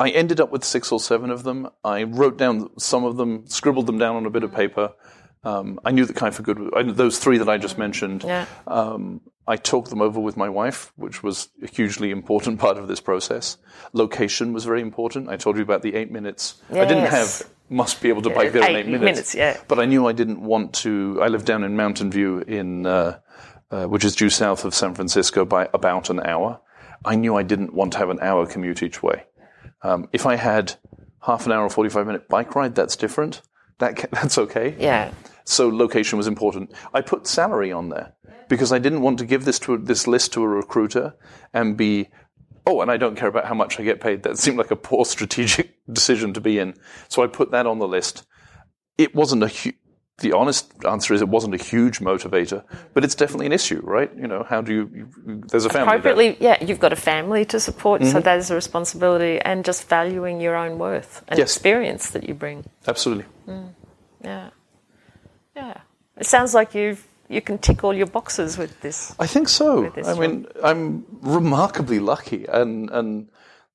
I 0.00 0.10
ended 0.10 0.40
up 0.40 0.50
with 0.50 0.64
six 0.64 0.90
or 0.90 1.00
seven 1.00 1.30
of 1.30 1.44
them. 1.44 1.68
I 1.84 2.02
wrote 2.02 2.36
down 2.36 2.70
some 2.78 3.04
of 3.04 3.16
them, 3.16 3.46
scribbled 3.46 3.86
them 3.86 3.98
down 3.98 4.16
on 4.16 4.26
a 4.26 4.30
bit 4.30 4.42
of 4.42 4.52
paper. 4.52 4.92
Um, 5.44 5.78
I 5.84 5.90
knew 5.90 6.06
that 6.06 6.16
CHI 6.16 6.30
for 6.30 6.42
Good, 6.42 6.70
I 6.74 6.82
those 6.82 7.18
three 7.18 7.38
that 7.38 7.48
I 7.48 7.58
just 7.58 7.78
mentioned. 7.78 8.24
Yeah. 8.24 8.46
Um, 8.66 9.20
I 9.46 9.56
talked 9.56 9.90
them 9.90 10.00
over 10.00 10.18
with 10.18 10.38
my 10.38 10.48
wife, 10.48 10.90
which 10.96 11.22
was 11.22 11.48
a 11.62 11.66
hugely 11.66 12.10
important 12.10 12.58
part 12.64 12.78
of 12.78 12.88
this 12.88 13.00
process. 13.00 13.58
Location 13.92 14.52
was 14.52 14.64
very 14.64 14.80
important. 14.80 15.28
I 15.28 15.36
told 15.36 15.56
you 15.56 15.62
about 15.62 15.82
the 15.82 15.94
eight 15.94 16.10
minutes. 16.10 16.62
I 16.70 16.86
didn't 16.86 17.06
have 17.06 17.42
must 17.68 18.00
be 18.02 18.08
able 18.08 18.22
to 18.22 18.30
bike 18.30 18.52
there 18.52 18.62
in 18.62 18.70
eight 18.70 18.80
eight 18.80 18.86
minutes. 18.86 19.04
minutes, 19.04 19.34
yeah. 19.34 19.60
But 19.68 19.78
I 19.78 19.84
knew 19.84 20.06
I 20.06 20.12
didn't 20.12 20.40
want 20.40 20.72
to. 20.76 21.18
I 21.22 21.28
live 21.28 21.44
down 21.44 21.62
in 21.62 21.76
Mountain 21.76 22.10
View, 22.10 22.38
in 22.40 22.86
uh, 22.86 23.18
uh, 23.70 23.84
which 23.86 24.04
is 24.04 24.14
due 24.14 24.30
south 24.30 24.64
of 24.64 24.74
San 24.74 24.94
Francisco 24.94 25.44
by 25.44 25.68
about 25.74 26.08
an 26.10 26.20
hour. 26.20 26.60
I 27.04 27.16
knew 27.16 27.36
I 27.36 27.42
didn't 27.42 27.74
want 27.74 27.92
to 27.94 27.98
have 27.98 28.08
an 28.08 28.18
hour 28.20 28.46
commute 28.46 28.82
each 28.82 29.02
way. 29.02 29.24
Um, 29.84 30.08
if 30.12 30.26
I 30.26 30.36
had 30.36 30.74
half 31.22 31.46
an 31.46 31.52
hour 31.52 31.64
or 31.64 31.70
forty-five 31.70 32.06
minute 32.06 32.28
bike 32.28 32.54
ride, 32.56 32.74
that's 32.74 32.96
different. 32.96 33.42
That 33.78 33.96
ca- 33.96 34.08
that's 34.12 34.38
okay. 34.38 34.74
Yeah. 34.78 35.12
So 35.44 35.68
location 35.68 36.16
was 36.16 36.26
important. 36.26 36.72
I 36.94 37.02
put 37.02 37.26
salary 37.26 37.70
on 37.70 37.90
there 37.90 38.14
because 38.48 38.72
I 38.72 38.78
didn't 38.78 39.02
want 39.02 39.18
to 39.18 39.26
give 39.26 39.44
this 39.44 39.58
to 39.60 39.76
this 39.76 40.06
list 40.06 40.32
to 40.32 40.42
a 40.42 40.48
recruiter 40.48 41.14
and 41.52 41.76
be, 41.76 42.08
oh, 42.66 42.80
and 42.80 42.90
I 42.90 42.96
don't 42.96 43.14
care 43.16 43.28
about 43.28 43.44
how 43.44 43.54
much 43.54 43.78
I 43.78 43.84
get 43.84 44.00
paid. 44.00 44.22
That 44.22 44.38
seemed 44.38 44.56
like 44.56 44.70
a 44.70 44.76
poor 44.76 45.04
strategic 45.14 45.74
decision 45.92 46.32
to 46.32 46.40
be 46.40 46.58
in. 46.58 46.74
So 47.08 47.22
I 47.22 47.26
put 47.26 47.50
that 47.50 47.66
on 47.66 47.78
the 47.78 47.88
list. 47.88 48.24
It 48.96 49.14
wasn't 49.14 49.42
a 49.42 49.48
hu- 49.48 49.72
the 50.18 50.32
honest 50.32 50.72
answer 50.84 51.12
is 51.14 51.20
it 51.22 51.28
wasn't 51.28 51.54
a 51.54 51.62
huge 51.62 51.98
motivator, 52.00 52.62
but 52.94 53.02
it's 53.04 53.14
definitely 53.16 53.46
an 53.46 53.52
issue, 53.52 53.80
right? 53.82 54.10
You 54.16 54.28
know, 54.28 54.44
how 54.44 54.60
do 54.60 54.72
you? 54.72 54.90
you 54.94 55.08
there's 55.50 55.64
a 55.64 55.68
family. 55.70 55.86
there. 55.86 55.98
Appropriately, 55.98 56.36
yeah, 56.40 56.62
you've 56.64 56.78
got 56.78 56.92
a 56.92 56.96
family 57.12 57.44
to 57.46 57.58
support, 57.58 58.00
Mm-hmm. 58.00 58.12
so 58.12 58.20
that 58.20 58.38
is 58.38 58.50
a 58.50 58.54
responsibility, 58.54 59.40
and 59.40 59.64
just 59.64 59.88
valuing 59.88 60.40
your 60.40 60.54
own 60.56 60.78
worth 60.78 61.22
and 61.28 61.38
Yes. 61.38 61.50
experience 61.56 62.10
that 62.10 62.28
you 62.28 62.34
bring. 62.34 62.64
Absolutely. 62.86 63.24
Yeah, 64.22 64.50
yeah. 65.56 65.74
It 66.16 66.26
sounds 66.26 66.54
like 66.54 66.74
you've 66.74 67.06
you 67.28 67.40
can 67.40 67.58
tick 67.58 67.82
all 67.84 67.94
your 67.94 68.06
boxes 68.06 68.56
with 68.58 68.80
this. 68.82 69.14
I 69.18 69.26
think 69.26 69.48
so. 69.48 69.90
I 70.04 70.14
mean, 70.14 70.46
I'm 70.62 71.04
remarkably 71.22 71.98
lucky, 71.98 72.44
and 72.46 72.90
and 72.90 73.28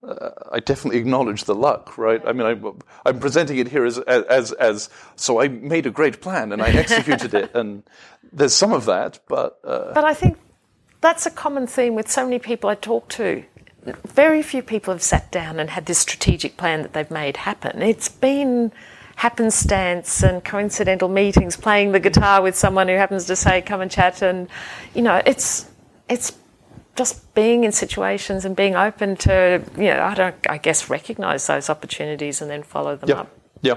uh, 0.08 0.30
I 0.52 0.60
definitely 0.60 1.00
acknowledge 1.00 1.44
the 1.44 1.56
luck, 1.56 1.98
right? 1.98 2.22
I 2.26 2.32
mean, 2.32 2.48
I, 2.48 3.10
I'm 3.10 3.20
presenting 3.20 3.58
it 3.58 3.68
here 3.68 3.86
as, 3.86 3.98
as 4.00 4.52
as 4.54 4.90
so 5.16 5.42
I 5.42 5.48
made 5.50 5.86
a 5.86 5.92
great 5.92 6.22
plan 6.22 6.52
and 6.52 6.62
I 6.62 6.70
executed 6.70 7.34
it, 7.34 7.54
and 7.54 7.84
there's 8.32 8.56
some 8.56 8.72
of 8.72 8.86
that, 8.86 9.20
but 9.28 9.60
uh, 9.64 9.94
But 9.94 10.06
I 10.06 10.14
think 10.14 10.38
that's 11.02 11.26
a 11.26 11.32
common 11.32 11.68
theme 11.68 11.96
with 11.96 12.10
so 12.10 12.24
many 12.24 12.40
people 12.40 12.70
I 12.70 12.76
talk 12.76 13.10
to. 13.10 13.44
Very 14.08 14.42
few 14.42 14.62
people 14.62 14.94
have 14.94 15.02
sat 15.02 15.32
down 15.32 15.60
and 15.60 15.70
had 15.70 15.86
this 15.86 16.00
strategic 16.00 16.58
plan 16.58 16.82
that 16.82 16.94
they've 16.94 17.12
made 17.12 17.38
happen. 17.38 17.82
It's 17.82 18.10
been 18.10 18.72
happenstance 19.16 20.24
and 20.24 20.44
coincidental 20.44 21.10
meetings, 21.10 21.58
playing 21.58 21.92
the 21.92 22.00
guitar 22.00 22.42
with 22.42 22.56
someone 22.56 22.88
who 22.88 22.96
happens 22.96 23.26
to 23.26 23.36
say, 23.36 23.62
"Come 23.62 23.82
and 23.82 23.92
chat," 23.92 24.22
and 24.22 24.48
you 24.94 25.02
know, 25.02 25.22
it's 25.26 25.70
it's 26.08 26.32
just 26.96 27.34
being 27.34 27.64
in 27.64 27.72
situations 27.72 28.46
and 28.46 28.56
being 28.56 28.76
open 28.76 29.16
to 29.18 29.64
you 29.78 29.86
know, 29.86 30.02
I 30.02 30.14
don't, 30.14 30.36
I 30.50 30.58
guess, 30.58 30.90
recognise 30.90 31.48
those 31.48 31.70
opportunities 31.70 32.42
and 32.42 32.50
then 32.52 32.64
follow 32.64 32.96
them 32.96 33.10
yeah, 33.10 33.20
up. 33.22 33.38
yeah. 33.62 33.76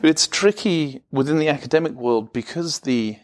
But 0.00 0.10
it's 0.10 0.26
tricky 0.26 1.02
within 1.10 1.38
the 1.38 1.48
academic 1.48 1.92
world 1.92 2.32
because 2.32 2.80
the 2.80 3.18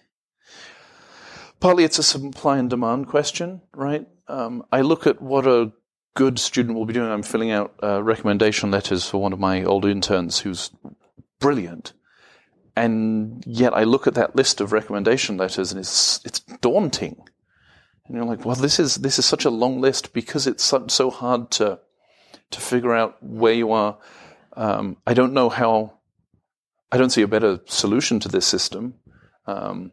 partly 1.61 1.85
it's 1.85 1.99
a 1.99 2.03
supply 2.03 2.59
and 2.59 2.71
demand 2.71 3.09
question, 3.09 3.61
right? 3.75 4.07
Um, 4.29 4.65
I 4.73 4.81
look 4.81 5.07
at 5.07 5.21
what 5.21 5.47
a 5.47 5.73
good 6.15 6.39
student 6.39 6.77
will 6.77 6.87
be 6.87 6.95
doing. 6.95 7.11
I'm 7.11 7.23
filling 7.23 7.51
out 7.51 7.75
uh, 7.83 8.03
recommendation 8.03 8.71
letters 8.71 9.09
for 9.09 9.19
one 9.19 9.33
of 9.33 9.41
my 9.41 9.65
old 9.65 9.85
interns 9.85 10.39
who's 10.41 10.71
brilliant. 11.41 11.93
and 12.77 13.45
yet 13.47 13.73
I 13.75 13.85
look 13.85 14.07
at 14.07 14.15
that 14.15 14.35
list 14.35 14.61
of 14.61 14.73
recommendation 14.73 15.37
letters 15.37 15.71
and 15.73 15.81
it's 15.81 16.21
it's 16.25 16.41
daunting. 16.61 17.17
And 18.07 18.17
you're 18.17 18.27
like, 18.27 18.45
well, 18.45 18.57
this 18.57 18.79
is 18.79 18.97
this 18.97 19.19
is 19.19 19.25
such 19.25 19.45
a 19.45 19.51
long 19.51 19.81
list 19.81 20.13
because 20.13 20.47
it's 20.47 20.63
so, 20.63 20.87
so 20.89 21.11
hard 21.11 21.51
to 21.53 21.79
to 22.51 22.61
figure 22.61 22.95
out 22.95 23.23
where 23.23 23.55
you 23.55 23.73
are. 23.73 23.97
Um, 24.57 24.97
I 25.07 25.15
don't 25.15 25.33
know 25.33 25.49
how. 25.49 25.95
I 26.93 26.99
don't 26.99 27.11
see 27.11 27.23
a 27.23 27.29
better 27.29 27.61
solution 27.67 28.21
to 28.21 28.29
this 28.29 28.47
system. 28.47 28.95
Um, 29.47 29.93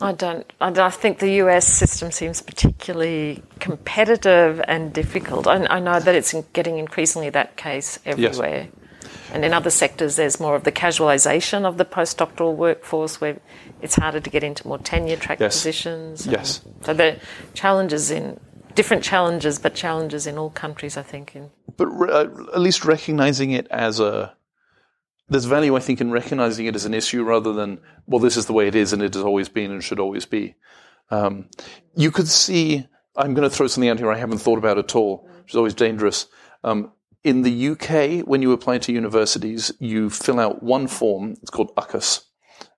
I 0.00 0.12
don't. 0.12 0.50
I, 0.60 0.90
think 0.90 1.18
the 1.18 1.32
US 1.42 1.66
system 1.66 2.10
seems 2.10 2.40
particularly 2.40 3.42
competitive 3.60 4.60
and 4.66 4.92
difficult. 4.92 5.46
I, 5.46 5.66
I 5.66 5.80
know 5.80 6.00
that 6.00 6.14
it's 6.14 6.34
getting 6.52 6.78
increasingly 6.78 7.30
that 7.30 7.56
case 7.56 7.98
everywhere. 8.04 8.68
Yes. 8.72 9.10
And 9.32 9.44
in 9.44 9.52
other 9.52 9.70
sectors, 9.70 10.16
there's 10.16 10.40
more 10.40 10.54
of 10.54 10.64
the 10.64 10.72
casualisation 10.72 11.64
of 11.64 11.76
the 11.76 11.84
postdoctoral 11.84 12.54
workforce 12.54 13.20
where 13.20 13.38
it's 13.84 13.96
harder 13.96 14.18
to 14.18 14.30
get 14.30 14.42
into 14.42 14.66
more 14.66 14.78
tenure 14.78 15.16
track 15.16 15.38
yes. 15.38 15.56
positions. 15.58 16.26
Yes. 16.26 16.62
So 16.82 16.94
the 16.94 17.20
challenges 17.52 18.10
in 18.10 18.40
different 18.74 19.04
challenges, 19.04 19.58
but 19.58 19.74
challenges 19.74 20.26
in 20.26 20.38
all 20.38 20.48
countries, 20.48 20.96
I 20.96 21.02
think. 21.02 21.36
In 21.36 21.50
but 21.76 21.86
re- 21.88 22.10
uh, 22.10 22.22
at 22.54 22.60
least 22.60 22.86
recognizing 22.86 23.50
it 23.50 23.66
as 23.70 24.00
a 24.00 24.34
there's 25.28 25.44
value, 25.44 25.76
I 25.76 25.80
think, 25.80 26.00
in 26.00 26.10
recognizing 26.10 26.66
it 26.66 26.74
as 26.74 26.86
an 26.86 26.94
issue 26.94 27.22
rather 27.22 27.52
than 27.52 27.78
well, 28.06 28.20
this 28.20 28.38
is 28.38 28.46
the 28.46 28.54
way 28.54 28.66
it 28.66 28.74
is 28.74 28.94
and 28.94 29.02
it 29.02 29.12
has 29.12 29.22
always 29.22 29.50
been 29.50 29.70
and 29.70 29.84
should 29.84 30.00
always 30.00 30.24
be. 30.24 30.54
Um, 31.10 31.50
you 31.94 32.10
could 32.10 32.28
see. 32.28 32.88
I'm 33.16 33.34
going 33.34 33.48
to 33.48 33.54
throw 33.54 33.66
something 33.66 33.90
out 33.90 33.98
here 33.98 34.10
I 34.10 34.18
haven't 34.18 34.38
thought 34.38 34.58
about 34.58 34.78
at 34.78 34.96
all, 34.96 35.28
which 35.42 35.52
is 35.52 35.56
always 35.56 35.74
dangerous. 35.74 36.26
Um, 36.64 36.90
in 37.22 37.42
the 37.42 37.68
UK, 37.68 38.26
when 38.26 38.42
you 38.42 38.52
apply 38.52 38.78
to 38.78 38.92
universities, 38.92 39.72
you 39.78 40.10
fill 40.10 40.40
out 40.40 40.62
one 40.62 40.86
form. 40.88 41.32
It's 41.42 41.50
called 41.50 41.74
UCAS. 41.76 42.24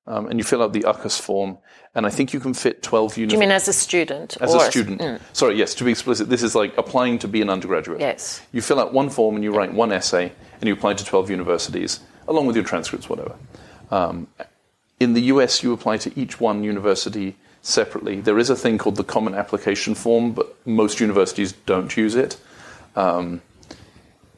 Um, 0.09 0.29
and 0.29 0.39
you 0.39 0.45
fill 0.45 0.63
out 0.63 0.73
the 0.73 0.83
UCAS 0.83 1.21
form, 1.21 1.59
and 1.95 2.07
I 2.07 2.11
think 2.11 2.33
you 2.33 2.39
can 2.39 2.55
fit 2.55 2.83
12 2.83 3.17
universities. 3.17 3.31
Do 3.31 3.35
you 3.35 3.41
mean 3.41 3.51
as 3.51 3.67
a 3.67 3.73
student? 3.73 4.37
As 4.41 4.55
a 4.55 4.61
student. 4.71 5.01
Mm. 5.01 5.21
Sorry, 5.33 5.57
yes, 5.57 5.75
to 5.75 5.85
be 5.85 5.91
explicit, 5.91 6.29
this 6.29 6.45
is 6.45 6.55
like 6.55 6.77
applying 6.79 7.19
to 7.21 7.29
be 7.29 7.43
an 7.43 7.51
undergraduate. 7.51 8.01
Yes. 8.01 8.41
You 8.53 8.63
fill 8.63 8.79
out 8.79 8.93
one 8.93 9.11
form 9.11 9.35
and 9.35 9.43
you 9.43 9.53
write 9.53 9.73
one 9.73 9.91
essay, 9.91 10.33
and 10.61 10.69
you 10.69 10.75
apply 10.75 10.95
to 10.95 11.05
12 11.05 11.31
universities, 11.31 12.01
along 12.29 12.47
with 12.47 12.55
your 12.55 12.65
transcripts, 12.65 13.09
whatever. 13.09 13.35
Um, 13.91 14.29
in 15.01 15.15
the 15.15 15.23
US, 15.23 15.63
you 15.63 15.73
apply 15.73 15.97
to 15.99 16.19
each 16.19 16.41
one 16.41 16.63
university 16.63 17.37
separately. 17.63 18.21
There 18.21 18.39
is 18.39 18.49
a 18.49 18.57
thing 18.57 18.79
called 18.79 18.97
the 18.97 19.05
Common 19.05 19.35
Application 19.35 19.95
Form, 19.95 20.33
but 20.33 20.55
most 20.67 21.01
universities 21.01 21.53
don't 21.67 21.95
use 21.97 22.15
it. 22.15 22.37
Um, 22.95 23.43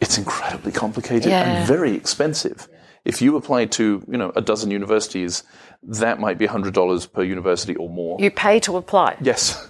it's 0.01 0.17
incredibly 0.17 0.73
complicated 0.73 1.31
yeah. 1.31 1.59
and 1.59 1.69
very 1.69 1.95
expensive. 1.95 2.69
If 3.09 3.23
you 3.23 3.37
apply 3.37 3.65
to, 3.65 4.05
you 4.07 4.19
know, 4.19 4.33
a 4.37 4.43
dozen 4.43 4.71
universities, 4.71 5.43
that 5.83 6.21
might 6.21 6.37
be 6.37 6.47
$100 6.47 7.11
per 7.11 7.23
university 7.23 7.75
or 7.75 7.89
more. 7.89 8.19
You 8.21 8.31
pay 8.31 8.61
to 8.61 8.77
apply? 8.77 9.17
Yes. 9.23 9.67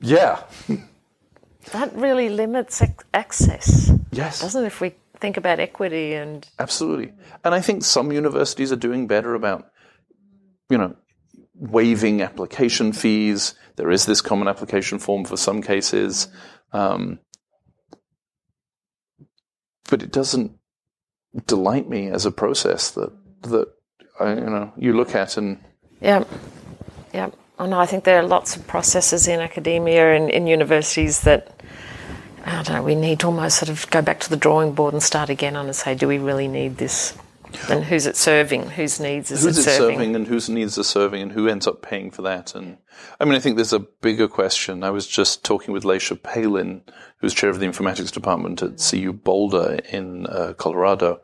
Yeah. 0.00 0.42
that 1.72 1.94
really 1.94 2.28
limits 2.28 2.82
access. 3.14 3.92
Yes. 4.10 4.40
Doesn't 4.40 4.64
it, 4.64 4.66
if 4.66 4.80
we 4.80 4.94
think 5.20 5.36
about 5.36 5.60
equity 5.60 6.14
and. 6.14 6.44
Absolutely. 6.58 7.12
And 7.44 7.54
I 7.54 7.60
think 7.60 7.84
some 7.84 8.10
universities 8.10 8.72
are 8.72 8.76
doing 8.76 9.06
better 9.06 9.36
about, 9.36 9.70
you 10.68 10.76
know, 10.76 10.96
waiving 11.54 12.20
application 12.20 12.92
fees. 12.92 13.54
There 13.76 13.92
is 13.92 14.06
this 14.06 14.20
common 14.20 14.48
application 14.48 14.98
form 14.98 15.24
for 15.24 15.36
some 15.36 15.62
cases. 15.62 16.26
Um, 16.72 17.20
but 19.88 20.02
it 20.02 20.10
doesn't 20.10 20.58
delight 21.46 21.88
me 21.88 22.08
as 22.08 22.26
a 22.26 22.30
process 22.30 22.90
that 22.92 23.12
that 23.42 23.68
I, 24.20 24.34
you 24.34 24.40
know 24.40 24.72
you 24.76 24.92
look 24.92 25.14
at 25.14 25.36
and 25.36 25.62
yeah 26.00 26.24
yeah 27.12 27.30
oh 27.58 27.66
no 27.66 27.78
I 27.78 27.86
think 27.86 28.04
there 28.04 28.18
are 28.18 28.26
lots 28.26 28.56
of 28.56 28.66
processes 28.66 29.26
in 29.28 29.40
academia 29.40 30.14
and 30.14 30.30
in 30.30 30.46
universities 30.46 31.20
that 31.22 31.60
I 32.44 32.62
don't 32.62 32.76
know 32.76 32.82
we 32.82 32.94
need 32.94 33.20
to 33.20 33.26
almost 33.26 33.58
sort 33.58 33.68
of 33.68 33.90
go 33.90 34.02
back 34.02 34.20
to 34.20 34.30
the 34.30 34.36
drawing 34.36 34.72
board 34.72 34.94
and 34.94 35.02
start 35.02 35.30
again 35.30 35.56
on 35.56 35.66
and 35.66 35.76
say 35.76 35.94
do 35.94 36.06
we 36.06 36.18
really 36.18 36.48
need 36.48 36.76
this 36.76 37.16
and 37.68 37.84
who's 37.84 38.06
it 38.06 38.16
serving? 38.16 38.70
Whose 38.70 39.00
needs 39.00 39.30
is 39.30 39.44
who's 39.44 39.58
it 39.58 39.62
serving? 39.62 39.96
serving? 39.96 40.16
and 40.16 40.26
whose 40.26 40.48
needs 40.48 40.78
are 40.78 40.84
serving, 40.84 41.22
and 41.22 41.32
who 41.32 41.48
ends 41.48 41.66
up 41.66 41.82
paying 41.82 42.10
for 42.10 42.22
that? 42.22 42.54
And 42.54 42.78
I 43.20 43.24
mean, 43.24 43.34
I 43.34 43.38
think 43.38 43.56
there's 43.56 43.72
a 43.72 43.80
bigger 43.80 44.28
question. 44.28 44.84
I 44.84 44.90
was 44.90 45.06
just 45.06 45.44
talking 45.44 45.72
with 45.72 45.84
Leysia 45.84 46.16
Palen, 46.16 46.82
who's 47.18 47.34
chair 47.34 47.50
of 47.50 47.60
the 47.60 47.66
informatics 47.66 48.12
department 48.12 48.62
at 48.62 48.78
CU 48.78 49.12
Boulder 49.12 49.80
in 49.90 50.26
uh, 50.26 50.54
Colorado. 50.56 51.20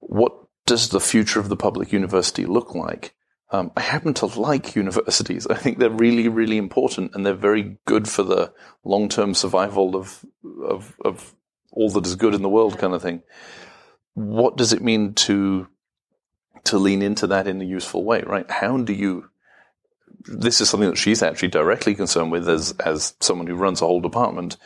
What 0.00 0.32
does 0.66 0.88
the 0.88 1.00
future 1.00 1.40
of 1.40 1.48
the 1.48 1.56
public 1.56 1.92
university 1.92 2.46
look 2.46 2.74
like? 2.74 3.14
Um, 3.52 3.72
I 3.76 3.80
happen 3.80 4.14
to 4.14 4.26
like 4.26 4.76
universities. 4.76 5.46
I 5.46 5.54
think 5.54 5.78
they're 5.78 5.90
really, 5.90 6.28
really 6.28 6.56
important, 6.56 7.14
and 7.14 7.26
they're 7.26 7.34
very 7.34 7.78
good 7.84 8.08
for 8.08 8.22
the 8.22 8.52
long-term 8.84 9.34
survival 9.34 9.96
of 9.96 10.24
of, 10.64 10.96
of 11.04 11.34
all 11.72 11.90
that 11.90 12.06
is 12.06 12.16
good 12.16 12.34
in 12.34 12.42
the 12.42 12.48
world, 12.48 12.78
kind 12.78 12.94
of 12.94 13.02
thing 13.02 13.22
what 14.14 14.56
does 14.56 14.72
it 14.72 14.82
mean 14.82 15.14
to 15.14 15.68
to 16.64 16.78
lean 16.78 17.02
into 17.02 17.26
that 17.28 17.46
in 17.46 17.60
a 17.60 17.64
useful 17.64 18.04
way, 18.04 18.22
right? 18.22 18.50
How 18.50 18.76
do 18.78 18.92
you? 18.92 19.30
This 20.24 20.60
is 20.60 20.68
something 20.68 20.90
that 20.90 20.98
she's 20.98 21.22
actually 21.22 21.48
directly 21.48 21.94
concerned 21.94 22.32
with 22.32 22.48
as 22.48 22.72
as 22.84 23.14
someone 23.20 23.46
who 23.46 23.54
runs 23.54 23.80
a 23.80 23.86
whole 23.86 24.00
department. 24.00 24.56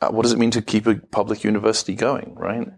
Uh, 0.00 0.08
what 0.08 0.22
does 0.22 0.32
it 0.32 0.38
mean 0.38 0.50
to 0.52 0.62
keep 0.62 0.86
a 0.86 0.96
public 0.96 1.44
university 1.44 1.94
going, 1.94 2.34
right? 2.34 2.68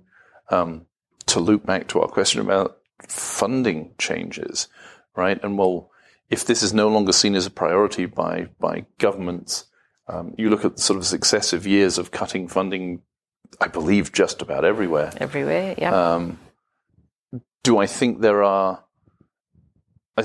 Um, 0.50 0.86
to 1.26 1.40
loop 1.40 1.66
back 1.66 1.88
to 1.88 2.00
our 2.00 2.08
question 2.08 2.40
about 2.40 2.78
funding 3.08 3.94
changes, 3.98 4.68
right? 5.16 5.42
And 5.42 5.58
well, 5.58 5.90
if 6.30 6.44
this 6.44 6.62
is 6.62 6.72
no 6.72 6.88
longer 6.88 7.12
seen 7.12 7.34
as 7.34 7.46
a 7.46 7.50
priority 7.50 8.06
by 8.06 8.48
by 8.58 8.86
governments, 8.98 9.66
um, 10.08 10.34
you 10.38 10.50
look 10.50 10.64
at 10.64 10.78
sort 10.78 10.98
of 10.98 11.06
successive 11.06 11.66
years 11.66 11.98
of 11.98 12.10
cutting 12.10 12.48
funding 12.48 13.02
I 13.60 13.68
believe, 13.68 14.12
just 14.12 14.42
about 14.42 14.64
everywhere. 14.64 15.12
Everywhere, 15.16 15.74
yeah. 15.78 16.14
Um, 16.14 16.38
do 17.64 17.78
I 17.78 17.86
think 17.86 18.20
there 18.20 18.42
are? 18.42 18.84
I, 20.16 20.24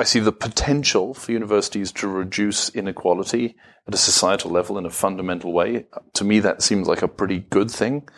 I 0.00 0.04
see 0.04 0.20
the 0.20 0.32
potential 0.32 1.14
for 1.14 1.32
universities 1.32 1.92
to 1.92 2.08
reduce 2.08 2.68
inequality 2.70 3.56
at 3.86 3.94
a 3.94 3.98
societal 3.98 4.50
level 4.50 4.78
in 4.78 4.86
a 4.86 4.90
fundamental 4.90 5.52
way. 5.52 5.86
To 6.14 6.24
me, 6.24 6.40
that 6.40 6.62
seems 6.62 6.88
like 6.88 7.02
a 7.02 7.08
pretty 7.08 7.40
good 7.40 7.70
thing. 7.70 8.08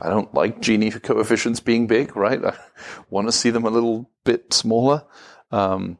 I 0.00 0.08
don't 0.08 0.32
like 0.34 0.60
Gini 0.60 1.02
coefficients 1.02 1.60
being 1.60 1.86
big, 1.86 2.16
right? 2.16 2.44
I 2.44 2.56
want 3.10 3.28
to 3.28 3.32
see 3.32 3.50
them 3.50 3.64
a 3.64 3.70
little 3.70 4.10
bit 4.24 4.52
smaller. 4.52 5.04
Um, 5.50 5.98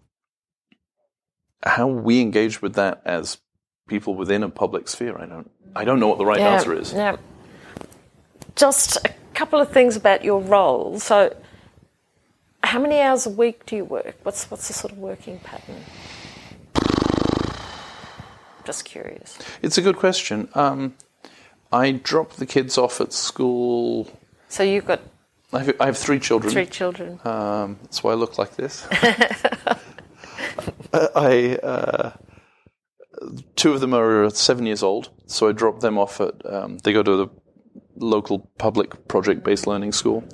how 1.62 1.88
we 1.88 2.20
engage 2.20 2.62
with 2.62 2.74
that 2.74 3.02
as 3.04 3.38
people 3.88 4.14
within 4.14 4.42
a 4.42 4.48
public 4.48 4.88
sphere, 4.88 5.18
I 5.18 5.26
don't, 5.26 5.50
I 5.76 5.84
don't 5.84 6.00
know 6.00 6.08
what 6.08 6.18
the 6.18 6.24
right 6.24 6.40
yeah, 6.40 6.54
answer 6.54 6.72
is. 6.72 6.92
Yeah 6.92 7.16
just 8.56 8.96
a 9.04 9.12
couple 9.34 9.60
of 9.60 9.70
things 9.70 9.96
about 9.96 10.24
your 10.24 10.40
role. 10.40 10.98
So, 11.00 11.36
how 12.62 12.80
many 12.80 13.00
hours 13.00 13.26
a 13.26 13.30
week 13.30 13.66
do 13.66 13.76
you 13.76 13.84
work? 13.84 14.16
What's 14.22 14.50
what's 14.50 14.68
the 14.68 14.74
sort 14.74 14.92
of 14.92 14.98
working 14.98 15.38
pattern? 15.40 15.84
Just 18.64 18.84
curious. 18.84 19.38
It's 19.62 19.78
a 19.78 19.82
good 19.82 19.96
question. 19.96 20.48
Um, 20.54 20.94
I 21.72 21.92
drop 21.92 22.32
the 22.34 22.46
kids 22.46 22.76
off 22.76 23.00
at 23.00 23.12
school. 23.12 24.08
So 24.48 24.62
you've 24.62 24.86
got. 24.86 25.00
I 25.52 25.64
have, 25.64 25.80
I 25.80 25.86
have 25.86 25.98
three 25.98 26.20
children. 26.20 26.52
Three 26.52 26.66
children. 26.66 27.18
Um, 27.24 27.78
that's 27.82 28.04
why 28.04 28.12
I 28.12 28.14
look 28.14 28.38
like 28.38 28.56
this. 28.56 28.86
Uh, 30.92 31.06
I 31.14 31.54
uh, 31.62 32.10
two 33.54 33.72
of 33.72 33.80
them 33.80 33.94
are 33.94 34.28
seven 34.30 34.66
years 34.66 34.82
old, 34.82 35.10
so 35.26 35.48
I 35.48 35.52
drop 35.52 35.80
them 35.80 35.98
off 35.98 36.20
at. 36.20 36.34
Um, 36.44 36.78
they 36.78 36.92
go 36.92 37.02
to 37.02 37.16
the 37.16 37.28
local 38.00 38.50
public 38.58 39.06
project-based 39.06 39.66
learning 39.66 39.92
school. 39.92 40.24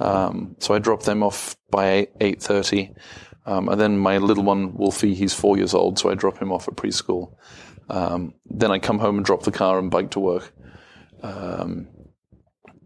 Um, 0.00 0.56
so 0.58 0.74
I 0.74 0.78
drop 0.78 1.02
them 1.02 1.22
off 1.22 1.56
by 1.70 2.08
eight 2.20 2.42
thirty, 2.42 2.94
um, 3.44 3.68
and 3.68 3.80
then 3.80 3.98
my 3.98 4.18
little 4.18 4.44
one 4.44 4.74
Wolfie, 4.74 5.14
he's 5.14 5.34
four 5.34 5.56
years 5.56 5.74
old, 5.74 5.98
so 5.98 6.10
I 6.10 6.14
drop 6.14 6.38
him 6.38 6.52
off 6.52 6.68
at 6.68 6.76
preschool. 6.76 7.34
Um, 7.88 8.34
then 8.46 8.70
I 8.70 8.78
come 8.78 8.98
home 8.98 9.16
and 9.16 9.24
drop 9.24 9.42
the 9.42 9.52
car 9.52 9.78
and 9.78 9.90
bike 9.90 10.10
to 10.12 10.20
work, 10.20 10.52
um, 11.22 11.88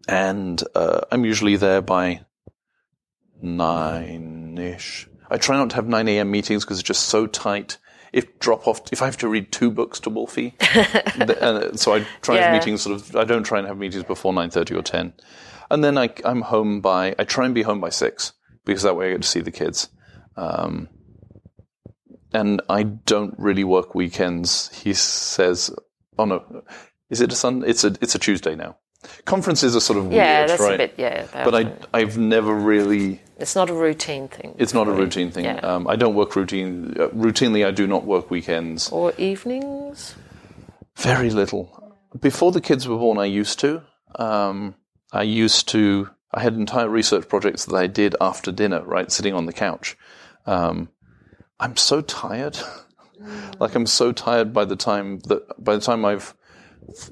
and 0.08 0.62
uh, 0.74 1.00
I'm 1.12 1.24
usually 1.24 1.56
there 1.56 1.82
by 1.82 2.24
nine 3.40 4.58
ish. 4.58 5.08
I 5.30 5.38
try 5.38 5.56
not 5.56 5.70
to 5.70 5.76
have 5.76 5.86
nine 5.86 6.08
a.m. 6.08 6.30
meetings 6.30 6.64
because 6.64 6.78
it's 6.80 6.88
just 6.88 7.04
so 7.04 7.26
tight 7.26 7.78
if 8.12 8.38
drop 8.38 8.66
off, 8.66 8.80
if 8.92 9.02
I 9.02 9.06
have 9.06 9.16
to 9.18 9.28
read 9.28 9.52
two 9.52 9.70
books 9.70 10.00
to 10.00 10.10
Wolfie, 10.10 10.54
uh, 11.20 11.74
so 11.76 11.94
I 11.94 12.06
try 12.22 12.36
yeah. 12.36 12.46
and 12.46 12.54
have 12.54 12.54
meetings 12.54 12.82
sort 12.82 12.96
of, 12.96 13.16
I 13.16 13.24
don't 13.24 13.44
try 13.44 13.58
and 13.58 13.66
have 13.68 13.78
meetings 13.78 14.04
before 14.04 14.32
9.30 14.32 14.78
or 14.78 14.82
10. 14.82 15.12
And 15.70 15.84
then 15.84 15.96
I, 15.96 16.10
am 16.24 16.42
home 16.42 16.80
by, 16.80 17.14
I 17.18 17.24
try 17.24 17.44
and 17.44 17.54
be 17.54 17.62
home 17.62 17.80
by 17.80 17.90
six 17.90 18.32
because 18.64 18.82
that 18.82 18.96
way 18.96 19.08
I 19.08 19.12
get 19.12 19.22
to 19.22 19.28
see 19.28 19.40
the 19.40 19.52
kids. 19.52 19.88
Um, 20.36 20.88
and 22.32 22.62
I 22.68 22.82
don't 22.84 23.34
really 23.38 23.64
work 23.64 23.94
weekends. 23.94 24.68
He 24.76 24.94
says, 24.94 25.74
oh 26.18 26.24
no, 26.24 26.64
is 27.08 27.20
it 27.20 27.32
a 27.32 27.34
Sun? 27.34 27.64
It's 27.66 27.84
a, 27.84 27.94
it's 28.00 28.14
a 28.14 28.18
Tuesday 28.18 28.54
now. 28.54 28.76
Conferences 29.24 29.74
are 29.74 29.80
sort 29.80 29.98
of 29.98 30.12
Yeah, 30.12 30.40
weird, 30.40 30.50
that's 30.50 30.62
right? 30.62 30.74
a 30.74 30.78
bit. 30.78 30.94
Yeah, 30.98 31.26
but 31.44 31.54
I, 31.54 31.72
I've 31.94 32.18
never 32.18 32.54
really. 32.54 33.22
It's 33.40 33.56
not 33.56 33.70
a 33.70 33.74
routine 33.74 34.28
thing. 34.28 34.54
It's 34.58 34.74
not 34.74 34.86
a 34.88 34.92
routine 34.92 35.30
thing. 35.30 35.44
Yeah. 35.44 35.56
Um, 35.56 35.88
I 35.88 35.96
don't 35.96 36.14
work 36.14 36.36
routine. 36.36 36.94
Uh, 36.98 37.08
routinely, 37.08 37.66
I 37.66 37.70
do 37.70 37.86
not 37.86 38.04
work 38.04 38.30
weekends. 38.30 38.90
or 38.90 39.12
evenings. 39.18 40.14
Very 40.96 41.30
little. 41.30 41.96
Before 42.20 42.52
the 42.52 42.60
kids 42.60 42.86
were 42.86 42.98
born, 42.98 43.18
I 43.18 43.24
used 43.24 43.58
to. 43.60 43.82
Um, 44.16 44.74
I 45.12 45.22
used 45.22 45.68
to. 45.68 46.10
I 46.32 46.42
had 46.42 46.54
entire 46.54 46.88
research 46.88 47.28
projects 47.28 47.64
that 47.64 47.74
I 47.76 47.86
did 47.86 48.14
after 48.20 48.52
dinner, 48.52 48.82
right, 48.84 49.10
sitting 49.10 49.34
on 49.34 49.46
the 49.46 49.52
couch. 49.52 49.96
Um, 50.46 50.90
I'm 51.58 51.76
so 51.76 52.00
tired. 52.00 52.58
like 53.60 53.74
I'm 53.74 53.86
so 53.86 54.12
tired 54.12 54.52
by 54.52 54.64
the 54.64 54.76
time 54.76 55.20
that 55.20 55.42
by 55.62 55.74
the 55.74 55.80
time 55.80 56.04
I've 56.04 56.34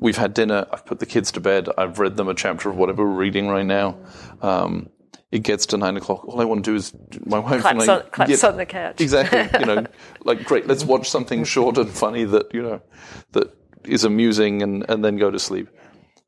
we've 0.00 0.16
had 0.16 0.34
dinner, 0.34 0.66
I've 0.72 0.84
put 0.84 0.98
the 0.98 1.06
kids 1.06 1.32
to 1.32 1.40
bed, 1.40 1.68
I've 1.76 1.98
read 1.98 2.16
them 2.16 2.28
a 2.28 2.34
chapter 2.34 2.68
of 2.70 2.76
whatever 2.76 3.04
we're 3.04 3.16
reading 3.16 3.48
right 3.48 3.66
now. 3.66 3.96
Um, 4.42 4.90
it 5.30 5.40
gets 5.42 5.66
to 5.66 5.76
nine 5.76 5.96
o'clock. 5.96 6.26
All 6.26 6.40
I 6.40 6.44
want 6.44 6.64
to 6.64 6.70
do 6.70 6.74
is 6.74 6.94
my 7.26 7.38
wife 7.38 7.52
and 7.54 7.62
Claps, 7.62 7.88
I 7.88 7.94
on, 7.96 8.02
claps 8.10 8.44
on 8.44 8.56
the 8.56 8.66
couch. 8.66 9.00
exactly. 9.00 9.60
You 9.60 9.66
know, 9.66 9.86
like 10.24 10.44
great. 10.44 10.66
Let's 10.66 10.84
watch 10.84 11.10
something 11.10 11.44
short 11.44 11.76
and 11.78 11.90
funny 11.90 12.24
that 12.24 12.52
you 12.54 12.62
know 12.62 12.80
that 13.32 13.54
is 13.84 14.04
amusing, 14.04 14.62
and 14.62 14.84
and 14.88 15.04
then 15.04 15.16
go 15.16 15.30
to 15.30 15.38
sleep. 15.38 15.68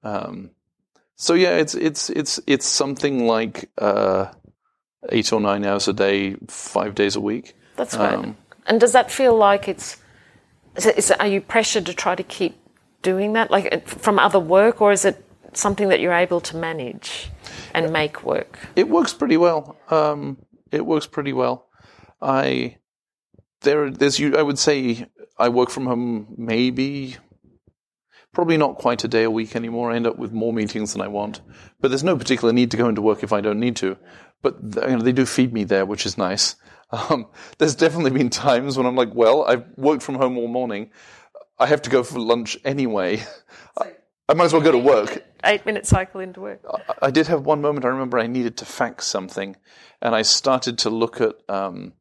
Um, 0.03 0.51
so 1.17 1.35
yeah, 1.35 1.57
it's 1.57 1.75
it's 1.75 2.11
it's 2.11 2.41
it's 2.47 2.67
something 2.67 3.27
like 3.27 3.71
uh, 3.79 4.33
eight 5.09 5.33
or 5.33 5.41
nine 5.41 5.65
hours 5.65 5.89
a 5.89 5.93
day, 5.93 6.37
five 6.49 6.95
days 6.95 7.17
a 7.17 7.21
week. 7.21 7.55
That's 7.77 7.97
right. 7.97 8.15
Um, 8.15 8.37
and 8.67 8.81
does 8.81 8.93
that 8.93 9.11
feel 9.11 9.37
like 9.37 9.69
it's? 9.69 9.97
Is 10.77 10.87
it, 10.87 10.99
is 10.99 11.11
it, 11.11 11.21
are 11.21 11.27
you 11.27 11.41
pressured 11.41 11.87
to 11.87 11.95
try 11.95 12.15
to 12.15 12.23
keep 12.23 12.57
doing 13.03 13.33
that, 13.33 13.51
like 13.51 13.89
from 13.89 14.19
other 14.19 14.39
work, 14.39 14.81
or 14.81 14.93
is 14.93 15.05
it 15.05 15.25
something 15.53 15.89
that 15.89 16.01
you're 16.01 16.13
able 16.13 16.41
to 16.43 16.57
manage 16.57 17.31
and 17.75 17.93
make 17.93 18.25
work? 18.25 18.59
It 18.77 18.89
works 18.89 19.13
pretty 19.13 19.37
well. 19.37 19.77
Um, 19.91 20.39
it 20.71 20.85
works 20.85 21.07
pretty 21.07 21.33
well. 21.33 21.69
I 22.21 22.77
there 23.63 23.91
there's 23.91 24.19
you. 24.19 24.37
I 24.37 24.43
would 24.43 24.59
say 24.59 25.07
I 25.39 25.49
work 25.49 25.71
from 25.71 25.87
home 25.87 26.35
maybe 26.37 27.17
probably 28.33 28.57
not 28.57 28.77
quite 28.77 29.03
a 29.05 29.09
day 29.09 29.25
a 29.25 29.31
week 29.31 29.57
anymore. 29.57 29.91
I 29.91 29.97
end 29.97 30.07
up 30.07 30.19
with 30.19 30.33
more 30.33 30.53
meetings 30.53 30.93
than 30.93 31.03
I 31.03 31.09
want, 31.09 31.41
but 31.81 31.89
there's 31.89 32.05
no 32.05 32.17
particular 32.17 32.53
need 32.53 32.71
to 32.71 32.77
go 32.77 32.89
into 32.89 33.03
work 33.03 33.23
if 33.23 33.33
I 33.33 33.41
don't 33.41 33.61
need 33.61 33.77
to. 33.77 33.97
But 34.43 34.57
you 34.63 34.97
know, 34.97 35.03
they 35.03 35.13
do 35.13 35.27
feed 35.27 35.53
me 35.53 35.65
there, 35.65 35.87
which 35.87 36.07
is 36.07 36.19
nice. 36.19 36.57
Um, 36.93 37.29
there's 37.59 37.77
definitely 37.77 38.11
been 38.11 38.31
times 38.31 38.77
when 38.77 38.85
I'm 38.85 38.97
like, 38.97 39.15
well, 39.15 39.45
I've 39.45 39.65
worked 39.77 40.03
from 40.03 40.17
home 40.17 40.37
all 40.37 40.49
morning. 40.49 40.91
I 41.57 41.67
have 41.67 41.83
to 41.83 41.91
go 41.91 42.03
for 42.03 42.19
lunch 42.19 42.59
anyway. 42.65 43.23
I, 43.79 43.93
I 44.31 44.35
might 44.35 44.45
as 44.45 44.53
well 44.53 44.62
go 44.62 44.72
to 44.72 44.78
work. 44.78 45.24
Eight 45.45 45.66
minute 45.66 45.87
cycle 45.87 46.20
into 46.20 46.41
work. 46.41 46.61
I- 46.89 47.09
I 47.09 47.11
did 47.11 47.26
have 47.26 47.45
one 47.45 47.61
moment. 47.61 47.85
I 47.85 47.89
remember 47.89 48.18
I 48.18 48.26
needed 48.28 48.57
to 48.59 48.64
fax 48.64 49.07
something, 49.07 49.57
and 50.01 50.14
I 50.14 50.22
started 50.22 50.78
to 50.78 50.91
look 50.91 51.20
at 51.20 51.35
um, 51.49 51.95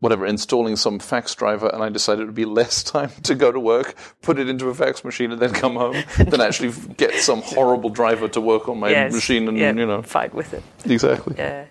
whatever 0.00 0.26
installing 0.26 0.76
some 0.76 0.98
fax 0.98 1.34
driver, 1.34 1.68
and 1.72 1.82
I 1.82 1.88
decided 1.88 2.22
it 2.22 2.26
would 2.26 2.34
be 2.34 2.44
less 2.44 2.82
time 2.96 3.10
to 3.22 3.34
go 3.34 3.50
to 3.52 3.60
work, 3.60 3.94
put 4.22 4.38
it 4.38 4.48
into 4.48 4.68
a 4.68 4.74
fax 4.74 5.02
machine, 5.04 5.32
and 5.32 5.40
then 5.40 5.52
come 5.52 5.76
home 5.76 5.96
than 6.18 6.40
actually 6.40 6.72
get 6.96 7.14
some 7.14 7.40
horrible 7.42 7.88
driver 7.90 8.28
to 8.28 8.40
work 8.40 8.68
on 8.68 8.78
my 8.78 8.90
Yes. 8.90 9.12
machine. 9.12 9.48
And 9.48 9.56
yeah, 9.58 9.72
you 9.72 9.86
know, 9.86 10.02
fight 10.02 10.34
with 10.34 10.52
it. 10.52 10.62
exactly. 10.84 11.36
Yeah. 11.38 11.64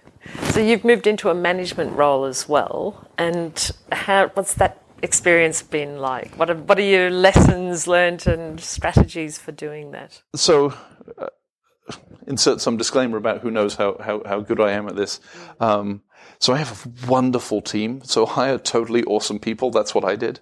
So 0.52 0.60
you've 0.60 0.84
moved 0.84 1.08
into 1.08 1.30
a 1.30 1.36
management 1.36 1.96
role 1.96 2.26
as 2.26 2.50
well, 2.50 3.08
and 3.18 3.72
how? 3.92 4.30
What's 4.34 4.54
that 4.56 4.82
experience 5.02 5.62
been 5.62 5.98
like? 5.98 6.36
What 6.36 6.50
are, 6.50 6.56
what 6.56 6.78
are 6.78 6.84
your 6.84 7.10
lessons 7.10 7.88
learned 7.88 8.28
and 8.28 8.60
strategies 8.60 9.38
for 9.38 9.52
doing 9.52 9.92
that? 9.92 10.22
so 10.36 10.74
uh, 11.18 11.28
insert 12.28 12.62
some 12.62 12.78
disclaimer 12.78 13.18
about 13.18 13.42
who 13.42 13.52
knows 13.52 13.76
how, 13.76 13.98
how, 14.00 14.22
how 14.26 14.40
good 14.40 14.60
I 14.62 14.72
am 14.72 14.88
at 14.88 14.96
this. 14.96 15.20
Um, 15.60 16.02
so 16.38 16.54
I 16.54 16.58
have 16.58 16.86
a 16.86 17.08
wonderful 17.08 17.62
team. 17.62 18.02
So 18.04 18.26
hire 18.26 18.58
totally 18.58 19.04
awesome 19.04 19.40
people. 19.40 19.72
That's 19.72 19.94
what 19.94 20.06
I 20.06 20.16
did. 20.16 20.40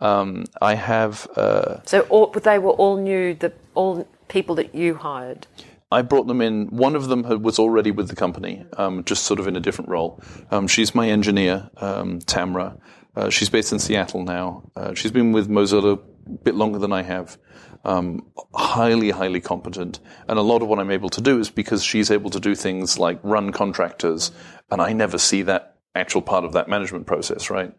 Um, 0.00 0.44
I 0.60 0.74
have 0.74 1.28
uh, 1.36 1.80
So 1.84 2.00
all, 2.02 2.26
they 2.26 2.58
were 2.58 2.72
all 2.72 2.96
new, 2.96 3.34
the 3.34 3.52
all 3.74 4.06
people 4.28 4.54
that 4.56 4.74
you 4.74 4.94
hired. 4.94 5.46
I 5.92 6.02
brought 6.02 6.26
them 6.26 6.40
in. 6.40 6.68
One 6.68 6.96
of 6.96 7.08
them 7.08 7.24
had, 7.24 7.42
was 7.44 7.58
already 7.58 7.90
with 7.90 8.08
the 8.08 8.16
company, 8.16 8.64
um, 8.78 9.04
just 9.04 9.24
sort 9.24 9.38
of 9.38 9.46
in 9.46 9.56
a 9.56 9.60
different 9.60 9.90
role. 9.90 10.20
Um, 10.50 10.66
she's 10.66 10.94
my 10.94 11.08
engineer, 11.08 11.70
um, 11.76 12.18
Tamra. 12.20 12.78
Uh, 13.14 13.30
she's 13.30 13.50
based 13.50 13.72
in 13.72 13.78
Seattle 13.78 14.24
now. 14.24 14.70
Uh, 14.74 14.94
she's 14.94 15.10
been 15.10 15.32
with 15.32 15.48
Mozilla 15.48 15.98
a 15.98 16.30
bit 16.30 16.54
longer 16.54 16.78
than 16.78 16.92
I 16.92 17.02
have. 17.02 17.38
Um, 17.84 18.26
highly, 18.54 19.10
highly 19.10 19.40
competent. 19.40 20.00
And 20.28 20.38
a 20.38 20.42
lot 20.42 20.62
of 20.62 20.68
what 20.68 20.78
I'm 20.78 20.90
able 20.90 21.10
to 21.10 21.20
do 21.20 21.38
is 21.38 21.50
because 21.50 21.82
she's 21.82 22.10
able 22.10 22.30
to 22.30 22.40
do 22.40 22.54
things 22.54 22.98
like 22.98 23.18
run 23.22 23.52
contractors, 23.52 24.30
and 24.70 24.80
I 24.80 24.92
never 24.92 25.18
see 25.18 25.42
that 25.42 25.76
actual 25.94 26.22
part 26.22 26.44
of 26.44 26.52
that 26.52 26.68
management 26.68 27.06
process, 27.06 27.50
right? 27.50 27.74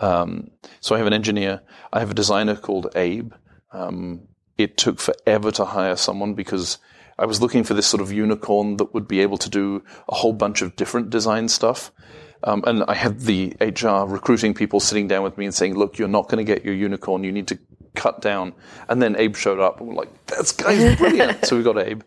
Um, 0.00 0.50
so 0.80 0.94
I 0.94 0.98
have 0.98 1.06
an 1.06 1.12
engineer. 1.12 1.60
I 1.92 2.00
have 2.00 2.10
a 2.10 2.14
designer 2.14 2.54
called 2.56 2.92
Abe. 2.94 3.32
Um, 3.72 4.28
it 4.56 4.76
took 4.76 5.00
forever 5.00 5.50
to 5.52 5.64
hire 5.64 5.96
someone 5.96 6.34
because 6.34 6.78
I 7.18 7.26
was 7.26 7.40
looking 7.40 7.64
for 7.64 7.74
this 7.74 7.86
sort 7.86 8.00
of 8.00 8.12
unicorn 8.12 8.76
that 8.76 8.94
would 8.94 9.08
be 9.08 9.20
able 9.20 9.38
to 9.38 9.50
do 9.50 9.82
a 10.08 10.14
whole 10.14 10.32
bunch 10.32 10.62
of 10.62 10.76
different 10.76 11.10
design 11.10 11.48
stuff. 11.48 11.90
Um, 12.44 12.62
and 12.66 12.84
I 12.86 12.94
had 12.94 13.20
the 13.20 13.56
HR 13.60 14.06
recruiting 14.06 14.54
people 14.54 14.80
sitting 14.80 15.08
down 15.08 15.22
with 15.22 15.36
me 15.38 15.44
and 15.44 15.54
saying, 15.54 15.74
look, 15.74 15.98
you're 15.98 16.08
not 16.08 16.28
going 16.28 16.44
to 16.44 16.44
get 16.44 16.64
your 16.64 16.74
unicorn. 16.74 17.24
You 17.24 17.32
need 17.32 17.48
to 17.48 17.58
cut 17.94 18.20
down. 18.20 18.54
And 18.88 19.02
then 19.02 19.16
Abe 19.16 19.36
showed 19.36 19.60
up 19.60 19.80
and 19.80 19.88
we're 19.88 19.94
like, 19.94 20.26
this 20.26 20.52
guy's 20.52 20.96
brilliant. 20.96 21.44
so 21.44 21.56
we 21.56 21.62
got 21.62 21.78
Abe. 21.78 22.02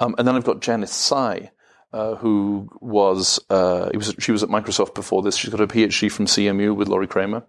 Um, 0.00 0.14
and 0.18 0.26
then 0.26 0.34
I've 0.34 0.44
got 0.44 0.60
Janice 0.60 0.92
Tsai, 0.92 1.50
uh, 1.92 2.16
who 2.16 2.68
was, 2.80 3.38
uh, 3.50 3.90
was, 3.94 4.14
she 4.18 4.32
was 4.32 4.42
at 4.42 4.48
Microsoft 4.48 4.94
before 4.94 5.22
this. 5.22 5.36
She's 5.36 5.50
got 5.50 5.60
a 5.60 5.66
PhD 5.66 6.10
from 6.10 6.26
CMU 6.26 6.74
with 6.74 6.88
Lorrie 6.88 7.06
Cranor. 7.06 7.44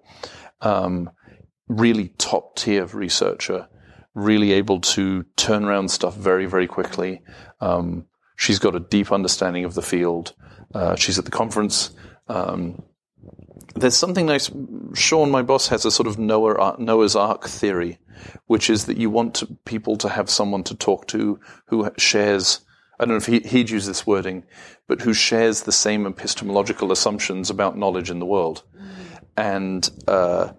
Um, 0.61 1.09
really 1.67 2.09
top 2.17 2.55
tier 2.55 2.86
researcher, 2.86 3.67
really 4.13 4.51
able 4.53 4.81
to 4.81 5.23
turn 5.36 5.63
around 5.63 5.89
stuff 5.89 6.15
very, 6.15 6.45
very 6.45 6.67
quickly. 6.67 7.21
Um, 7.61 8.05
she's 8.36 8.59
got 8.59 8.75
a 8.75 8.79
deep 8.79 9.11
understanding 9.11 9.65
of 9.65 9.73
the 9.73 9.81
field. 9.81 10.33
Uh, 10.73 10.95
she's 10.95 11.17
at 11.17 11.25
the 11.25 11.31
conference. 11.31 11.91
Um, 12.28 12.84
there's 13.76 13.97
something 13.97 14.26
nice. 14.26 14.49
Sean, 14.93 15.32
my 15.32 15.41
boss, 15.41 15.67
has 15.67 15.86
a 15.86 15.91
sort 15.91 16.07
of 16.07 16.17
Noah's 16.17 17.15
Ark 17.15 17.47
theory, 17.47 17.99
which 18.47 18.69
is 18.69 18.86
that 18.86 18.97
you 18.97 19.09
want 19.09 19.36
to, 19.36 19.47
people 19.65 19.97
to 19.97 20.09
have 20.09 20.30
someone 20.30 20.63
to 20.65 20.76
talk 20.76 21.07
to 21.07 21.39
who 21.67 21.89
shares. 21.97 22.61
I 22.99 23.05
don't 23.05 23.13
know 23.13 23.17
if 23.17 23.26
he, 23.26 23.39
he'd 23.39 23.69
use 23.69 23.86
this 23.86 24.07
wording, 24.07 24.45
but 24.88 25.01
who 25.01 25.13
shares 25.13 25.63
the 25.63 25.71
same 25.71 26.05
epistemological 26.05 26.91
assumptions 26.91 27.49
about 27.49 27.78
knowledge 27.78 28.09
in 28.09 28.19
the 28.19 28.26
world. 28.26 28.63
And 29.36 29.89
uh, 30.07 30.53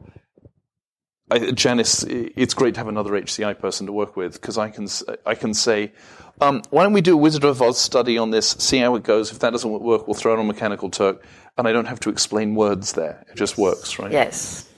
I, 1.31 1.51
Janice, 1.51 2.05
it's 2.05 2.55
great 2.55 2.75
to 2.75 2.81
have 2.81 2.89
another 2.89 3.13
HCI 3.13 3.59
person 3.59 3.87
to 3.87 3.93
work 3.93 4.17
with 4.17 4.35
because 4.35 4.59
I 4.59 4.69
can 4.69 4.87
I 5.25 5.35
can 5.35 5.55
say, 5.55 5.93
um, 6.41 6.63
why 6.71 6.83
don't 6.83 6.93
we 6.93 7.01
do 7.01 7.15
a 7.15 7.17
Wizard 7.17 7.45
of 7.45 7.61
Oz 7.63 7.79
study 7.79 8.19
on 8.19 8.31
this? 8.31 8.51
See 8.51 8.79
how 8.79 8.95
it 8.95 9.03
goes. 9.03 9.33
If 9.33 9.41
that 9.41 9.51
doesn't 9.51 9.71
work, 9.71 10.07
we'll 10.07 10.15
throw 10.15 10.35
it 10.35 10.39
on 10.39 10.47
Mechanical 10.47 10.91
Turk, 10.91 11.25
and 11.57 11.67
I 11.67 11.73
don't 11.73 11.87
have 11.87 12.01
to 12.01 12.11
explain 12.11 12.55
words 12.55 12.93
there. 12.93 13.25
It 13.31 13.37
just 13.37 13.57
works, 13.59 13.99
right? 13.99 14.13
Yes. 14.13 14.69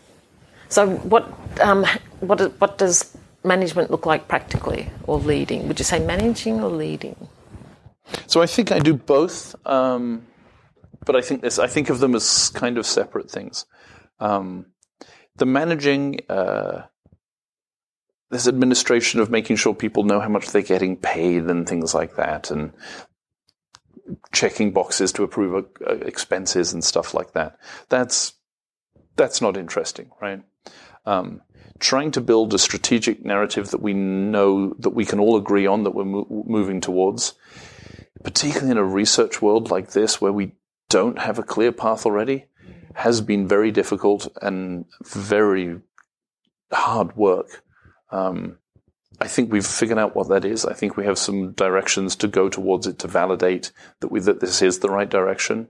So 0.69 0.89
what 0.89 1.33
um, 1.61 1.85
what 2.21 2.41
what 2.61 2.79
does 2.79 3.17
management 3.45 3.91
look 3.91 4.07
like 4.07 4.29
practically, 4.29 4.91
or 5.07 5.19
leading? 5.19 5.67
Would 5.69 5.79
you 5.79 5.85
say 5.85 5.99
managing 5.99 6.61
or 6.63 6.71
leading? 6.71 7.29
So 8.27 8.41
I 8.43 8.47
think 8.47 8.73
I 8.73 8.79
do 8.79 8.95
both, 8.95 9.55
um, 9.67 10.27
but 11.05 11.17
I 11.17 11.21
think 11.21 11.43
this 11.43 11.59
I 11.59 11.67
think 11.67 11.91
of 11.91 12.01
them 12.01 12.15
as 12.15 12.51
kind 12.51 12.79
of 12.79 12.87
separate 12.87 13.31
things. 13.31 13.67
Um, 14.21 14.67
the 15.37 15.47
managing, 15.47 16.21
uh, 16.29 16.83
there's 18.31 18.49
administration 18.49 19.21
of 19.21 19.31
making 19.31 19.57
sure 19.57 19.75
people 19.75 20.03
know 20.03 20.21
how 20.21 20.29
much 20.29 20.51
they're 20.51 20.63
getting 20.63 20.97
paid 20.97 21.45
and 21.45 21.69
things 21.69 21.95
like 21.95 22.17
that, 22.17 22.51
and 22.51 22.73
checking 24.33 24.73
boxes 24.73 25.13
to 25.13 25.23
approve 25.23 25.67
uh, 25.87 25.95
expenses 25.97 26.73
and 26.73 26.85
stuff 26.85 27.15
like 27.15 27.33
that. 27.33 27.59
That's 27.89 28.35
that's 29.17 29.41
not 29.43 29.57
interesting, 29.57 30.11
right? 30.21 30.43
Um, 31.05 31.43
trying 31.79 32.11
to 32.13 32.21
build 32.21 32.55
a 32.55 32.59
strategic 32.59 33.25
narrative 33.25 33.71
that 33.71 33.83
we 33.83 33.95
know 33.95 34.75
that 34.79 34.91
we 34.91 35.05
can 35.05 35.21
all 35.21 35.37
agree 35.37 35.67
on 35.67 35.85
that 35.85 35.95
we're 35.95 36.05
mo- 36.05 36.45
moving 36.47 36.81
towards, 36.81 37.35
particularly 38.23 38.71
in 38.71 38.79
a 38.79 38.85
research 38.85 39.41
world 39.43 39.71
like 39.71 39.91
this 39.91 40.21
where 40.21 40.33
we 40.33 40.53
don't 40.89 41.19
have 41.19 41.39
a 41.39 41.43
clear 41.43 41.73
path 41.73 42.07
already, 42.07 42.47
has 42.95 43.21
been 43.21 43.47
very 43.47 43.71
difficult 43.71 44.29
and 44.43 44.87
very 45.05 45.81
hard 46.73 47.17
work. 47.17 47.63
Um, 48.11 48.59
I 49.21 49.27
think 49.27 49.53
we've 49.53 49.67
figured 49.67 49.99
out 49.99 50.15
what 50.15 50.29
that 50.29 50.45
is. 50.45 50.65
I 50.65 50.75
think 50.75 50.97
we 50.97 51.05
have 51.05 51.19
some 51.19 51.53
directions 51.53 52.15
to 52.17 52.29
go 52.29 52.49
towards 52.49 52.87
it 52.87 52.99
to 53.01 53.09
validate 53.09 53.73
that 54.01 54.13
we 54.13 54.21
that 54.21 54.41
this 54.41 54.63
is 54.63 54.79
the 54.79 54.91
right 54.91 55.09
direction. 55.09 55.69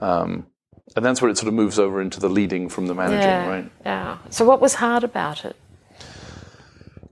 Um, 0.00 0.46
and 0.94 1.04
that's 1.04 1.20
where 1.20 1.30
it 1.30 1.36
sort 1.36 1.48
of 1.48 1.54
moves 1.54 1.78
over 1.78 2.00
into 2.00 2.20
the 2.20 2.28
leading 2.28 2.68
from 2.68 2.86
the 2.86 2.94
managing, 2.94 3.20
yeah. 3.20 3.48
right? 3.48 3.72
Yeah. 3.84 4.18
So 4.30 4.44
what 4.44 4.60
was 4.60 4.74
hard 4.74 5.04
about 5.04 5.44
it? 5.44 5.56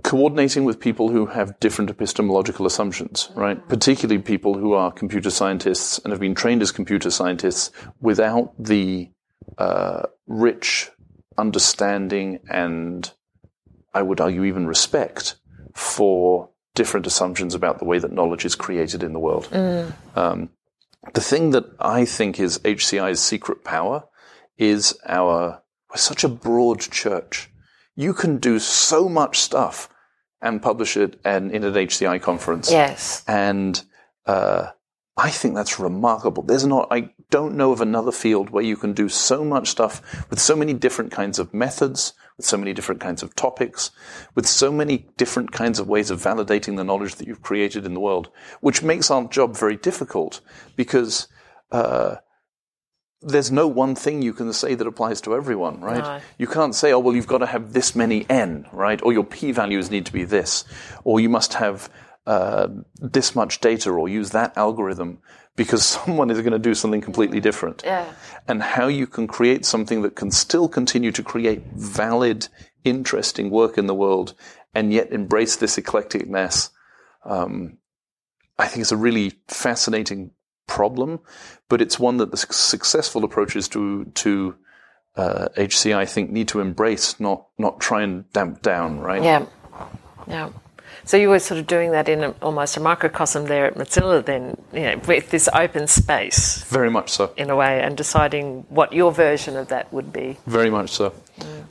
coordinating 0.05 0.65
with 0.65 0.79
people 0.79 1.09
who 1.09 1.27
have 1.27 1.59
different 1.59 1.91
epistemological 1.91 2.67
assumptions, 2.67 3.31
right? 3.35 3.67
Particularly 3.69 4.21
people 4.23 4.55
who 4.55 4.75
are 4.75 4.93
computer 4.93 5.31
scientists 5.31 5.99
and 5.99 6.13
have 6.13 6.21
been 6.21 6.35
trained 6.35 6.63
as 6.63 6.71
computer 6.71 7.11
scientists 7.11 7.71
without 8.01 8.53
the 8.59 9.11
uh, 9.59 10.03
rich 10.27 10.91
understanding 11.37 12.39
and 12.51 13.11
I 13.93 14.03
would 14.03 14.21
argue 14.21 14.45
even 14.45 14.67
respect 14.67 15.37
for 15.75 16.51
different 16.75 17.07
assumptions 17.07 17.55
about 17.55 17.79
the 17.79 17.85
way 17.85 17.99
that 17.99 18.13
knowledge 18.13 18.45
is 18.45 18.55
created 18.55 19.03
in 19.03 19.13
the 19.13 19.19
world. 19.19 19.49
Um, 20.17 20.51
the 21.13 21.21
thing 21.21 21.51
that 21.51 21.65
I 21.79 22.05
think 22.05 22.41
is 22.41 22.59
HCI's 22.61 23.21
secret 23.21 23.65
power 23.65 24.05
is 24.57 24.99
our, 25.07 25.63
we're 25.91 25.97
such 25.97 26.25
a 26.25 26.29
broad 26.29 26.81
church. 26.81 27.51
You 27.95 28.15
can 28.15 28.39
do 28.39 28.59
so 28.59 29.09
much 29.09 29.39
stuff 29.39 29.89
and 30.41 30.63
publish 30.63 30.97
it 30.97 31.19
and 31.25 31.51
in 31.53 31.65
an 31.65 31.75
HCI 31.75 32.21
conference. 32.21 32.71
Yes. 32.71 33.23
And 33.27 33.83
uh, 34.27 34.69
I 35.17 35.31
think 35.31 35.55
that's 35.55 35.79
remarkable. 35.79 36.43
There's 36.43 36.67
not, 36.67 36.89
I 36.91 37.11
don't 37.31 37.57
know 37.57 37.73
of 37.73 37.81
another 37.81 38.13
field 38.13 38.51
where 38.51 38.65
you 38.65 38.77
can 38.77 38.93
do 38.93 39.09
so 39.09 39.45
much 39.45 39.69
stuff 39.69 40.27
with 40.31 40.41
so 40.41 40.57
many 40.57 40.73
different 40.73 41.13
kinds 41.13 41.39
of 41.39 41.55
methods, 41.55 42.15
with 42.37 42.47
so 42.47 42.57
many 42.57 42.73
different 42.73 43.01
kinds 43.01 43.23
of 43.23 43.35
topics, 43.35 43.91
with 44.35 44.47
so 44.47 44.73
many 44.73 45.07
different 45.17 45.53
kinds 45.53 45.79
of 45.79 45.89
ways 45.89 46.11
of 46.11 46.21
validating 46.21 46.77
the 46.77 46.85
knowledge 46.85 47.17
that 47.17 47.27
you've 47.27 47.43
created 47.43 47.87
in 47.87 47.95
the 47.95 48.01
world, 48.01 48.31
which 48.61 48.83
makes 48.83 49.11
our 49.11 49.25
job 49.29 49.57
very 49.57 49.77
difficult 49.77 50.41
because 50.77 51.29
uh, 51.71 52.17
there's 53.23 53.51
no 53.51 53.67
one 53.67 53.95
thing 53.95 54.23
you 54.23 54.33
can 54.33 54.53
say 54.53 54.75
that 54.75 54.87
applies 54.87 55.21
to 55.23 55.35
everyone, 55.35 55.81
right? 55.81 56.03
No. 56.03 56.21
You 56.39 56.47
can't 56.47 56.75
say, 56.75 56.93
oh, 56.93 56.99
well, 56.99 57.15
you've 57.15 57.27
got 57.27 57.39
to 57.39 57.47
have 57.47 57.73
this 57.73 57.95
many 57.95 58.27
n, 58.29 58.67
right? 58.73 59.01
Or 59.03 59.13
your 59.13 59.25
p 59.25 59.53
values 59.53 59.91
need 59.91 60.07
to 60.07 60.13
be 60.13 60.25
this, 60.25 60.65
or 61.05 61.21
you 61.21 61.29
must 61.29 61.55
have 61.55 61.89
uh, 62.27 62.69
this 62.97 63.35
much 63.35 63.61
data, 63.61 63.91
or 63.91 64.09
use 64.09 64.31
that 64.31 64.57
algorithm, 64.57 65.19
because 65.57 65.85
someone 65.97 66.31
is 66.31 66.41
going 66.41 66.53
to 66.53 66.59
do 66.59 66.75
something 66.75 67.01
completely 67.01 67.41
different. 67.41 67.83
Yeah. 67.85 68.13
And 68.49 68.63
how 68.63 68.87
you 68.87 69.07
can 69.07 69.27
create 69.27 69.65
something 69.65 70.03
that 70.03 70.17
can 70.17 70.31
still 70.31 70.69
continue 70.69 71.13
to 71.13 71.23
create 71.23 71.63
valid, 71.75 72.49
interesting 72.85 73.51
work 73.51 73.79
in 73.79 73.87
the 73.87 73.95
world, 73.95 74.35
and 74.75 74.93
yet 74.93 75.13
embrace 75.13 75.57
this 75.57 75.77
eclecticness. 75.77 76.71
Um, 77.25 77.79
I 78.59 78.67
think 78.67 78.83
is 78.83 78.93
a 78.93 78.97
really 78.97 79.33
fascinating 79.49 80.31
problem, 80.67 81.21
but 81.69 81.81
it's 81.81 81.99
one 81.99 82.19
that 82.19 82.31
the 82.31 82.37
successful 82.37 83.25
approaches 83.25 83.69
to 83.69 84.05
to 84.05 84.55
uh, 85.17 85.49
HCI, 85.57 85.97
I 85.97 86.07
think, 86.07 86.31
need 86.31 86.49
to 86.49 86.61
embrace, 86.61 87.19
not 87.19 87.47
not 87.59 87.81
try 87.81 88.03
and 88.03 88.31
damp 88.33 88.63
down. 88.63 89.01
Right? 89.01 89.23
Yeah. 89.23 89.47
Yeah. 90.27 90.51
So 91.07 91.17
you 91.19 91.29
were 91.29 91.39
sort 91.39 91.61
of 91.61 91.67
doing 91.67 91.91
that 91.93 92.09
in 92.09 92.25
a, 92.25 92.31
almost 92.41 92.77
a 92.77 92.81
microcosm 92.81 93.45
there 93.47 93.67
at 93.67 93.75
Mozilla, 93.75 94.25
then, 94.25 94.57
you 94.73 94.81
know, 94.81 95.01
with 95.07 95.31
this 95.31 95.49
open 95.55 95.87
space 95.87 96.65
Very 96.65 96.91
much 96.91 97.11
so. 97.11 97.33
in 97.37 97.51
a 97.51 97.57
way, 97.57 97.81
and 97.83 97.97
deciding 97.97 98.65
what 98.71 98.93
your 98.93 99.13
version 99.13 99.57
of 99.57 99.69
that 99.69 99.93
would 99.93 100.13
be. 100.13 100.39
Very 100.47 100.71
much 100.71 100.91
so. 100.91 101.13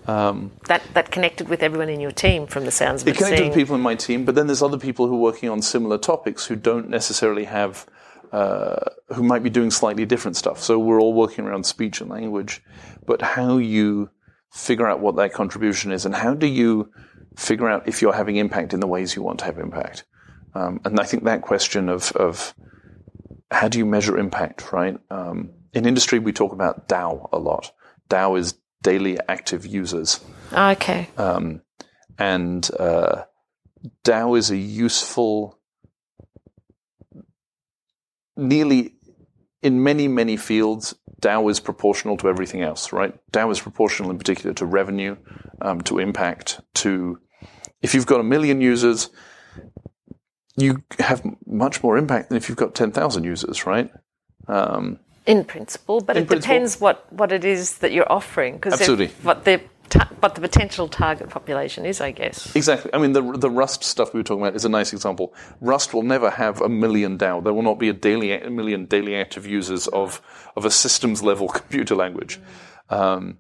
Um, 0.08 0.52
That 0.68 0.82
that 0.94 1.10
connected 1.12 1.50
with 1.50 1.64
everyone 1.64 1.90
in 1.90 2.00
your 2.00 2.12
team, 2.12 2.46
from 2.48 2.66
the 2.66 2.72
sounds 2.72 3.02
of 3.02 3.08
it. 3.08 3.12
it 3.12 3.18
connected 3.18 3.38
seeing- 3.38 3.50
with 3.50 3.58
people 3.58 3.76
in 3.76 3.82
my 3.82 3.96
team, 3.96 4.24
but 4.26 4.36
then 4.36 4.46
there's 4.48 4.62
other 4.62 4.78
people 4.78 5.08
who 5.08 5.16
are 5.16 5.26
working 5.32 5.50
on 5.50 5.62
similar 5.62 5.98
topics 5.98 6.46
who 6.46 6.56
don't 6.56 6.90
necessarily 6.90 7.46
have, 7.46 7.86
uh, 8.32 8.76
who 9.16 9.24
might 9.24 9.42
be 9.42 9.50
doing 9.50 9.72
slightly 9.72 10.06
different 10.06 10.38
stuff. 10.38 10.62
So 10.62 10.78
we're 10.78 11.00
all 11.02 11.14
working 11.14 11.46
around 11.46 11.66
speech 11.66 12.02
and 12.02 12.10
language, 12.10 12.62
but 13.06 13.22
how 13.22 13.58
you 13.58 14.10
figure 14.52 14.88
out 14.88 15.00
what 15.00 15.16
that 15.16 15.34
contribution 15.34 15.92
is 15.92 16.06
and 16.06 16.14
how 16.14 16.34
do 16.36 16.46
you 16.46 16.90
figure 17.38 17.70
out 17.70 17.88
if 17.88 18.02
you're 18.02 18.14
having 18.14 18.36
impact 18.38 18.74
in 18.74 18.80
the 18.80 18.88
ways 18.88 19.16
you 19.16 19.22
want 19.22 19.40
to 19.40 19.46
have 19.46 19.58
impact. 19.58 20.06
Um, 20.56 20.80
and 20.86 21.00
I 21.00 21.04
think 21.04 21.24
that 21.24 21.42
question 21.42 21.90
of, 21.90 22.12
of 22.14 22.54
how 23.50 23.68
do 23.68 23.78
you 23.80 23.86
measure 23.86 24.18
impact, 24.18 24.72
right? 24.72 24.98
Um, 25.10 25.52
in 25.74 25.86
industry, 25.86 26.20
we 26.20 26.32
talk 26.32 26.54
about 26.54 26.88
DAU 26.88 27.30
a 27.32 27.40
lot. 27.40 27.72
DAU 28.10 28.36
is 28.36 28.56
daily 28.84 29.18
active 29.28 29.66
users. 29.66 30.20
Okay. 30.52 31.10
Um, 31.18 31.62
and 32.20 32.70
uh, 32.80 33.24
DAU 34.04 34.36
is 34.36 34.52
a 34.52 34.58
useful, 34.58 35.60
nearly 38.38 38.96
in 39.64 39.82
many, 39.82 40.08
many 40.08 40.38
fields, 40.38 40.94
DAU 41.22 41.48
is 41.48 41.60
proportional 41.60 42.18
to 42.18 42.30
everything 42.30 42.62
else, 42.62 42.92
right? 42.92 43.16
DAU 43.32 43.50
is 43.50 43.62
proportional 43.62 44.12
in 44.12 44.18
particular 44.18 44.54
to 44.56 44.66
revenue, 44.66 45.16
um, 45.62 45.82
to 45.82 46.00
impact, 46.00 46.60
to 46.76 47.18
if 47.82 47.96
you've 47.96 48.06
got 48.06 48.20
a 48.20 48.24
million 48.24 48.62
users, 48.62 49.10
you 50.58 50.84
have 51.00 51.24
much 51.48 51.82
more 51.82 51.98
impact 51.98 52.30
than 52.30 52.38
if 52.38 52.50
you've 52.50 52.58
got 52.58 52.76
10,000 52.76 53.24
users, 53.24 53.66
right? 53.66 53.90
Um, 54.48 55.00
in 55.26 55.46
principle, 55.46 56.02
but 56.02 56.18
In 56.18 56.24
it 56.24 56.28
principle. 56.28 56.54
depends 56.54 56.82
what, 56.82 57.12
what 57.12 57.32
it 57.32 57.46
is 57.46 57.78
that 57.78 57.94
you're 57.94 58.12
offering. 58.12 58.56
Because 58.56 58.74
Absolutely. 58.74 59.08
what 59.24 59.46
the 59.46 59.62
ta- 59.94 60.10
what 60.20 60.36
the 60.36 60.42
potential 60.42 60.88
target 60.88 61.30
population 61.30 61.86
is, 61.86 62.02
I 62.02 62.12
guess. 62.12 62.56
Exactly. 62.56 62.94
I 62.94 62.98
mean, 62.98 63.14
the 63.14 63.22
the 63.38 63.50
Rust 63.50 63.84
stuff 63.84 64.14
we 64.14 64.20
were 64.20 64.24
talking 64.24 64.44
about 64.44 64.56
is 64.56 64.66
a 64.66 64.70
nice 64.70 64.94
example. 64.94 65.34
Rust 65.62 65.94
will 65.94 66.04
never 66.04 66.30
have 66.30 66.62
a 66.62 66.70
million 66.70 67.18
DAU. 67.18 67.42
There 67.42 67.54
will 67.54 67.64
not 67.64 67.80
be 67.80 67.90
a 67.90 67.94
daily 67.94 68.32
a 68.34 68.50
million 68.50 68.86
daily 68.86 69.16
active 69.16 69.46
users 69.46 69.88
of 69.88 70.22
of 70.56 70.66
a 70.66 70.72
systems 70.72 71.22
level 71.22 71.48
computer 71.60 71.96
language. 71.96 72.40
Um, 72.90 73.38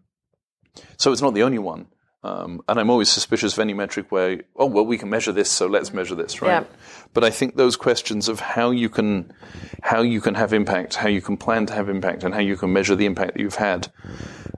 so 0.98 1.12
it's 1.12 1.22
not 1.22 1.34
the 1.34 1.44
only 1.44 1.60
one. 1.60 1.88
Um, 2.26 2.62
and 2.70 2.80
I'm 2.80 2.90
always 2.90 3.10
suspicious 3.10 3.52
of 3.54 3.60
any 3.60 3.74
metric 3.74 4.10
where, 4.10 4.44
oh 4.56 4.66
well, 4.66 4.86
we 4.86 4.98
can 4.98 5.10
measure 5.10 5.34
this, 5.34 5.52
so 5.52 5.68
let's 5.68 5.94
measure 5.94 6.16
this, 6.16 6.42
right? 6.42 6.64
Yeah. 6.64 6.78
But 7.14 7.26
I 7.26 7.30
think 7.30 7.58
those 7.58 7.76
questions 7.76 8.30
of 8.30 8.40
how 8.40 8.72
you 8.72 8.88
can 8.88 9.34
how 9.82 10.02
you 10.02 10.22
can 10.22 10.36
have 10.36 10.54
impact, 10.54 10.96
how 10.96 11.10
you 11.10 11.22
can 11.22 11.36
plan 11.36 11.66
to 11.66 11.74
have 11.74 11.90
impact, 11.90 12.24
and 12.24 12.34
how 12.34 12.40
you 12.40 12.56
can 12.56 12.72
measure 12.72 12.96
the 12.96 13.06
impact 13.06 13.34
that 13.34 13.42
you've 13.42 13.56
had. 13.56 13.92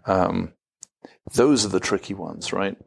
Um, 0.06 0.54
those 1.34 1.66
are 1.66 1.70
the 1.70 1.80
tricky 1.80 2.14
ones, 2.14 2.54
right? 2.54 2.78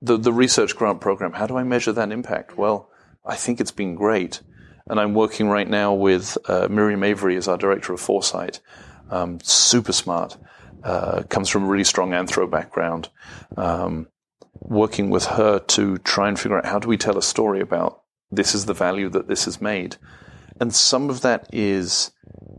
The 0.00 0.16
the 0.16 0.32
research 0.32 0.76
grant 0.76 1.00
program. 1.00 1.32
How 1.32 1.46
do 1.46 1.56
I 1.56 1.64
measure 1.64 1.92
that 1.92 2.12
impact? 2.12 2.56
Well, 2.56 2.90
I 3.24 3.36
think 3.36 3.60
it's 3.60 3.70
been 3.70 3.94
great, 3.94 4.40
and 4.86 4.98
I'm 4.98 5.14
working 5.14 5.48
right 5.48 5.68
now 5.68 5.92
with 5.94 6.38
uh, 6.48 6.68
Miriam 6.70 7.04
Avery 7.04 7.36
as 7.36 7.48
our 7.48 7.58
director 7.58 7.92
of 7.92 8.00
foresight. 8.00 8.60
Um, 9.10 9.38
super 9.40 9.92
smart, 9.92 10.38
uh, 10.82 11.22
comes 11.24 11.48
from 11.48 11.64
a 11.64 11.66
really 11.66 11.84
strong 11.84 12.10
anthro 12.10 12.50
background. 12.50 13.10
Um, 13.56 14.08
working 14.60 15.10
with 15.10 15.26
her 15.26 15.58
to 15.58 15.98
try 15.98 16.28
and 16.28 16.38
figure 16.38 16.56
out 16.56 16.66
how 16.66 16.78
do 16.78 16.88
we 16.88 16.96
tell 16.96 17.18
a 17.18 17.22
story 17.22 17.60
about 17.60 18.02
this 18.30 18.54
is 18.54 18.64
the 18.64 18.72
value 18.74 19.10
that 19.10 19.28
this 19.28 19.44
has 19.44 19.60
made, 19.60 19.96
and 20.58 20.74
some 20.74 21.10
of 21.10 21.20
that 21.20 21.48
is 21.52 22.12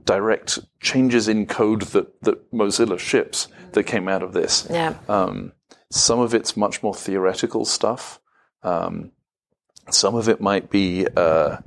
direct 0.03 0.59
changes 0.79 1.27
in 1.27 1.47
code 1.47 1.81
that 1.81 2.21
that 2.21 2.51
Mozilla 2.51 2.99
ships 2.99 3.47
that 3.75 3.83
came 3.83 4.07
out 4.07 4.23
of 4.23 4.33
this. 4.33 4.67
Yeah. 4.69 4.95
Um, 5.07 5.53
some 5.91 6.19
of 6.19 6.33
it's 6.33 6.57
much 6.57 6.83
more 6.83 6.93
theoretical 6.93 7.63
stuff. 7.63 8.19
Um, 8.63 9.11
some 9.89 10.15
of 10.15 10.27
it 10.27 10.41
might 10.41 10.69
be 10.69 11.07
uh, 11.15 11.57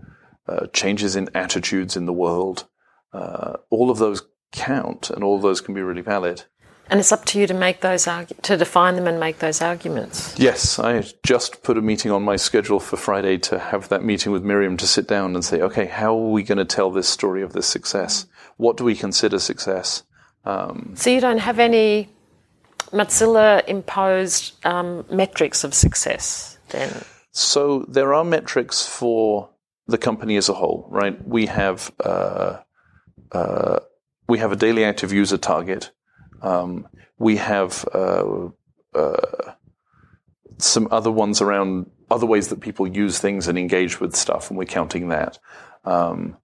uh, 0.46 0.66
changes 0.72 1.14
in 1.16 1.30
attitudes 1.34 1.96
in 1.96 2.06
the 2.06 2.12
world. 2.12 2.66
Uh, 3.12 3.54
all 3.70 3.90
of 3.90 3.98
those 3.98 4.22
count, 4.52 5.10
and 5.10 5.22
all 5.22 5.36
of 5.36 5.42
those 5.42 5.60
can 5.60 5.74
be 5.74 5.82
really 5.82 6.02
valid. 6.02 6.44
And 6.90 7.00
it's 7.00 7.12
up 7.12 7.26
to 7.26 7.38
you 7.38 7.46
to 7.46 7.54
make 7.54 7.80
those 7.80 8.06
argu- 8.06 8.40
to 8.42 8.56
define 8.56 8.96
them 8.96 9.06
and 9.06 9.20
make 9.20 9.40
those 9.40 9.60
arguments. 9.60 10.38
Yes, 10.38 10.78
I 10.78 11.04
just 11.22 11.62
put 11.62 11.76
a 11.76 11.82
meeting 11.82 12.10
on 12.10 12.22
my 12.22 12.36
schedule 12.36 12.80
for 12.80 12.96
Friday 12.96 13.36
to 13.38 13.58
have 13.58 13.90
that 13.90 14.02
meeting 14.02 14.32
with 14.32 14.42
Miriam 14.42 14.76
to 14.78 14.86
sit 14.86 15.06
down 15.06 15.34
and 15.34 15.44
say, 15.44 15.60
okay, 15.60 15.84
how 15.84 16.18
are 16.18 16.30
we 16.30 16.42
going 16.42 16.58
to 16.58 16.64
tell 16.64 16.90
this 16.90 17.08
story 17.08 17.42
of 17.42 17.52
this 17.52 17.66
success? 17.66 18.26
What 18.56 18.78
do 18.78 18.84
we 18.84 18.96
consider 18.96 19.38
success? 19.38 20.02
Um, 20.44 20.94
So 20.96 21.10
you 21.10 21.20
don't 21.20 21.38
have 21.38 21.58
any 21.58 22.08
Mozilla 22.92 23.66
imposed 23.68 24.54
um, 24.64 25.04
metrics 25.10 25.64
of 25.64 25.74
success 25.74 26.58
then? 26.70 26.90
So 27.30 27.84
there 27.88 28.14
are 28.14 28.24
metrics 28.24 28.86
for 28.86 29.50
the 29.86 29.98
company 29.98 30.36
as 30.36 30.48
a 30.48 30.54
whole, 30.54 30.86
right? 30.90 31.16
We 31.26 31.46
have 31.46 31.92
uh, 32.04 32.58
uh, 33.32 33.80
we 34.28 34.38
have 34.38 34.52
a 34.52 34.56
daily 34.56 34.84
active 34.84 35.12
user 35.12 35.38
target. 35.38 35.90
Um, 36.42 36.88
we 37.18 37.36
have 37.36 37.86
uh, 37.92 38.48
uh, 38.94 39.52
some 40.58 40.88
other 40.90 41.10
ones 41.10 41.40
around 41.40 41.90
other 42.10 42.26
ways 42.26 42.48
that 42.48 42.60
people 42.60 42.86
use 42.86 43.18
things 43.18 43.48
and 43.48 43.58
engage 43.58 44.00
with 44.00 44.14
stuff, 44.14 44.50
and 44.50 44.58
we're 44.58 44.64
counting 44.64 45.08
that. 45.08 45.38
Um, 45.84 46.36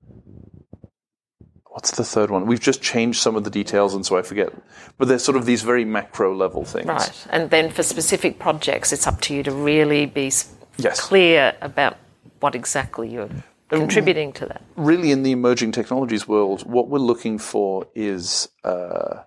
what's 1.75 1.91
the 1.91 2.05
third 2.05 2.31
one? 2.31 2.47
We've 2.47 2.61
just 2.61 2.81
changed 2.83 3.21
some 3.21 3.35
of 3.35 3.43
the 3.43 3.51
details, 3.51 3.95
and 3.95 4.07
so 4.07 4.17
I 4.17 4.23
forget. 4.23 4.51
But 4.97 5.09
they're 5.09 5.19
sort 5.19 5.37
of 5.37 5.45
these 5.45 5.63
very 5.63 5.85
macro 5.85 6.33
level 6.35 6.65
things. 6.65 6.87
Right. 6.87 7.27
And 7.31 7.51
then 7.51 7.69
for 7.71 7.83
specific 7.83 8.39
projects, 8.39 8.93
it's 8.93 9.09
up 9.09 9.21
to 9.23 9.35
you 9.35 9.43
to 9.43 9.51
really 9.51 10.07
be 10.07 10.31
Yes. 10.79 11.01
clear 11.01 11.55
about 11.61 11.97
what 12.39 12.55
exactly 12.55 13.09
you're 13.13 13.29
contributing 13.71 14.33
to 14.35 14.47
that. 14.47 14.63
really 14.77 15.11
in 15.11 15.25
the 15.25 15.33
emerging 15.33 15.73
technologies 15.73 16.29
world, 16.29 16.63
what 16.71 16.89
we're 16.89 16.99
looking 17.01 17.39
for 17.39 17.89
is 17.95 18.49
uh, 18.63 19.23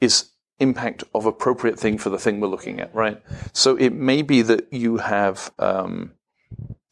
is 0.00 0.30
impact 0.58 1.04
of 1.14 1.24
appropriate 1.24 1.78
thing 1.78 1.96
for 1.96 2.10
the 2.10 2.18
thing 2.18 2.38
we're 2.38 2.48
looking 2.48 2.80
at, 2.80 2.94
right? 2.94 3.20
So 3.54 3.76
it 3.76 3.90
may 3.94 4.20
be 4.22 4.42
that 4.42 4.70
you 4.72 4.98
have, 4.98 5.50
um, 5.58 6.12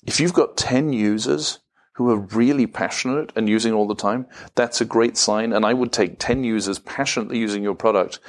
if 0.06 0.20
you've 0.20 0.32
got 0.32 0.56
10 0.56 0.92
users 0.92 1.58
who 2.00 2.08
are 2.08 2.16
really 2.16 2.66
passionate 2.66 3.30
and 3.36 3.46
using 3.46 3.74
all 3.74 3.86
the 3.86 3.94
time, 3.94 4.24
that's 4.54 4.80
a 4.80 4.86
great 4.86 5.18
sign. 5.18 5.52
And 5.52 5.66
I 5.66 5.74
would 5.74 5.92
take 5.92 6.18
10 6.18 6.44
users 6.44 6.78
passionately 6.78 7.38
using 7.38 7.62
your 7.62 7.74
product 7.74 8.20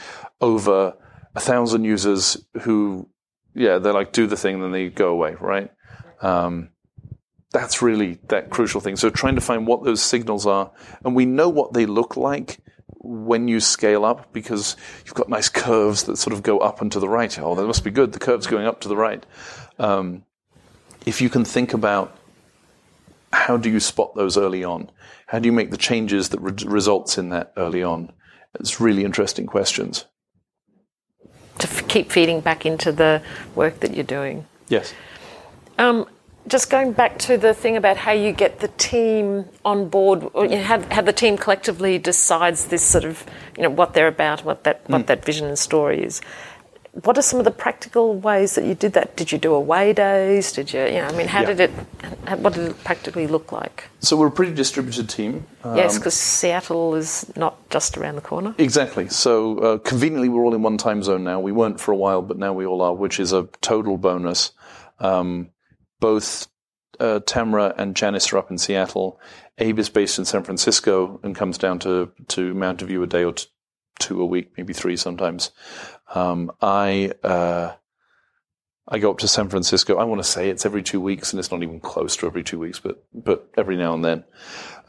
over 0.41 0.93
a 1.35 1.39
thousand 1.39 1.85
users 1.85 2.35
who, 2.63 3.07
yeah, 3.55 3.77
they 3.77 3.91
like 3.91 4.11
do 4.11 4.27
the 4.27 4.35
thing 4.35 4.59
then 4.59 4.73
they 4.73 4.89
go 4.89 5.07
away, 5.07 5.37
right? 5.39 5.71
Um, 6.21 6.71
that's 7.53 7.81
really 7.81 8.19
that 8.27 8.49
crucial 8.49 8.81
thing. 8.81 8.97
So 8.97 9.09
trying 9.09 9.35
to 9.35 9.41
find 9.41 9.65
what 9.65 9.85
those 9.85 10.01
signals 10.01 10.45
are, 10.45 10.69
and 11.05 11.15
we 11.15 11.25
know 11.25 11.47
what 11.47 11.71
they 11.71 11.85
look 11.85 12.17
like 12.17 12.59
when 12.97 13.47
you 13.47 13.61
scale 13.61 14.03
up 14.03 14.33
because 14.33 14.75
you've 15.05 15.13
got 15.13 15.29
nice 15.29 15.47
curves 15.47 16.03
that 16.03 16.17
sort 16.17 16.33
of 16.33 16.43
go 16.43 16.59
up 16.59 16.81
and 16.81 16.91
to 16.91 16.99
the 16.99 17.07
right. 17.07 17.39
Oh, 17.39 17.55
that 17.55 17.65
must 17.65 17.85
be 17.85 17.91
good. 17.91 18.11
The 18.11 18.19
curve's 18.19 18.47
going 18.47 18.67
up 18.67 18.81
to 18.81 18.89
the 18.89 18.97
right. 18.97 19.25
Um, 19.79 20.25
if 21.05 21.21
you 21.21 21.29
can 21.29 21.45
think 21.45 21.73
about 21.73 22.17
how 23.33 23.57
do 23.57 23.69
you 23.69 23.79
spot 23.79 24.15
those 24.15 24.37
early 24.37 24.63
on, 24.63 24.89
how 25.27 25.39
do 25.39 25.45
you 25.47 25.53
make 25.53 25.71
the 25.71 25.77
changes 25.77 26.29
that 26.29 26.39
re- 26.41 26.53
results 26.65 27.17
in 27.17 27.29
that 27.29 27.53
early 27.57 27.83
on? 27.83 28.11
It's 28.59 28.81
really 28.81 29.05
interesting 29.05 29.45
questions. 29.45 30.05
To 31.59 31.67
f- 31.67 31.87
keep 31.87 32.11
feeding 32.11 32.41
back 32.41 32.65
into 32.65 32.91
the 32.91 33.21
work 33.55 33.79
that 33.79 33.93
you're 33.93 34.03
doing. 34.03 34.45
Yes. 34.67 34.93
Um, 35.77 36.05
just 36.47 36.69
going 36.69 36.91
back 36.91 37.17
to 37.19 37.37
the 37.37 37.53
thing 37.53 37.77
about 37.77 37.97
how 37.97 38.11
you 38.11 38.31
get 38.31 38.59
the 38.59 38.67
team 38.69 39.45
on 39.63 39.87
board, 39.89 40.27
or 40.33 40.45
you 40.45 40.57
know, 40.57 40.63
how, 40.63 40.81
how 40.89 41.01
the 41.01 41.13
team 41.13 41.37
collectively 41.37 41.97
decides 41.97 42.65
this 42.67 42.81
sort 42.83 43.05
of, 43.05 43.23
you 43.55 43.63
know, 43.63 43.69
what 43.69 43.93
they're 43.93 44.07
about, 44.07 44.43
what 44.43 44.63
that 44.63 44.81
what 44.89 45.07
that 45.07 45.23
vision 45.23 45.47
and 45.47 45.57
story 45.57 46.03
is. 46.03 46.19
What 47.03 47.17
are 47.17 47.21
some 47.21 47.39
of 47.39 47.45
the 47.45 47.51
practical 47.51 48.15
ways 48.15 48.55
that 48.55 48.65
you 48.65 48.75
did 48.75 48.93
that? 48.93 49.15
Did 49.15 49.31
you 49.31 49.37
do 49.37 49.53
away 49.53 49.93
days? 49.93 50.51
Did 50.51 50.73
you, 50.73 50.83
you 50.85 50.93
know, 50.93 51.05
I 51.07 51.11
mean, 51.13 51.27
how 51.27 51.41
Yeah. 51.41 51.53
did 51.53 51.59
it, 51.61 51.71
what 52.37 52.53
did 52.53 52.69
it 52.69 52.83
practically 52.83 53.27
look 53.27 53.51
like? 53.51 53.89
So 53.99 54.17
we're 54.17 54.27
a 54.27 54.31
pretty 54.31 54.53
distributed 54.53 55.09
team. 55.09 55.45
Um, 55.63 55.75
yes, 55.77 55.97
because 55.97 56.13
Seattle 56.13 56.95
is 56.95 57.31
not 57.35 57.69
just 57.69 57.97
around 57.97 58.15
the 58.15 58.21
corner. 58.21 58.55
Exactly. 58.57 59.09
So 59.09 59.57
uh, 59.59 59.77
conveniently, 59.79 60.29
we're 60.29 60.43
all 60.43 60.53
in 60.53 60.61
one 60.61 60.77
time 60.77 61.03
zone 61.03 61.23
now. 61.23 61.39
We 61.39 61.51
weren't 61.51 61.79
for 61.79 61.91
a 61.91 61.97
while, 61.97 62.21
but 62.21 62.37
now 62.37 62.53
we 62.53 62.65
all 62.65 62.81
are, 62.81 62.93
which 62.93 63.19
is 63.19 63.33
a 63.33 63.47
total 63.61 63.97
bonus. 63.97 64.51
Um, 64.99 65.49
both 65.99 66.47
uh, 66.99 67.19
Tamara 67.25 67.73
and 67.77 67.95
Janice 67.95 68.31
are 68.31 68.37
up 68.37 68.51
in 68.51 68.57
Seattle. 68.57 69.19
Abe 69.57 69.79
is 69.79 69.89
based 69.89 70.19
in 70.19 70.25
San 70.25 70.43
Francisco 70.43 71.19
and 71.23 71.35
comes 71.35 71.57
down 71.57 71.79
to, 71.79 72.11
to 72.29 72.53
Mountain 72.53 72.87
View 72.87 73.03
a 73.03 73.07
day 73.07 73.23
or 73.23 73.33
t- 73.33 73.47
two 73.99 74.21
a 74.21 74.25
week, 74.25 74.51
maybe 74.57 74.73
three 74.73 74.95
sometimes. 74.95 75.51
Um, 76.13 76.51
I 76.61 77.13
uh, 77.23 77.73
I 78.87 78.99
go 78.99 79.11
up 79.11 79.19
to 79.19 79.27
San 79.27 79.49
Francisco. 79.49 79.97
I 79.97 80.03
want 80.03 80.19
to 80.19 80.27
say 80.27 80.49
it's 80.49 80.65
every 80.65 80.83
two 80.83 80.99
weeks, 80.99 81.31
and 81.31 81.39
it's 81.39 81.51
not 81.51 81.63
even 81.63 81.79
close 81.79 82.15
to 82.17 82.27
every 82.27 82.43
two 82.43 82.59
weeks, 82.59 82.79
but 82.79 83.03
but 83.13 83.49
every 83.57 83.77
now 83.77 83.93
and 83.93 84.03
then. 84.03 84.23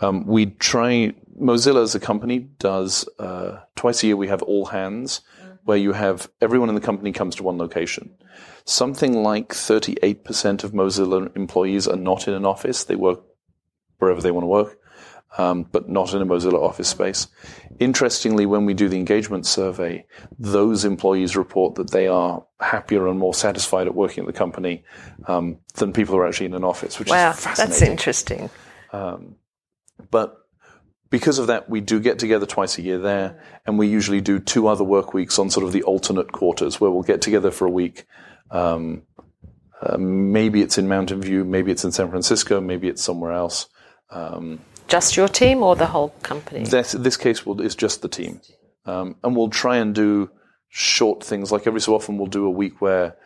Um, 0.00 0.26
we 0.26 0.46
try. 0.46 1.14
Mozilla 1.40 1.82
as 1.82 1.94
a 1.94 2.00
company 2.00 2.40
does 2.40 3.08
uh, 3.18 3.60
twice 3.74 4.02
a 4.02 4.08
year. 4.08 4.16
We 4.16 4.28
have 4.28 4.42
all 4.42 4.66
hands, 4.66 5.22
where 5.64 5.78
you 5.78 5.92
have 5.92 6.30
everyone 6.40 6.68
in 6.68 6.74
the 6.74 6.80
company 6.80 7.12
comes 7.12 7.36
to 7.36 7.42
one 7.42 7.58
location. 7.58 8.14
Something 8.64 9.22
like 9.22 9.48
38% 9.48 10.62
of 10.64 10.72
Mozilla 10.72 11.34
employees 11.36 11.88
are 11.88 11.96
not 11.96 12.28
in 12.28 12.34
an 12.34 12.46
office. 12.46 12.84
They 12.84 12.96
work 12.96 13.22
wherever 13.98 14.20
they 14.20 14.30
want 14.30 14.44
to 14.44 14.48
work, 14.48 14.78
um, 15.38 15.64
but 15.72 15.88
not 15.88 16.12
in 16.14 16.22
a 16.22 16.26
Mozilla 16.26 16.60
office 16.62 16.88
space. 16.88 17.26
Interestingly, 17.78 18.46
when 18.46 18.66
we 18.66 18.74
do 18.74 18.88
the 18.88 18.98
engagement 18.98 19.46
survey, 19.46 20.04
those 20.38 20.84
employees 20.84 21.36
report 21.36 21.74
that 21.76 21.90
they 21.90 22.06
are 22.06 22.44
happier 22.60 23.08
and 23.08 23.18
more 23.18 23.34
satisfied 23.34 23.86
at 23.86 23.94
working 23.94 24.22
at 24.24 24.26
the 24.26 24.32
company 24.38 24.84
um, 25.26 25.58
than 25.74 25.92
people 25.92 26.14
who 26.14 26.20
are 26.20 26.26
actually 26.28 26.46
in 26.46 26.54
an 26.54 26.64
office, 26.64 26.98
which 26.98 27.08
Wow, 27.08 27.30
is 27.30 27.40
fascinating. 27.40 27.70
that's 27.70 27.82
interesting. 27.82 28.50
But 30.10 30.38
because 31.10 31.38
of 31.38 31.46
that, 31.48 31.68
we 31.68 31.80
do 31.80 32.00
get 32.00 32.18
together 32.18 32.46
twice 32.46 32.78
a 32.78 32.82
year 32.82 32.98
there, 32.98 33.42
and 33.66 33.78
we 33.78 33.86
usually 33.86 34.20
do 34.20 34.38
two 34.38 34.66
other 34.66 34.84
work 34.84 35.12
weeks 35.14 35.38
on 35.38 35.50
sort 35.50 35.64
of 35.66 35.72
the 35.72 35.82
alternate 35.82 36.32
quarters 36.32 36.80
where 36.80 36.90
we'll 36.90 37.02
get 37.02 37.20
together 37.22 37.50
for 37.50 37.66
a 37.66 37.70
week. 37.70 38.04
Um, 38.50 39.02
uh, 39.80 39.96
maybe 39.98 40.62
it's 40.62 40.78
in 40.78 40.88
Mountain 40.88 41.20
View, 41.22 41.44
maybe 41.44 41.70
it's 41.72 41.84
in 41.84 41.92
San 41.92 42.08
Francisco, 42.10 42.60
maybe 42.60 42.88
it's 42.88 43.02
somewhere 43.02 43.32
else. 43.32 43.68
Just 44.92 45.16
your 45.16 45.28
team 45.28 45.62
or 45.62 45.74
the 45.74 45.86
whole 45.86 46.10
company? 46.22 46.64
This, 46.66 46.92
this 46.92 47.16
case 47.16 47.46
will, 47.46 47.62
is 47.62 47.74
just 47.74 48.02
the 48.02 48.08
team. 48.08 48.42
Um, 48.84 49.16
and 49.24 49.34
we'll 49.34 49.48
try 49.48 49.78
and 49.78 49.94
do 49.94 50.30
short 50.68 51.24
things. 51.24 51.50
Like 51.50 51.66
every 51.66 51.80
so 51.80 51.94
often, 51.94 52.18
we'll 52.18 52.26
do 52.26 52.44
a 52.44 52.50
week 52.50 52.82
where 52.82 53.16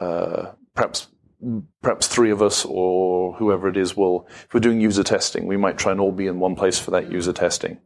uh, 0.00 0.50
perhaps 0.74 1.06
perhaps 1.80 2.08
three 2.08 2.32
of 2.32 2.42
us 2.42 2.64
or 2.68 3.34
whoever 3.34 3.68
it 3.68 3.76
is 3.76 3.96
will, 3.96 4.26
if 4.32 4.52
we're 4.52 4.58
doing 4.58 4.80
user 4.80 5.04
testing, 5.04 5.46
we 5.46 5.56
might 5.56 5.78
try 5.78 5.92
and 5.92 6.00
all 6.00 6.10
be 6.10 6.26
in 6.26 6.40
one 6.40 6.56
place 6.56 6.80
for 6.80 6.90
that 6.90 7.12
user 7.12 7.32
testing. 7.32 7.78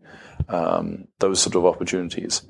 Um, 0.49 1.09
those 1.19 1.39
sort 1.39 1.57
of 1.57 1.67
opportunities. 1.67 2.41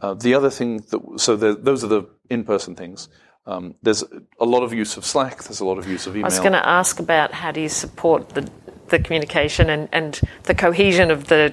Uh, 0.00 0.14
the 0.14 0.32
other 0.32 0.48
thing 0.48 0.78
that 0.92 1.00
so 1.16 1.36
the, 1.36 1.54
those 1.54 1.84
are 1.84 1.88
the 1.88 2.04
in-person 2.30 2.74
things. 2.74 3.10
Um, 3.44 3.74
there's 3.82 4.02
a 4.40 4.46
lot 4.46 4.62
of 4.62 4.72
use 4.72 4.96
of 4.96 5.04
Slack. 5.04 5.42
There's 5.42 5.60
a 5.60 5.66
lot 5.66 5.76
of 5.76 5.86
use 5.86 6.06
of 6.06 6.14
email. 6.14 6.24
I 6.24 6.28
was 6.28 6.38
going 6.38 6.52
to 6.52 6.66
ask 6.66 7.00
about 7.00 7.32
how 7.32 7.50
do 7.50 7.60
you 7.60 7.68
support 7.68 8.30
the, 8.30 8.48
the 8.92 9.00
communication 9.00 9.68
and, 9.68 9.88
and 9.90 10.20
the 10.44 10.54
cohesion 10.54 11.10
of 11.10 11.26
the 11.26 11.52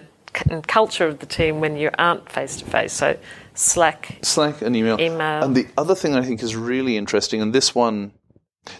and 0.49 0.67
culture 0.67 1.07
of 1.07 1.19
the 1.19 1.25
team 1.25 1.59
when 1.59 1.75
you 1.75 1.89
aren't 1.97 2.31
face 2.31 2.57
to 2.57 2.65
face. 2.65 2.93
So 2.93 3.17
Slack, 3.55 4.19
Slack 4.21 4.61
and 4.61 4.75
email. 4.75 4.99
Email. 5.01 5.43
And 5.43 5.55
the 5.55 5.67
other 5.77 5.95
thing 5.95 6.15
I 6.15 6.21
think 6.21 6.43
is 6.43 6.55
really 6.55 6.97
interesting, 6.97 7.41
and 7.41 7.51
this 7.51 7.73
one, 7.73 8.13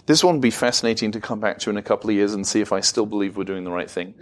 this 0.05 0.24
one 0.24 0.36
would 0.36 0.41
be 0.41 0.51
fascinating 0.51 1.12
to 1.12 1.20
come 1.20 1.39
back 1.39 1.57
to 1.60 1.70
in 1.70 1.78
a 1.78 1.82
couple 1.82 2.10
of 2.10 2.16
years 2.16 2.34
and 2.34 2.45
see 2.45 2.62
if 2.62 2.72
I 2.72 2.82
still 2.82 3.05
believe 3.05 3.36
we're 3.36 3.43
doing 3.43 3.64
the 3.64 3.72
right 3.72 3.89
thing. 3.89 4.14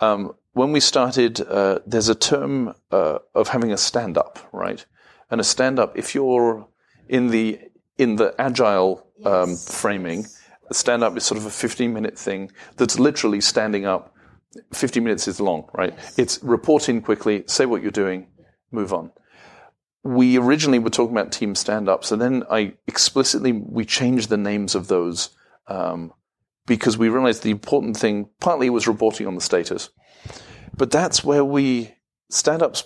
Um, 0.00 0.34
when 0.52 0.72
we 0.72 0.80
started, 0.80 1.40
uh, 1.40 1.78
there's 1.86 2.08
a 2.08 2.14
term 2.14 2.74
uh, 2.92 3.18
of 3.34 3.48
having 3.48 3.72
a 3.72 3.76
stand 3.76 4.18
up, 4.18 4.38
right? 4.52 4.84
And 5.30 5.40
a 5.40 5.44
stand 5.44 5.78
up, 5.78 5.96
if 5.96 6.14
you're 6.14 6.66
in 7.08 7.28
the 7.28 7.58
in 7.96 8.16
the 8.16 8.34
agile 8.38 9.04
um, 9.24 9.56
framing, 9.56 10.20
a 10.20 10.37
stand 10.72 11.02
up 11.02 11.16
is 11.16 11.24
sort 11.24 11.38
of 11.38 11.46
a 11.46 11.50
15 11.50 11.92
minute 11.92 12.18
thing 12.18 12.50
that's 12.76 12.98
literally 12.98 13.40
standing 13.40 13.86
up. 13.86 14.14
50 14.72 15.00
minutes 15.00 15.28
is 15.28 15.40
long, 15.40 15.68
right? 15.74 15.94
It's 16.16 16.42
report 16.42 16.88
in 16.88 17.02
quickly, 17.02 17.44
say 17.46 17.66
what 17.66 17.82
you're 17.82 17.90
doing, 17.90 18.28
move 18.72 18.92
on 18.92 19.12
we 20.08 20.38
originally 20.38 20.78
were 20.78 20.90
talking 20.90 21.14
about 21.14 21.32
team 21.32 21.54
stand-ups, 21.54 22.12
and 22.12 22.22
then 22.22 22.44
I 22.50 22.74
explicitly 22.86 23.52
we 23.52 23.84
changed 23.84 24.28
the 24.28 24.36
names 24.36 24.74
of 24.74 24.88
those 24.88 25.30
um, 25.66 26.12
because 26.66 26.96
we 26.96 27.08
realized 27.08 27.42
the 27.42 27.50
important 27.50 27.96
thing 27.96 28.30
partly 28.40 28.70
was 28.70 28.88
reporting 28.88 29.26
on 29.26 29.34
the 29.34 29.40
status, 29.40 29.90
but 30.76 30.90
that's 30.90 31.24
where 31.24 31.44
we 31.44 31.94
stand-ups. 32.30 32.84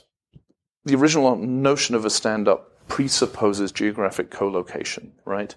The 0.84 0.96
original 0.96 1.36
notion 1.36 1.94
of 1.94 2.04
a 2.04 2.10
stand-up 2.10 2.88
presupposes 2.88 3.70
geographic 3.70 4.30
co-location, 4.30 5.12
right? 5.24 5.54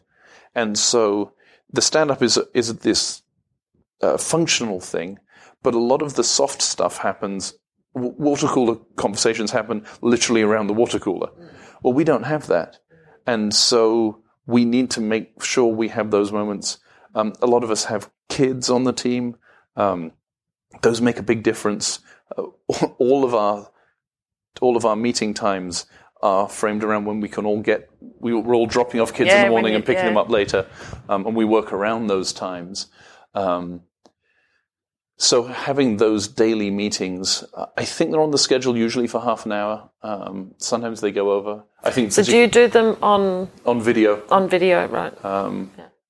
And 0.53 0.77
so 0.77 1.33
the 1.71 1.81
stand-up 1.81 2.21
is 2.21 2.39
is 2.53 2.77
this 2.79 3.23
uh, 4.01 4.17
functional 4.17 4.79
thing, 4.79 5.19
but 5.63 5.73
a 5.73 5.79
lot 5.79 6.01
of 6.01 6.15
the 6.15 6.23
soft 6.23 6.61
stuff 6.61 6.97
happens 6.97 7.53
w- 7.95 8.13
water 8.17 8.47
cooler 8.47 8.75
conversations 8.97 9.51
happen 9.51 9.85
literally 10.01 10.41
around 10.41 10.67
the 10.67 10.73
water 10.73 10.99
cooler. 10.99 11.29
Well, 11.81 11.93
we 11.93 12.03
don't 12.03 12.23
have 12.23 12.47
that. 12.47 12.79
And 13.25 13.53
so 13.53 14.21
we 14.45 14.65
need 14.65 14.91
to 14.91 15.01
make 15.01 15.43
sure 15.43 15.73
we 15.73 15.87
have 15.89 16.11
those 16.11 16.31
moments. 16.31 16.77
Um, 17.15 17.33
a 17.41 17.47
lot 17.47 17.63
of 17.63 17.71
us 17.71 17.85
have 17.85 18.11
kids 18.29 18.69
on 18.69 18.83
the 18.83 18.93
team. 18.93 19.37
Um, 19.75 20.11
those 20.81 21.01
make 21.01 21.17
a 21.17 21.23
big 21.23 21.43
difference. 21.43 21.99
Uh, 22.37 22.43
all 22.99 23.23
of 23.23 23.33
our 23.33 23.69
all 24.61 24.77
of 24.77 24.85
our 24.85 24.95
meeting 24.95 25.33
times 25.33 25.85
are 26.25 26.49
framed 26.49 26.83
around 26.83 27.05
when 27.05 27.19
we 27.21 27.29
can 27.29 27.45
all 27.45 27.61
get. 27.61 27.89
We, 28.19 28.33
we're 28.33 28.55
all 28.55 28.65
dropping 28.67 28.99
off 29.01 29.13
kids 29.13 29.27
Yeah, 29.29 29.41
in 29.41 29.43
the 29.45 29.49
morning 29.51 29.73
you- 29.73 29.77
and 29.77 29.85
picking 29.85 30.03
yeah. 30.05 30.09
them 30.09 30.17
up 30.17 30.29
later, 30.29 30.65
um, 31.09 31.25
and 31.27 31.35
we 31.35 31.45
work 31.45 31.71
around 31.71 32.07
those 32.07 32.33
times. 32.33 32.87
Um, 33.35 33.81
so 35.17 35.43
having 35.43 35.97
those 35.97 36.27
daily 36.27 36.69
meetings, 36.71 37.43
uh, 37.53 37.67
I 37.77 37.85
think 37.85 38.11
they're 38.11 38.19
on 38.21 38.31
the 38.31 38.37
schedule 38.37 38.75
usually 38.75 39.07
for 39.07 39.21
half 39.21 39.45
an 39.45 39.51
hour. 39.53 39.89
Um, 40.01 40.53
sometimes 40.57 40.99
they 41.01 41.11
go 41.11 41.31
over. 41.31 41.63
I 41.83 41.91
think 41.91 42.11
so 42.11 42.23
do 42.23 42.35
you 42.37 42.47
do 42.47 42.67
them 42.67 42.97
on 43.01 43.49
on 43.65 43.79
video, 43.81 44.21
on 44.29 44.49
video, 44.49 44.87
right? 44.87 45.13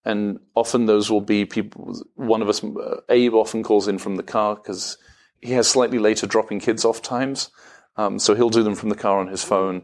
and 0.08 0.40
often 0.56 0.86
those 0.86 1.12
will 1.12 1.22
be 1.36 1.46
people. 1.46 1.94
One 2.16 2.42
of 2.44 2.48
us, 2.50 2.64
uh, 2.64 3.02
Abe, 3.10 3.34
often 3.34 3.64
calls 3.64 3.88
in 3.88 3.98
from 3.98 4.16
the 4.18 4.24
car 4.24 4.56
because 4.56 4.98
he 5.42 5.54
has 5.54 5.68
slightly 5.68 6.00
later 6.00 6.28
dropping 6.28 6.60
kids 6.60 6.86
off 6.86 7.02
times, 7.02 7.50
um, 7.98 8.18
so 8.20 8.34
he'll 8.36 8.50
do 8.58 8.64
them 8.64 8.76
from 8.76 8.90
the 8.90 8.96
car 8.96 9.20
on 9.20 9.28
his 9.28 9.44
phone. 9.44 9.82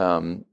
Um, 0.00 0.44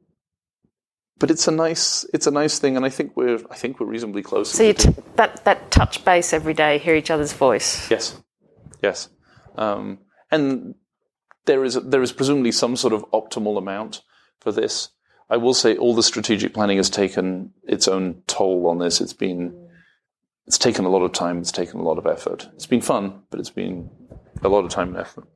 but 1.20 1.32
it's 1.32 1.48
a 1.48 1.52
nice, 1.52 2.06
it's 2.14 2.28
a 2.28 2.32
nice 2.32 2.60
thing, 2.60 2.76
and 2.76 2.86
I 2.86 2.89
think 2.89 3.16
we're, 3.16 3.39
I 3.50 3.56
think 3.56 3.80
we're 3.80 3.88
reasonably 3.88 4.22
close. 4.22 4.52
so 4.52 4.64
you 4.64 4.74
t- 4.74 4.93
that 5.16 5.43
that 5.45 5.72
touch 5.72 6.06
base 6.06 6.32
every 6.34 6.54
day, 6.54 6.78
hear 6.78 6.95
each 6.95 7.10
other's 7.10 7.34
voice. 7.34 7.89
Yes, 7.89 8.22
yes, 8.84 9.10
um, 9.56 10.00
and 10.30 10.76
there 11.45 11.64
is 11.64 11.74
there 11.76 12.04
is 12.04 12.12
presumably 12.12 12.52
some 12.52 12.76
sort 12.76 12.93
of 12.93 13.04
optimal 13.12 13.58
amount 13.58 14.04
for 14.39 14.52
this. 14.52 14.89
I 15.30 15.38
will 15.38 15.54
say 15.54 15.76
all 15.76 15.95
the 15.95 16.04
strategic 16.04 16.54
planning 16.54 16.78
has 16.78 16.89
taken 16.89 17.52
its 17.64 17.88
own 17.88 18.22
toll 18.28 18.68
on 18.68 18.80
this. 18.80 19.02
It's 19.02 19.14
been, 19.14 19.68
it's 20.45 20.58
taken 20.58 20.86
a 20.86 20.89
lot 20.89 21.02
of 21.02 21.12
time. 21.12 21.39
It's 21.39 21.52
taken 21.52 21.80
a 21.80 21.84
lot 21.84 21.98
of 21.98 22.06
effort. 22.06 22.48
It's 22.54 22.66
been 22.66 22.82
fun, 22.82 23.24
but 23.30 23.39
it's 23.39 23.50
been 23.50 23.89
a 24.41 24.48
lot 24.48 24.64
of 24.64 24.72
time 24.72 24.89
and 24.89 24.98
effort. 24.98 25.28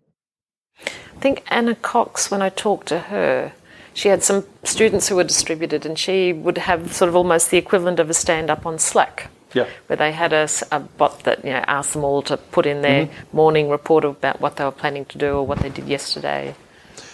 I 0.86 1.20
think 1.20 1.44
Anna 1.50 1.76
Cox, 1.76 2.32
when 2.32 2.42
I 2.42 2.50
talked 2.50 2.88
to 2.88 3.00
her, 3.00 3.52
she 3.94 4.10
had 4.10 4.24
some 4.24 4.46
students 4.64 5.08
who 5.08 5.16
were 5.16 5.24
distributed, 5.24 5.86
and 5.86 5.98
she 5.98 6.34
would 6.34 6.58
have 6.58 6.94
sort 6.94 7.10
of 7.10 7.16
almost 7.16 7.52
the 7.52 7.58
equivalent 7.58 8.00
of 8.00 8.10
a 8.10 8.14
stand 8.14 8.50
up 8.50 8.66
on 8.66 8.80
Slack. 8.80 9.30
Yeah. 9.54 9.68
Where 9.88 9.98
they 9.98 10.14
had 10.14 10.32
a, 10.32 10.48
a, 10.72 10.80
bot 10.80 11.24
that 11.26 11.44
you 11.44 11.52
know 11.52 11.64
asked 11.68 11.94
them 11.94 12.06
all 12.06 12.22
to 12.24 12.38
put 12.38 12.66
in 12.66 12.82
their 12.82 13.08
mm-hmm. 13.08 13.36
morning 13.36 13.70
report 13.70 14.06
about 14.06 14.40
what 14.40 14.56
they 14.56 14.64
were 14.64 14.72
planning 14.72 15.04
to 15.06 15.18
do 15.18 15.34
or 15.34 15.46
what 15.46 15.60
they 15.60 15.70
did 15.70 15.90
yesterday. 15.90 16.56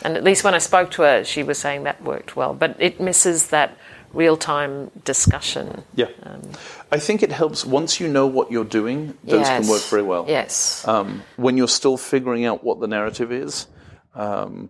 And 0.04 0.16
at 0.16 0.24
least 0.24 0.44
when 0.44 0.54
I 0.54 0.60
spoke 0.60 0.92
to 0.92 1.02
her, 1.02 1.24
she 1.24 1.42
was 1.42 1.58
saying 1.58 1.84
that 1.84 2.04
worked 2.04 2.36
well. 2.36 2.54
But 2.54 2.76
it 2.78 3.00
misses 3.00 3.48
that 3.48 3.76
real 4.14 4.38
time 4.38 4.92
discussion. 5.04 5.84
Yeah. 5.96 6.10
Um, 6.24 6.42
I 6.92 7.00
think 7.00 7.24
it 7.24 7.32
helps 7.32 7.66
once 7.66 8.00
you 8.00 8.08
know 8.08 8.28
what 8.28 8.52
you're 8.52 8.64
doing, 8.64 9.18
those 9.24 9.48
yes. 9.48 9.62
can 9.62 9.70
work 9.70 9.82
very 9.84 10.04
well. 10.04 10.26
Yes. 10.28 10.88
Um, 10.88 11.24
when 11.36 11.58
you're 11.58 11.68
still 11.68 11.98
figuring 11.98 12.46
out 12.46 12.64
what 12.64 12.80
the 12.80 12.88
narrative 12.88 13.32
is, 13.32 13.68
um, 14.14 14.70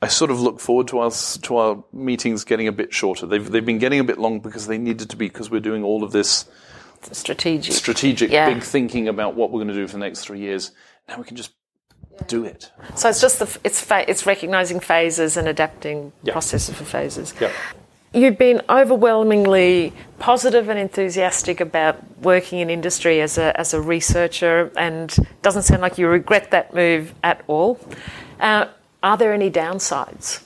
I 0.00 0.08
sort 0.08 0.30
of 0.30 0.40
look 0.40 0.60
forward 0.60 0.88
to 0.88 1.00
our 1.00 1.10
to 1.10 1.56
our 1.56 1.84
meetings 1.92 2.44
getting 2.44 2.68
a 2.68 2.72
bit 2.72 2.94
shorter. 2.94 3.26
They've 3.26 3.50
they've 3.50 3.64
been 3.64 3.78
getting 3.78 3.98
a 3.98 4.04
bit 4.04 4.18
long 4.18 4.40
because 4.40 4.66
they 4.66 4.78
needed 4.78 5.10
to 5.10 5.16
be 5.16 5.26
because 5.28 5.50
we're 5.50 5.60
doing 5.60 5.82
all 5.82 6.04
of 6.04 6.12
this 6.12 6.44
strategic 7.12 7.74
strategic 7.74 8.30
yeah. 8.30 8.52
big 8.52 8.62
thinking 8.62 9.08
about 9.08 9.34
what 9.34 9.50
we're 9.50 9.58
going 9.58 9.68
to 9.68 9.74
do 9.74 9.86
for 9.86 9.94
the 9.94 9.98
next 9.98 10.24
three 10.24 10.40
years. 10.40 10.72
Now 11.08 11.18
we 11.18 11.24
can 11.24 11.36
just 11.36 11.52
do 12.26 12.44
it. 12.44 12.70
So 12.94 13.08
it's 13.08 13.20
just 13.20 13.38
the 13.38 13.58
it's 13.64 13.80
fa- 13.80 14.08
it's 14.08 14.24
recognizing 14.26 14.80
phases 14.80 15.36
and 15.36 15.48
adapting 15.48 16.12
yeah. 16.22 16.32
processes 16.32 16.74
for 16.76 16.84
phases. 16.84 17.34
Yeah. 17.40 17.52
You've 18.14 18.38
been 18.38 18.62
overwhelmingly 18.70 19.92
positive 20.18 20.70
and 20.70 20.78
enthusiastic 20.78 21.60
about 21.60 22.02
working 22.20 22.60
in 22.60 22.70
industry 22.70 23.20
as 23.20 23.36
a 23.36 23.58
as 23.58 23.74
a 23.74 23.80
researcher, 23.80 24.72
and 24.76 25.14
doesn't 25.42 25.62
sound 25.62 25.82
like 25.82 25.98
you 25.98 26.08
regret 26.08 26.50
that 26.52 26.72
move 26.72 27.14
at 27.22 27.44
all. 27.48 27.78
Uh, 28.40 28.66
are 29.02 29.16
there 29.16 29.32
any 29.32 29.50
downsides? 29.50 30.42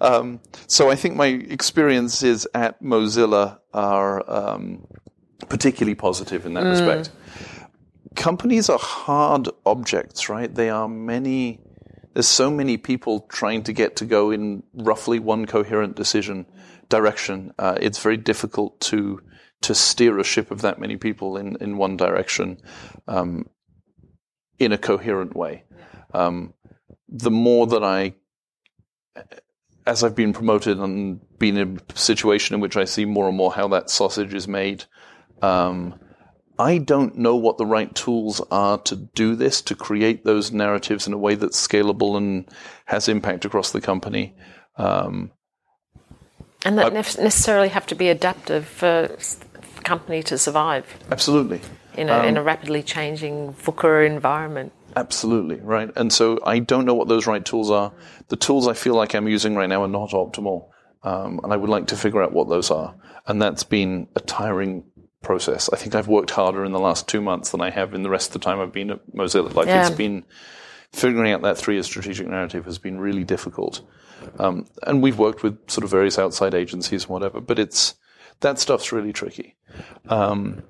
Um, 0.00 0.40
so 0.66 0.90
I 0.90 0.94
think 0.94 1.16
my 1.16 1.26
experiences 1.26 2.46
at 2.54 2.82
Mozilla 2.82 3.58
are 3.72 4.28
um, 4.30 4.86
particularly 5.48 5.94
positive 5.94 6.46
in 6.46 6.54
that 6.54 6.64
mm. 6.64 6.70
respect. 6.70 7.10
Companies 8.14 8.68
are 8.68 8.78
hard 8.78 9.48
objects, 9.64 10.28
right? 10.28 10.52
They 10.54 10.70
are 10.70 10.88
many. 10.88 11.60
There's 12.14 12.28
so 12.28 12.50
many 12.50 12.78
people 12.78 13.20
trying 13.28 13.62
to 13.64 13.72
get 13.72 13.96
to 13.96 14.06
go 14.06 14.30
in 14.30 14.62
roughly 14.74 15.18
one 15.18 15.46
coherent 15.46 15.96
decision 15.96 16.46
direction. 16.88 17.52
Uh, 17.58 17.76
it's 17.80 17.98
very 17.98 18.16
difficult 18.16 18.80
to 18.80 19.20
to 19.62 19.74
steer 19.74 20.18
a 20.18 20.24
ship 20.24 20.50
of 20.50 20.62
that 20.62 20.78
many 20.78 20.96
people 20.96 21.36
in, 21.36 21.56
in 21.60 21.76
one 21.76 21.96
direction 21.96 22.58
um, 23.08 23.48
in 24.58 24.72
a 24.72 24.78
coherent 24.78 25.34
way. 25.34 25.64
Um, 26.14 26.54
the 27.08 27.30
more 27.30 27.66
that 27.66 27.82
I, 27.82 28.14
as 29.86 30.02
I've 30.02 30.14
been 30.14 30.32
promoted 30.32 30.78
and 30.78 31.20
been 31.38 31.56
in 31.56 31.78
a 31.78 31.98
situation 31.98 32.54
in 32.54 32.60
which 32.60 32.76
I 32.76 32.84
see 32.84 33.04
more 33.04 33.28
and 33.28 33.36
more 33.36 33.52
how 33.52 33.68
that 33.68 33.90
sausage 33.90 34.34
is 34.34 34.48
made, 34.48 34.84
um, 35.42 35.98
I 36.58 36.78
don't 36.78 37.16
know 37.16 37.36
what 37.36 37.58
the 37.58 37.66
right 37.66 37.94
tools 37.94 38.40
are 38.50 38.78
to 38.78 38.96
do 38.96 39.36
this, 39.36 39.60
to 39.62 39.74
create 39.74 40.24
those 40.24 40.52
narratives 40.52 41.06
in 41.06 41.12
a 41.12 41.18
way 41.18 41.34
that's 41.34 41.66
scalable 41.66 42.16
and 42.16 42.48
has 42.86 43.08
impact 43.08 43.44
across 43.44 43.72
the 43.72 43.80
company. 43.80 44.34
Um, 44.78 45.32
and 46.64 46.78
that 46.78 46.86
I, 46.86 46.90
necessarily 46.90 47.68
have 47.68 47.86
to 47.88 47.94
be 47.94 48.08
adaptive 48.08 48.66
for 48.66 49.14
company 49.86 50.22
to 50.24 50.36
survive. 50.36 50.84
Absolutely. 51.10 51.60
In 51.96 52.10
a, 52.10 52.18
um, 52.18 52.24
in 52.26 52.36
a 52.36 52.42
rapidly 52.42 52.82
changing 52.82 53.54
VUCA 53.54 54.06
environment. 54.06 54.72
Absolutely, 54.96 55.56
right. 55.56 55.90
And 55.96 56.12
so 56.12 56.38
I 56.44 56.58
don't 56.58 56.84
know 56.84 56.94
what 56.94 57.08
those 57.08 57.26
right 57.26 57.44
tools 57.44 57.70
are. 57.70 57.92
The 58.28 58.36
tools 58.36 58.66
I 58.66 58.74
feel 58.74 58.94
like 58.94 59.14
I'm 59.14 59.28
using 59.28 59.54
right 59.54 59.68
now 59.68 59.82
are 59.82 59.88
not 59.88 60.10
optimal. 60.10 60.68
Um, 61.02 61.40
and 61.44 61.52
I 61.52 61.56
would 61.56 61.70
like 61.70 61.86
to 61.88 61.96
figure 61.96 62.22
out 62.22 62.32
what 62.32 62.48
those 62.48 62.70
are. 62.70 62.94
And 63.26 63.40
that's 63.40 63.62
been 63.62 64.08
a 64.16 64.20
tiring 64.20 64.84
process. 65.22 65.70
I 65.72 65.76
think 65.76 65.94
I've 65.94 66.08
worked 66.08 66.30
harder 66.30 66.64
in 66.64 66.72
the 66.72 66.80
last 66.80 67.08
two 67.08 67.20
months 67.20 67.50
than 67.50 67.60
I 67.60 67.70
have 67.70 67.94
in 67.94 68.02
the 68.02 68.10
rest 68.10 68.34
of 68.34 68.40
the 68.40 68.44
time 68.44 68.60
I've 68.60 68.72
been 68.72 68.90
at 68.90 69.00
Mozilla. 69.14 69.54
Like 69.54 69.66
yeah. 69.66 69.86
it's 69.86 69.96
been 69.96 70.24
figuring 70.92 71.32
out 71.32 71.42
that 71.42 71.58
three-year 71.58 71.82
strategic 71.82 72.26
narrative 72.26 72.64
has 72.64 72.78
been 72.78 72.98
really 72.98 73.24
difficult. 73.24 73.82
Um, 74.38 74.66
and 74.82 75.02
we've 75.02 75.18
worked 75.18 75.42
with 75.42 75.58
sort 75.70 75.84
of 75.84 75.90
various 75.90 76.18
outside 76.18 76.54
agencies 76.54 77.04
and 77.04 77.10
whatever, 77.10 77.40
but 77.40 77.58
it's 77.58 77.94
that 78.40 78.58
stuff's 78.58 78.92
really 78.92 79.12
tricky. 79.12 79.56
Um, 80.08 80.62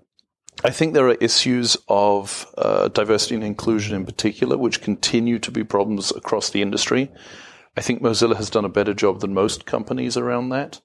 I 0.65 0.71
think 0.71 0.95
there 0.95 1.09
are 1.09 1.15
issues 1.15 1.77
of 1.89 2.47
uh, 2.57 2.89
diversity 2.89 3.35
and 3.35 3.45
inclusion 3.45 3.95
in 3.95 4.07
particular, 4.07 4.57
which 4.57 4.81
continue 4.81 5.39
to 5.41 5.51
be 5.51 5.65
problems 5.65 6.11
across 6.13 6.51
the 6.51 6.63
industry. 6.63 7.11
I 7.77 7.83
think 7.83 8.01
Mozilla 8.01 8.37
has 8.37 8.49
done 8.49 8.65
a 8.65 8.71
better 8.71 8.95
job 8.95 9.21
than 9.21 9.35
most 9.35 9.67
companies 9.67 10.17
around 10.17 10.49
that. 10.51 10.81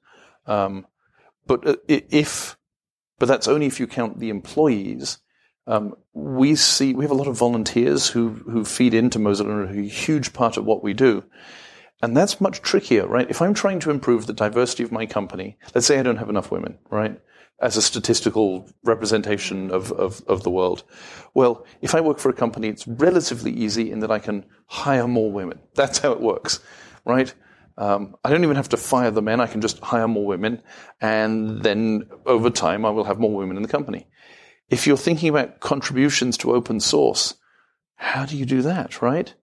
Um, 0.45 0.87
but 1.47 1.65
uh, 1.65 1.75
if, 1.87 2.57
but 3.17 3.27
that's 3.27 3.47
only 3.47 3.65
if 3.65 3.79
you 3.79 3.87
count 3.87 4.19
the 4.19 4.29
employees. 4.29 5.19
Um, 5.67 5.95
we 6.13 6.55
see 6.55 6.93
we 6.93 7.05
have 7.05 7.11
a 7.11 7.15
lot 7.15 7.27
of 7.27 7.37
volunteers 7.37 8.07
who 8.07 8.29
who 8.29 8.65
feed 8.65 8.93
into 8.93 9.19
Mozilla, 9.19 9.41
and 9.41 9.51
are 9.51 9.79
a 9.79 9.87
huge 9.87 10.33
part 10.33 10.57
of 10.57 10.65
what 10.65 10.83
we 10.83 10.93
do. 10.93 11.23
And 12.01 12.17
that's 12.17 12.41
much 12.41 12.61
trickier, 12.61 13.05
right? 13.07 13.29
If 13.29 13.41
I'm 13.41 13.53
trying 13.53 13.79
to 13.81 13.91
improve 13.91 14.25
the 14.25 14.33
diversity 14.33 14.83
of 14.83 14.91
my 14.91 15.05
company, 15.05 15.57
let's 15.75 15.85
say 15.85 15.99
I 15.99 16.03
don't 16.03 16.17
have 16.17 16.29
enough 16.29 16.51
women, 16.51 16.79
right? 16.89 17.19
As 17.61 17.77
a 17.77 17.81
statistical 17.81 18.67
representation 18.83 19.69
of, 19.69 19.91
of, 19.91 20.23
of 20.27 20.41
the 20.41 20.49
world. 20.49 20.83
Well, 21.35 21.65
if 21.81 21.93
I 21.93 22.01
work 22.01 22.17
for 22.17 22.29
a 22.29 22.33
company, 22.33 22.69
it's 22.69 22.87
relatively 22.87 23.51
easy 23.51 23.91
in 23.91 23.99
that 23.99 24.11
I 24.11 24.17
can 24.17 24.45
hire 24.65 25.07
more 25.07 25.31
women. 25.31 25.59
That's 25.75 25.99
how 25.99 26.11
it 26.11 26.21
works, 26.21 26.59
right? 27.05 27.31
Um, 27.77 28.15
I 28.23 28.31
don't 28.31 28.43
even 28.43 28.55
have 28.55 28.69
to 28.69 28.77
fire 28.77 29.11
the 29.11 29.21
men. 29.21 29.39
I 29.39 29.47
can 29.47 29.61
just 29.61 29.79
hire 29.79 30.07
more 30.07 30.25
women. 30.25 30.61
And 30.99 31.61
then 31.61 32.09
over 32.25 32.49
time, 32.49 32.83
I 32.83 32.89
will 32.89 33.03
have 33.03 33.19
more 33.19 33.35
women 33.35 33.57
in 33.57 33.63
the 33.63 33.69
company. 33.69 34.07
If 34.69 34.87
you're 34.87 34.97
thinking 34.97 35.29
about 35.29 35.59
contributions 35.59 36.37
to 36.37 36.53
open 36.53 36.79
source, 36.79 37.35
how 37.95 38.25
do 38.25 38.37
you 38.37 38.45
do 38.45 38.63
that, 38.63 39.01
right? 39.01 39.33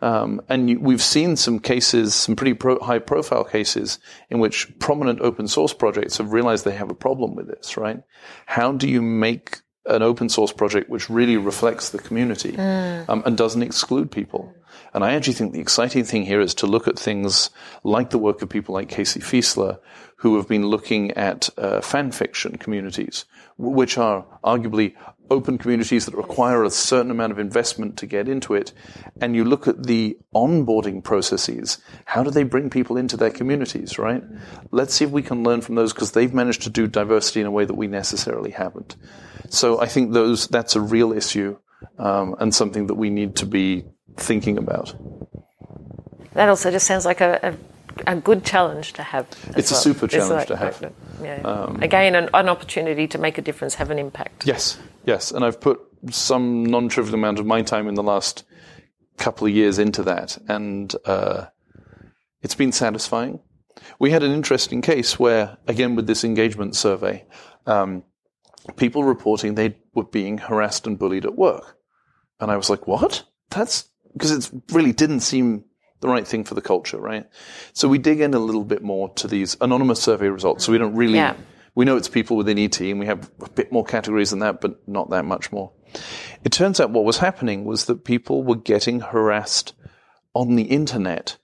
Um, 0.00 0.40
and 0.48 0.70
you, 0.70 0.80
we've 0.80 1.02
seen 1.02 1.36
some 1.36 1.58
cases, 1.58 2.14
some 2.14 2.36
pretty 2.36 2.54
pro- 2.54 2.78
high 2.78 3.00
profile 3.00 3.44
cases 3.44 3.98
in 4.30 4.38
which 4.38 4.78
prominent 4.78 5.20
open 5.20 5.48
source 5.48 5.72
projects 5.72 6.18
have 6.18 6.32
realized 6.32 6.64
they 6.64 6.72
have 6.72 6.90
a 6.90 6.94
problem 6.94 7.34
with 7.34 7.48
this, 7.48 7.76
right? 7.76 8.02
How 8.46 8.72
do 8.72 8.88
you 8.88 9.02
make 9.02 9.60
an 9.86 10.02
open 10.02 10.28
source 10.28 10.52
project 10.52 10.90
which 10.90 11.08
really 11.08 11.36
reflects 11.36 11.90
the 11.90 11.98
community 11.98 12.52
mm. 12.52 13.08
um, 13.08 13.22
and 13.26 13.36
doesn't 13.36 13.62
exclude 13.62 14.10
people? 14.10 14.54
And 14.94 15.04
I 15.04 15.14
actually 15.14 15.34
think 15.34 15.52
the 15.52 15.60
exciting 15.60 16.04
thing 16.04 16.24
here 16.24 16.40
is 16.40 16.54
to 16.54 16.66
look 16.66 16.88
at 16.88 16.98
things 16.98 17.50
like 17.84 18.10
the 18.10 18.18
work 18.18 18.42
of 18.42 18.48
people 18.48 18.74
like 18.74 18.88
Casey 18.88 19.20
Fiesler, 19.20 19.78
who 20.16 20.36
have 20.36 20.48
been 20.48 20.66
looking 20.66 21.12
at 21.12 21.48
uh, 21.58 21.80
fan 21.80 22.10
fiction 22.10 22.56
communities, 22.56 23.24
which 23.56 23.98
are 23.98 24.24
arguably 24.42 24.94
open 25.30 25.58
communities 25.58 26.06
that 26.06 26.14
require 26.14 26.64
a 26.64 26.70
certain 26.70 27.10
amount 27.10 27.32
of 27.32 27.38
investment 27.38 27.96
to 27.98 28.06
get 28.06 28.28
into 28.28 28.54
it, 28.54 28.72
and 29.20 29.34
you 29.34 29.44
look 29.44 29.68
at 29.68 29.84
the 29.84 30.16
onboarding 30.34 31.02
processes, 31.02 31.78
how 32.04 32.22
do 32.22 32.30
they 32.30 32.42
bring 32.42 32.70
people 32.70 32.96
into 32.96 33.16
their 33.16 33.30
communities, 33.30 33.98
right? 33.98 34.22
Let's 34.70 34.94
see 34.94 35.04
if 35.04 35.10
we 35.10 35.22
can 35.22 35.42
learn 35.42 35.60
from 35.60 35.74
those 35.74 35.92
because 35.92 36.12
they've 36.12 36.32
managed 36.32 36.62
to 36.62 36.70
do 36.70 36.86
diversity 36.86 37.40
in 37.40 37.46
a 37.46 37.50
way 37.50 37.64
that 37.64 37.74
we 37.74 37.86
necessarily 37.86 38.50
haven't. 38.50 38.96
So 39.48 39.80
I 39.80 39.86
think 39.86 40.12
those 40.12 40.48
that's 40.48 40.76
a 40.76 40.80
real 40.80 41.12
issue 41.12 41.58
um, 41.98 42.36
and 42.38 42.54
something 42.54 42.86
that 42.86 42.94
we 42.94 43.10
need 43.10 43.36
to 43.36 43.46
be 43.46 43.84
thinking 44.16 44.58
about. 44.58 44.94
That 46.34 46.48
also 46.48 46.70
just 46.70 46.86
sounds 46.86 47.04
like 47.04 47.20
a, 47.20 47.38
a, 47.42 47.54
a 48.06 48.16
good 48.16 48.44
challenge 48.44 48.92
to 48.94 49.02
have. 49.02 49.26
It's 49.56 49.70
well. 49.70 49.80
a 49.80 49.82
super 49.82 50.06
challenge 50.08 50.30
like, 50.30 50.46
to 50.48 50.56
have. 50.56 50.92
Yeah. 51.22 51.40
Um, 51.42 51.82
Again, 51.82 52.14
an, 52.14 52.28
an 52.34 52.48
opportunity 52.48 53.06
to 53.08 53.18
make 53.18 53.38
a 53.38 53.42
difference, 53.42 53.74
have 53.74 53.90
an 53.90 53.98
impact. 53.98 54.46
Yes, 54.46 54.78
Yes, 55.08 55.30
and 55.30 55.42
I've 55.42 55.58
put 55.58 55.80
some 56.10 56.66
non-trivial 56.66 57.14
amount 57.14 57.38
of 57.38 57.46
my 57.46 57.62
time 57.62 57.88
in 57.88 57.94
the 57.94 58.02
last 58.02 58.44
couple 59.16 59.46
of 59.46 59.54
years 59.54 59.78
into 59.78 60.02
that, 60.02 60.36
and 60.48 60.94
uh, 61.06 61.46
it's 62.42 62.54
been 62.54 62.72
satisfying. 62.72 63.40
We 63.98 64.10
had 64.10 64.22
an 64.22 64.32
interesting 64.32 64.82
case 64.82 65.18
where, 65.18 65.56
again, 65.66 65.96
with 65.96 66.06
this 66.06 66.24
engagement 66.24 66.76
survey, 66.76 67.24
um, 67.64 68.04
people 68.76 69.02
reporting 69.02 69.54
they 69.54 69.78
were 69.94 70.04
being 70.04 70.36
harassed 70.36 70.86
and 70.86 70.98
bullied 70.98 71.24
at 71.24 71.36
work, 71.36 71.78
and 72.38 72.50
I 72.50 72.58
was 72.58 72.68
like, 72.68 72.86
"What? 72.86 73.24
That's 73.48 73.88
because 74.12 74.32
it 74.32 74.50
really 74.72 74.92
didn't 74.92 75.20
seem 75.20 75.64
the 76.00 76.08
right 76.08 76.26
thing 76.26 76.44
for 76.44 76.54
the 76.54 76.60
culture, 76.60 76.98
right?" 76.98 77.26
So 77.72 77.88
we 77.88 77.98
dig 77.98 78.20
in 78.20 78.34
a 78.34 78.38
little 78.38 78.64
bit 78.64 78.82
more 78.82 79.10
to 79.14 79.28
these 79.28 79.56
anonymous 79.60 80.00
survey 80.00 80.28
results, 80.28 80.64
so 80.64 80.72
we 80.72 80.78
don't 80.78 80.94
really. 80.94 81.16
Yeah 81.16 81.34
We 81.78 81.84
know 81.84 81.96
it's 81.96 82.08
people 82.08 82.36
within 82.36 82.58
ET, 82.58 82.80
and 82.80 82.98
we 82.98 83.06
have 83.06 83.30
a 83.40 83.48
bit 83.50 83.70
more 83.70 83.84
categories 83.84 84.30
than 84.30 84.40
that, 84.40 84.60
but 84.60 84.88
not 84.88 85.10
that 85.10 85.24
much 85.24 85.52
more. 85.52 85.70
It 86.42 86.50
turns 86.50 86.80
out 86.80 86.90
what 86.90 87.04
was 87.04 87.18
happening 87.18 87.64
was 87.64 87.84
that 87.84 88.04
people 88.04 88.42
were 88.42 88.56
getting 88.56 88.98
harassed 88.98 89.74
on 90.34 90.56
the 90.56 90.64
internet 90.64 91.36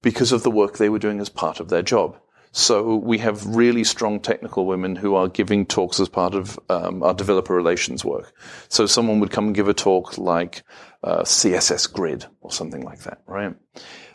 because 0.00 0.32
of 0.32 0.44
the 0.44 0.50
work 0.50 0.78
they 0.78 0.88
were 0.88 0.98
doing 0.98 1.20
as 1.20 1.28
part 1.28 1.60
of 1.60 1.68
their 1.68 1.82
job. 1.82 2.16
So 2.52 2.96
we 2.96 3.18
have 3.18 3.46
really 3.46 3.84
strong 3.84 4.18
technical 4.18 4.66
women 4.66 4.96
who 4.96 5.14
are 5.14 5.28
giving 5.28 5.66
talks 5.66 6.00
as 6.00 6.08
part 6.08 6.34
of 6.34 6.58
um, 6.68 7.02
our 7.02 7.14
developer 7.14 7.54
relations 7.54 8.04
work. 8.04 8.32
So 8.68 8.86
someone 8.86 9.20
would 9.20 9.30
come 9.30 9.46
and 9.46 9.54
give 9.54 9.68
a 9.68 9.74
talk 9.74 10.18
like 10.18 10.64
uh, 11.04 11.22
CSS 11.22 11.92
Grid 11.92 12.26
or 12.40 12.50
something 12.50 12.82
like 12.82 13.00
that, 13.00 13.22
right? 13.26 13.54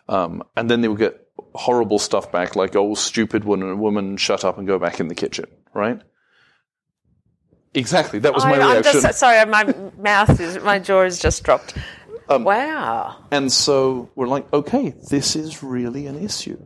Um, 0.10 0.44
and 0.58 0.70
then 0.70 0.82
they 0.82 0.90
would 0.90 1.00
get 1.00 1.26
horrible 1.54 1.98
stuff 1.98 2.32
back 2.32 2.56
like, 2.56 2.76
"Oh, 2.76 2.94
stupid 2.94 3.46
woman, 3.46 3.80
woman, 3.80 4.18
shut 4.18 4.44
up 4.44 4.58
and 4.58 4.68
go 4.68 4.78
back 4.80 5.00
in 5.00 5.08
the 5.08 5.16
kitchen," 5.16 5.46
right? 5.74 6.02
Exactly. 7.74 8.20
That 8.20 8.34
was 8.34 8.44
my 8.44 8.52
I, 8.52 8.62
I'm 8.62 8.72
reaction. 8.82 9.02
just 9.02 9.20
sorry. 9.20 9.46
My 9.46 9.74
mouth 9.98 10.40
is 10.40 10.60
my 10.60 10.80
jaw 10.80 11.04
is 11.04 11.20
just 11.20 11.44
dropped. 11.44 11.74
wow. 12.30 13.18
And 13.32 13.52
so 13.52 14.10
we're 14.16 14.28
like, 14.28 14.52
okay, 14.54 14.94
this 15.10 15.36
is 15.36 15.62
really 15.62 16.08
an 16.08 16.24
issue. 16.24 16.58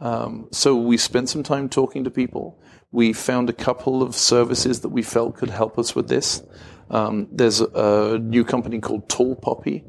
Um, 0.00 0.48
so 0.52 0.76
we 0.76 0.96
spent 0.96 1.28
some 1.28 1.42
time 1.42 1.68
talking 1.68 2.04
to 2.04 2.10
people. 2.10 2.60
We 2.90 3.12
found 3.12 3.50
a 3.50 3.52
couple 3.52 4.02
of 4.02 4.14
services 4.14 4.80
that 4.80 4.90
we 4.90 5.02
felt 5.02 5.36
could 5.36 5.50
help 5.50 5.78
us 5.78 5.94
with 5.94 6.08
this. 6.08 6.42
Um, 6.90 7.28
there's 7.30 7.60
a 7.60 8.18
new 8.18 8.44
company 8.44 8.80
called 8.80 9.08
Tall 9.08 9.34
Poppy, 9.36 9.84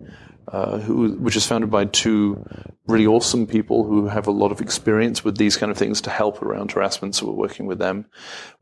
uh, 0.51 0.79
who, 0.79 1.13
which 1.13 1.35
is 1.35 1.45
founded 1.45 1.69
by 1.69 1.85
two 1.85 2.43
really 2.87 3.05
awesome 3.05 3.45
people 3.45 3.85
who 3.85 4.07
have 4.07 4.25
a 4.25 4.31
lot 4.31 4.51
of 4.51 4.61
experience 4.61 5.23
with 5.23 5.37
these 5.37 5.55
kind 5.55 5.71
of 5.71 5.77
things 5.77 6.01
to 6.01 6.09
help 6.09 6.41
around 6.41 6.71
harassment. 6.71 7.15
So 7.15 7.27
we're 7.27 7.33
working 7.33 7.67
with 7.67 7.77
them. 7.77 8.07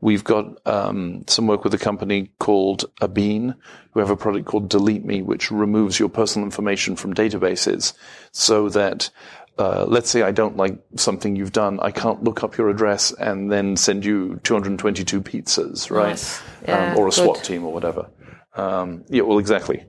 We've 0.00 0.22
got 0.22 0.44
um, 0.66 1.24
some 1.26 1.46
work 1.46 1.64
with 1.64 1.72
a 1.72 1.78
company 1.78 2.30
called 2.38 2.84
Abine, 3.00 3.54
who 3.92 4.00
have 4.00 4.10
a 4.10 4.16
product 4.16 4.44
called 4.44 4.68
Delete 4.68 5.04
Me, 5.04 5.22
which 5.22 5.50
removes 5.50 5.98
your 5.98 6.10
personal 6.10 6.44
information 6.46 6.94
from 6.94 7.14
databases, 7.14 7.94
so 8.32 8.68
that 8.68 9.10
uh, 9.58 9.84
let's 9.88 10.10
say 10.10 10.22
I 10.22 10.30
don't 10.30 10.56
like 10.56 10.78
something 10.96 11.36
you've 11.36 11.52
done, 11.52 11.80
I 11.80 11.90
can't 11.90 12.22
look 12.22 12.44
up 12.44 12.56
your 12.56 12.68
address 12.68 13.12
and 13.12 13.50
then 13.50 13.76
send 13.76 14.04
you 14.04 14.40
222 14.44 15.20
pizzas, 15.20 15.90
right? 15.90 16.10
Nice. 16.10 16.40
Yeah, 16.66 16.92
um, 16.92 16.98
or 16.98 17.08
a 17.08 17.12
SWAT 17.12 17.36
good. 17.36 17.44
team 17.44 17.64
or 17.64 17.72
whatever. 17.72 18.08
Um, 18.54 19.04
yeah, 19.08 19.22
well, 19.22 19.38
exactly. 19.38 19.84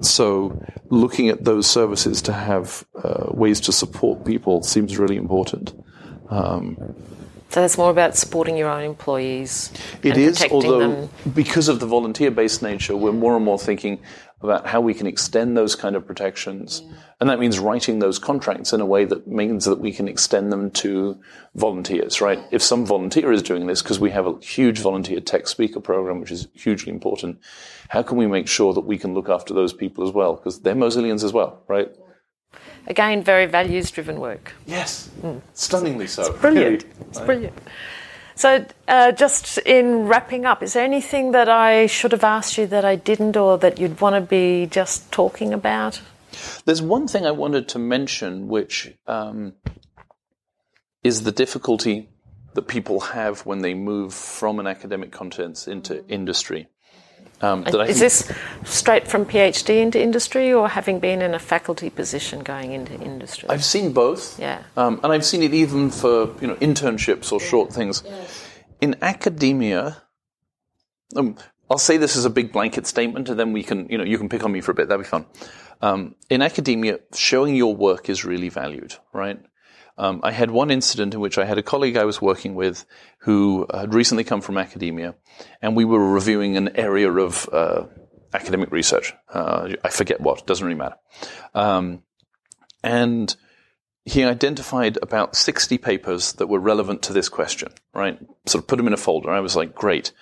So, 0.00 0.62
looking 0.90 1.28
at 1.28 1.44
those 1.44 1.66
services 1.66 2.22
to 2.22 2.32
have 2.32 2.86
uh, 3.02 3.26
ways 3.30 3.60
to 3.62 3.72
support 3.72 4.24
people 4.24 4.62
seems 4.62 4.98
really 4.98 5.16
important. 5.16 5.72
So 7.50 7.60
that's 7.62 7.78
more 7.78 7.90
about 7.90 8.14
supporting 8.14 8.56
your 8.58 8.68
own 8.68 8.84
employees. 8.84 9.72
It 10.02 10.18
is, 10.18 10.44
although 10.50 11.06
them. 11.06 11.10
because 11.34 11.68
of 11.68 11.80
the 11.80 11.86
volunteer-based 11.86 12.62
nature, 12.62 12.94
we're 12.94 13.12
more 13.12 13.36
and 13.36 13.44
more 13.44 13.58
thinking 13.58 14.00
about 14.42 14.66
how 14.66 14.82
we 14.82 14.92
can 14.92 15.06
extend 15.06 15.56
those 15.56 15.74
kind 15.74 15.96
of 15.96 16.06
protections, 16.06 16.82
and 17.20 17.28
that 17.28 17.40
means 17.40 17.58
writing 17.58 17.98
those 17.98 18.18
contracts 18.18 18.72
in 18.72 18.80
a 18.80 18.86
way 18.86 19.04
that 19.04 19.26
means 19.26 19.64
that 19.64 19.80
we 19.80 19.92
can 19.92 20.06
extend 20.06 20.52
them 20.52 20.70
to 20.70 21.18
volunteers. 21.54 22.20
Right? 22.20 22.38
If 22.50 22.62
some 22.62 22.86
volunteer 22.86 23.32
is 23.32 23.42
doing 23.42 23.66
this, 23.66 23.82
because 23.82 23.98
we 23.98 24.10
have 24.10 24.26
a 24.26 24.38
huge 24.40 24.78
volunteer 24.78 25.20
tech 25.20 25.48
speaker 25.48 25.80
program, 25.80 26.20
which 26.20 26.30
is 26.30 26.48
hugely 26.54 26.92
important, 26.92 27.40
how 27.88 28.02
can 28.02 28.18
we 28.18 28.26
make 28.26 28.46
sure 28.46 28.72
that 28.74 28.82
we 28.82 28.98
can 28.98 29.14
look 29.14 29.28
after 29.28 29.52
those 29.54 29.72
people 29.72 30.06
as 30.06 30.14
well? 30.14 30.36
Because 30.36 30.60
they're 30.60 30.74
Mozillians 30.74 31.24
as 31.24 31.32
well, 31.32 31.62
right? 31.66 31.90
Again, 32.86 33.22
very 33.22 33.46
values-driven 33.46 34.18
work. 34.18 34.54
Yes, 34.66 35.10
stunningly 35.52 36.06
so. 36.06 36.32
Brilliant. 36.38 36.84
It's 37.08 37.20
brilliant. 37.20 37.58
So, 38.34 38.64
uh, 38.86 39.12
just 39.12 39.58
in 39.58 40.06
wrapping 40.06 40.46
up, 40.46 40.62
is 40.62 40.72
there 40.72 40.84
anything 40.84 41.32
that 41.32 41.48
I 41.48 41.86
should 41.86 42.12
have 42.12 42.24
asked 42.24 42.56
you 42.56 42.66
that 42.68 42.84
I 42.84 42.94
didn't, 42.94 43.36
or 43.36 43.58
that 43.58 43.78
you'd 43.78 44.00
want 44.00 44.14
to 44.14 44.20
be 44.20 44.66
just 44.66 45.10
talking 45.10 45.52
about? 45.52 46.00
There's 46.64 46.82
one 46.82 47.08
thing 47.08 47.26
I 47.26 47.30
wanted 47.30 47.68
to 47.68 47.78
mention, 47.78 48.48
which 48.48 48.94
um, 49.06 49.54
is 51.02 51.22
the 51.22 51.32
difficulty 51.32 52.08
that 52.54 52.68
people 52.68 53.00
have 53.00 53.46
when 53.46 53.60
they 53.60 53.74
move 53.74 54.14
from 54.14 54.58
an 54.58 54.66
academic 54.66 55.12
contents 55.12 55.68
into 55.68 56.04
industry. 56.08 56.68
Um, 57.40 57.62
that 57.64 57.80
I 57.80 57.86
Is 57.86 58.00
this 58.00 58.32
straight 58.64 59.06
from 59.06 59.24
PhD 59.24 59.80
into 59.80 60.02
industry, 60.02 60.52
or 60.52 60.68
having 60.68 60.98
been 60.98 61.22
in 61.22 61.34
a 61.34 61.38
faculty 61.38 61.88
position 61.88 62.40
going 62.42 62.72
into 62.72 62.94
industry? 62.94 63.48
I've 63.48 63.64
seen 63.64 63.92
both, 63.92 64.40
Yeah. 64.40 64.62
um, 64.76 64.98
and 65.04 65.12
I've 65.12 65.24
seen 65.24 65.44
it 65.44 65.54
even 65.54 65.90
for 65.90 66.34
you 66.40 66.48
know 66.48 66.56
internships 66.56 67.30
or 67.30 67.38
short 67.38 67.72
things. 67.72 68.02
In 68.80 68.96
academia, 69.02 70.02
um, 71.14 71.36
I'll 71.70 71.78
say 71.78 71.96
this 71.96 72.16
as 72.16 72.24
a 72.24 72.30
big 72.30 72.52
blanket 72.52 72.86
statement, 72.86 73.28
and 73.28 73.38
then 73.38 73.52
we 73.52 73.62
can 73.62 73.88
you 73.88 73.98
know 73.98 74.04
you 74.04 74.18
can 74.18 74.28
pick 74.28 74.44
on 74.44 74.52
me 74.52 74.60
for 74.60 74.72
a 74.72 74.74
bit. 74.74 74.88
That'd 74.88 75.04
be 75.04 75.08
fun. 75.08 75.26
Um, 75.80 76.14
in 76.28 76.42
academia, 76.42 77.00
showing 77.14 77.54
your 77.54 77.74
work 77.74 78.08
is 78.08 78.24
really 78.24 78.48
valued, 78.48 78.94
right? 79.12 79.40
Um, 79.96 80.20
I 80.22 80.30
had 80.30 80.50
one 80.50 80.70
incident 80.70 81.14
in 81.14 81.20
which 81.20 81.38
I 81.38 81.44
had 81.44 81.58
a 81.58 81.62
colleague 81.62 81.96
I 81.96 82.04
was 82.04 82.22
working 82.22 82.54
with 82.54 82.84
who 83.18 83.66
had 83.72 83.94
recently 83.94 84.24
come 84.24 84.40
from 84.40 84.56
academia, 84.56 85.16
and 85.60 85.76
we 85.76 85.84
were 85.84 86.12
reviewing 86.12 86.56
an 86.56 86.76
area 86.76 87.10
of 87.12 87.48
uh, 87.52 87.84
academic 88.32 88.70
research. 88.70 89.12
Uh, 89.28 89.70
I 89.84 89.90
forget 89.90 90.20
what; 90.20 90.46
doesn't 90.46 90.64
really 90.64 90.78
matter. 90.78 90.96
Um, 91.54 92.02
and 92.82 93.34
he 94.04 94.24
identified 94.24 94.98
about 95.02 95.36
60 95.36 95.76
papers 95.78 96.32
that 96.34 96.46
were 96.46 96.60
relevant 96.60 97.02
to 97.02 97.12
this 97.12 97.28
question, 97.28 97.72
right? 97.92 98.18
Sort 98.46 98.64
of 98.64 98.68
put 98.68 98.76
them 98.76 98.86
in 98.86 98.94
a 98.94 98.96
folder. 98.96 99.30
I 99.30 99.40
was 99.40 99.54
like, 99.54 99.74
great. 99.74 100.12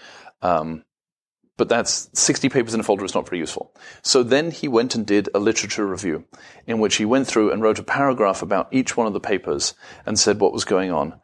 Um, 0.42 0.84
but 1.56 1.68
that's 1.68 2.10
60 2.12 2.48
papers 2.48 2.74
in 2.74 2.80
a 2.80 2.82
folder 2.82 3.04
is 3.04 3.14
not 3.14 3.28
very 3.28 3.38
useful. 3.38 3.74
So 4.02 4.22
then 4.22 4.50
he 4.50 4.68
went 4.68 4.94
and 4.94 5.06
did 5.06 5.28
a 5.34 5.38
literature 5.38 5.86
review 5.86 6.24
in 6.66 6.78
which 6.78 6.96
he 6.96 7.04
went 7.04 7.26
through 7.26 7.52
and 7.52 7.62
wrote 7.62 7.78
a 7.78 7.82
paragraph 7.82 8.42
about 8.42 8.68
each 8.72 8.96
one 8.96 9.06
of 9.06 9.12
the 9.12 9.20
papers 9.20 9.74
and 10.04 10.18
said 10.18 10.40
what 10.40 10.52
was 10.52 10.64
going 10.64 10.92
on. 10.92 11.14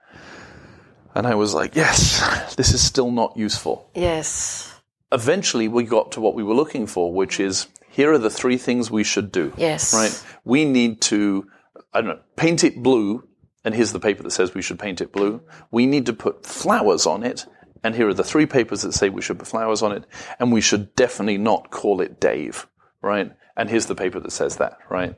And 1.15 1.27
I 1.27 1.35
was 1.35 1.53
like, 1.53 1.77
yes, 1.77 2.55
this 2.57 2.73
is 2.73 2.83
still 2.83 3.11
not 3.11 3.37
useful 3.37 3.91
yes. 3.95 4.75
eventually 5.13 5.69
we 5.69 5.85
got 5.85 6.13
to 6.13 6.21
what 6.21 6.35
we 6.35 6.43
were 6.43 6.55
looking 6.55 6.87
for, 6.87 7.13
which 7.13 7.39
is 7.39 7.67
here 7.91 8.13
are 8.13 8.19
the 8.19 8.31
three 8.31 8.57
things 8.57 8.91
we 8.91 9.05
should 9.05 9.31
do. 9.31 9.53
Yes. 9.57 9.93
Right? 9.93 10.25
We 10.45 10.65
need 10.65 11.03
to, 11.03 11.47
I 11.93 12.01
don't 12.01 12.09
know, 12.17 12.23
paint 12.37 12.65
it 12.65 12.83
blue, 12.83 13.29
and 13.65 13.75
here's 13.75 13.93
the 13.93 14.01
paper 14.01 14.23
that 14.23 14.31
says 14.31 14.55
we 14.55 14.63
should 14.63 14.79
paint 14.79 15.01
it 15.01 15.13
blue. 15.13 15.43
We 15.71 15.87
need 15.87 16.07
to 16.07 16.13
put 16.15 16.47
flowers 16.47 17.07
on 17.07 17.23
it, 17.23 17.47
and 17.85 17.95
here 17.95 18.09
are 18.09 18.15
the 18.15 18.25
three 18.25 18.47
papers 18.47 18.83
that 18.83 18.93
say 18.93 19.09
we 19.09 19.23
should 19.23 19.39
put 19.39 19.49
flowers 19.49 19.83
on 19.83 19.93
it, 19.93 20.05
and 20.39 20.53
we 20.53 20.61
should 20.61 20.95
definitely 20.95 21.39
not 21.39 21.71
call 21.71 22.01
it 22.01 22.21
Dave, 22.21 22.67
right? 23.03 23.33
And 23.57 23.69
here's 23.69 23.87
the 23.87 23.95
paper 23.95 24.21
that 24.21 24.33
says 24.33 24.57
that, 24.57 24.79
right? 24.91 25.17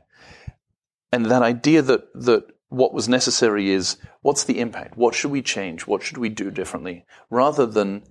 And 1.12 1.26
that 1.26 1.42
idea 1.42 1.82
that, 1.82 2.12
that 2.14 2.46
what 2.68 2.92
was 2.92 3.08
necessary 3.08 3.70
is 3.70 3.96
what's 4.22 4.44
the 4.44 4.58
impact? 4.58 4.96
What 4.96 5.14
should 5.14 5.30
we 5.30 5.42
change? 5.42 5.86
What 5.86 6.02
should 6.02 6.18
we 6.18 6.28
do 6.28 6.50
differently? 6.50 7.04
Rather 7.30 7.66
than 7.66 8.02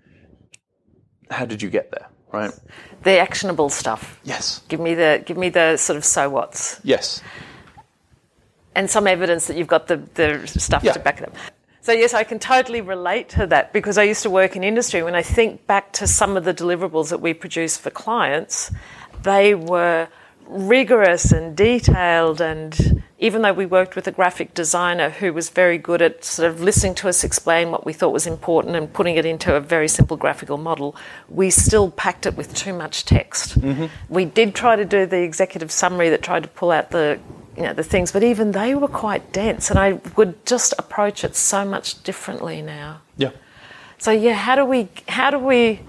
how 1.30 1.45
did 1.45 1.62
you 1.62 1.70
get 1.70 1.91
there, 1.91 2.08
right? 2.32 2.51
The 3.04 3.18
actionable 3.18 3.70
stuff. 3.70 4.20
Yes. 4.24 4.62
Give 4.70 4.80
me 4.80 4.93
the 4.93 5.22
give 5.26 5.36
me 5.38 5.49
the 5.49 5.76
sort 5.78 5.97
of 5.97 6.06
so 6.06 6.30
whats 6.30 6.80
Yes. 6.84 7.22
and 8.76 8.89
some 8.89 9.08
evidence 9.08 9.47
that 9.47 9.58
you've 9.58 9.68
got 9.68 9.88
the, 9.88 9.97
the 10.14 10.47
stuff 10.47 10.84
Yeah. 10.84 10.93
to 10.93 10.99
back 10.99 11.20
it 11.22 11.28
up. 11.28 11.36
So 11.84 11.91
yes, 11.91 12.13
I 12.13 12.23
can 12.23 12.39
totally 12.39 12.79
relate 12.79 13.27
to 13.29 13.45
that 13.47 13.73
because 13.73 13.97
I 13.97 14.03
used 14.03 14.23
to 14.23 14.29
work 14.29 14.55
in 14.55 14.63
industry. 14.63 15.03
When 15.03 15.15
I 15.15 15.21
think 15.21 15.67
back 15.67 15.91
to 15.93 16.07
some 16.07 16.38
of 16.38 16.45
the 16.45 16.53
deliverables 16.53 17.09
that 17.09 17.19
we 17.19 17.34
produce 17.34 17.75
for 17.75 17.89
clients, 17.89 18.71
they 19.23 19.53
were 19.53 20.07
rigorous 20.47 21.34
and 21.34 21.57
detailed 21.57 22.39
and 22.39 23.03
even 23.19 23.41
though 23.41 23.51
we 23.51 23.65
worked 23.65 23.97
with 23.97 24.07
a 24.07 24.13
graphic 24.13 24.53
designer 24.53 25.09
who 25.09 25.34
was 25.34 25.49
very 25.49 25.77
good 25.77 26.01
at 26.01 26.23
sort 26.23 26.49
of 26.49 26.61
listening 26.61 26.95
to 26.95 27.09
us 27.09 27.21
explain 27.25 27.69
what 27.69 27.86
we 27.86 27.91
thought 27.91 28.13
was 28.13 28.27
important 28.27 28.77
and 28.77 28.93
putting 28.93 29.17
it 29.17 29.25
into 29.25 29.53
a 29.53 29.59
very 29.59 29.89
simple 29.89 30.15
graphical 30.15 30.57
model, 30.57 30.95
we 31.27 31.49
still 31.49 31.91
packed 31.91 32.25
it 32.25 32.38
with 32.38 32.53
too 32.53 32.73
much 32.73 33.03
text. 33.03 33.59
Mm-hmm. 33.59 33.88
We 34.07 34.23
did 34.23 34.55
try 34.55 34.77
to 34.77 34.86
do 34.86 35.05
the 35.05 35.21
executive 35.21 35.69
summary 35.69 36.09
that 36.09 36.21
tried 36.21 36.43
to 36.43 36.49
pull 36.49 36.71
out 36.71 36.91
the 36.91 37.19
you 37.56 37.64
know 37.64 37.74
the 37.74 37.84
things, 37.84 38.12
but 38.12 38.24
even 38.24 38.51
they 38.51 38.76
were 38.76 38.88
quite 38.88 39.32
dense, 39.32 39.70
and 39.70 39.80
I 39.80 39.93
would 40.16 40.45
just 40.45 40.74
approach 40.78 41.24
it 41.24 41.36
so 41.36 41.66
much 41.66 42.01
differently 42.04 42.62
now. 42.62 43.01
Yeah. 43.18 43.32
So 43.97 44.12
yeah, 44.12 44.34
how 44.34 44.56
do 44.56 44.66
we 44.66 44.89
how 45.08 45.32
do 45.32 45.39
we 45.39 45.82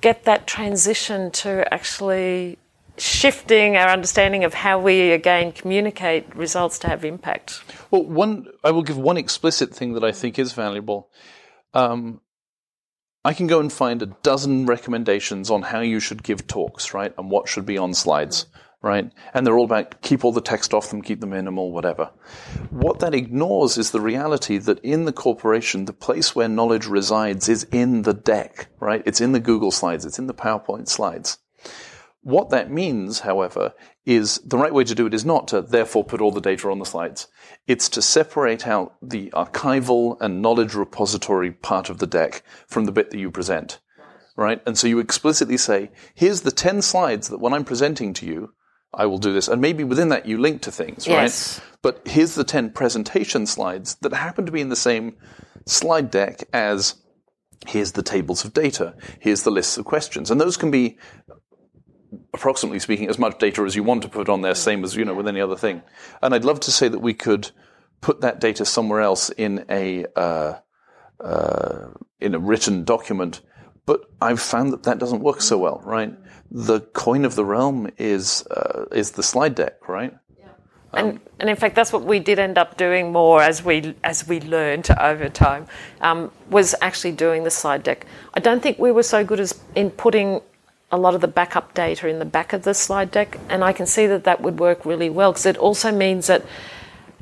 get 0.00 0.24
that 0.24 0.46
transition 0.46 1.30
to 1.30 1.72
actually 1.72 2.58
shifting 2.96 3.76
our 3.76 3.88
understanding 3.88 4.44
of 4.44 4.52
how 4.54 4.78
we 4.78 5.12
again 5.12 5.52
communicate 5.52 6.34
results 6.34 6.78
to 6.80 6.88
have 6.88 7.04
impact? 7.04 7.62
Well, 7.90 8.04
one 8.04 8.46
I 8.64 8.70
will 8.70 8.82
give 8.82 8.98
one 8.98 9.16
explicit 9.16 9.74
thing 9.74 9.94
that 9.94 10.04
I 10.04 10.12
think 10.12 10.38
is 10.38 10.52
valuable. 10.52 11.10
Um, 11.74 12.20
I 13.24 13.34
can 13.34 13.46
go 13.46 13.60
and 13.60 13.70
find 13.70 14.00
a 14.00 14.06
dozen 14.06 14.64
recommendations 14.64 15.50
on 15.50 15.62
how 15.62 15.80
you 15.80 16.00
should 16.00 16.22
give 16.22 16.46
talks, 16.46 16.94
right, 16.94 17.12
and 17.18 17.30
what 17.30 17.48
should 17.48 17.66
be 17.66 17.76
on 17.76 17.92
slides. 17.92 18.46
Right? 18.82 19.12
And 19.34 19.46
they're 19.46 19.58
all 19.58 19.64
about 19.64 20.00
keep 20.00 20.24
all 20.24 20.32
the 20.32 20.40
text 20.40 20.72
off 20.72 20.90
them, 20.90 21.02
keep 21.02 21.20
them 21.20 21.30
minimal, 21.30 21.72
whatever. 21.72 22.10
What 22.70 23.00
that 23.00 23.14
ignores 23.14 23.76
is 23.76 23.90
the 23.90 24.00
reality 24.00 24.58
that 24.58 24.78
in 24.80 25.04
the 25.04 25.12
corporation, 25.12 25.84
the 25.84 25.92
place 25.92 26.34
where 26.34 26.48
knowledge 26.48 26.86
resides 26.86 27.48
is 27.48 27.64
in 27.64 28.02
the 28.02 28.14
deck, 28.14 28.68
right? 28.80 29.02
It's 29.04 29.20
in 29.20 29.32
the 29.32 29.40
Google 29.40 29.70
slides, 29.70 30.04
it's 30.04 30.18
in 30.18 30.26
the 30.26 30.34
PowerPoint 30.34 30.88
slides. 30.88 31.38
What 32.22 32.50
that 32.50 32.70
means, 32.70 33.20
however, 33.20 33.72
is 34.04 34.38
the 34.38 34.58
right 34.58 34.74
way 34.74 34.84
to 34.84 34.94
do 34.94 35.06
it 35.06 35.14
is 35.14 35.24
not 35.24 35.48
to 35.48 35.62
therefore 35.62 36.04
put 36.04 36.20
all 36.20 36.32
the 36.32 36.40
data 36.40 36.68
on 36.70 36.78
the 36.78 36.84
slides. 36.84 37.28
It's 37.66 37.88
to 37.90 38.02
separate 38.02 38.66
out 38.66 38.94
the 39.00 39.30
archival 39.30 40.18
and 40.20 40.42
knowledge 40.42 40.74
repository 40.74 41.50
part 41.50 41.88
of 41.88 41.98
the 41.98 42.06
deck 42.06 42.42
from 42.66 42.84
the 42.84 42.92
bit 42.92 43.10
that 43.10 43.18
you 43.18 43.30
present. 43.30 43.80
Right? 44.36 44.62
And 44.66 44.76
so 44.76 44.86
you 44.86 44.98
explicitly 44.98 45.56
say, 45.56 45.90
here's 46.14 46.42
the 46.42 46.50
10 46.50 46.82
slides 46.82 47.28
that 47.28 47.40
when 47.40 47.52
I'm 47.52 47.64
presenting 47.64 48.12
to 48.14 48.26
you, 48.26 48.52
I 48.92 49.06
will 49.06 49.18
do 49.18 49.32
this. 49.32 49.48
And 49.48 49.60
maybe 49.60 49.84
within 49.84 50.08
that 50.08 50.26
you 50.26 50.38
link 50.38 50.62
to 50.62 50.72
things, 50.72 51.06
Yes. 51.06 51.58
right? 51.58 51.66
But 51.82 52.08
here's 52.08 52.34
the 52.34 52.44
10 52.44 52.70
presentation 52.70 53.46
slides 53.46 53.94
that 54.02 54.12
happen 54.12 54.46
to 54.46 54.52
be 54.52 54.60
in 54.60 54.68
the 54.68 54.76
same 54.76 55.16
slide 55.66 56.10
deck 56.10 56.42
as 56.52 56.94
here's 57.66 57.92
the 57.92 58.02
tables 58.02 58.44
of 58.44 58.52
data, 58.52 58.94
here's 59.20 59.42
the 59.42 59.50
lists 59.50 59.78
of 59.78 59.84
questions. 59.84 60.30
And 60.30 60.40
those 60.40 60.56
can 60.56 60.70
be 60.70 60.98
approximately 62.34 62.78
speaking, 62.78 63.08
as 63.08 63.18
much 63.18 63.38
data 63.38 63.62
as 63.62 63.76
you 63.76 63.82
want 63.82 64.02
to 64.02 64.08
put 64.08 64.28
on 64.28 64.42
there, 64.42 64.54
same 64.54 64.84
as 64.84 64.96
you 64.96 65.04
know 65.04 65.14
with 65.14 65.28
any 65.28 65.40
other 65.40 65.56
thing. 65.56 65.82
And 66.22 66.34
I'd 66.34 66.44
love 66.44 66.60
to 66.60 66.72
say 66.72 66.88
that 66.88 66.98
we 67.00 67.14
could 67.14 67.50
put 68.00 68.20
that 68.22 68.40
data 68.40 68.64
somewhere 68.64 69.00
else 69.00 69.30
in 69.30 69.64
a 69.68 70.06
uh, 70.16 70.54
uh, 71.20 71.88
in 72.18 72.34
a 72.34 72.38
written 72.38 72.84
document, 72.84 73.42
but 73.86 74.00
I've 74.20 74.40
found 74.40 74.72
that 74.72 74.84
that 74.84 74.98
doesn't 74.98 75.20
work 75.22 75.40
so 75.40 75.58
well. 75.58 75.82
Right, 75.84 76.14
the 76.50 76.80
coin 76.80 77.24
of 77.24 77.34
the 77.36 77.44
realm 77.44 77.90
is 77.98 78.46
uh, 78.48 78.86
is 78.92 79.12
the 79.12 79.22
slide 79.22 79.54
deck. 79.54 79.88
Right. 79.88 80.14
Yeah, 80.38 80.48
and, 80.92 81.20
and 81.38 81.48
in 81.48 81.56
fact, 81.56 81.76
that's 81.76 81.92
what 81.92 82.04
we 82.04 82.18
did 82.18 82.38
end 82.38 82.58
up 82.58 82.76
doing 82.76 83.12
more 83.12 83.42
as 83.42 83.64
we 83.64 83.94
as 84.02 84.26
we 84.26 84.40
learned 84.40 84.88
over 84.98 85.28
time. 85.28 85.66
Um, 86.00 86.30
was 86.48 86.74
actually 86.80 87.12
doing 87.12 87.44
the 87.44 87.50
slide 87.50 87.82
deck. 87.82 88.06
I 88.34 88.40
don't 88.40 88.62
think 88.62 88.78
we 88.78 88.90
were 88.90 89.04
so 89.04 89.24
good 89.24 89.40
as 89.40 89.60
in 89.74 89.90
putting 89.90 90.40
a 90.92 90.98
lot 90.98 91.14
of 91.14 91.20
the 91.20 91.28
backup 91.28 91.72
data 91.72 92.08
in 92.08 92.18
the 92.18 92.24
back 92.24 92.52
of 92.52 92.62
the 92.62 92.74
slide 92.74 93.12
deck, 93.12 93.38
and 93.48 93.62
I 93.62 93.72
can 93.72 93.86
see 93.86 94.06
that 94.08 94.24
that 94.24 94.40
would 94.40 94.58
work 94.58 94.84
really 94.84 95.10
well 95.10 95.32
because 95.32 95.46
it 95.46 95.56
also 95.56 95.92
means 95.92 96.26
that 96.26 96.44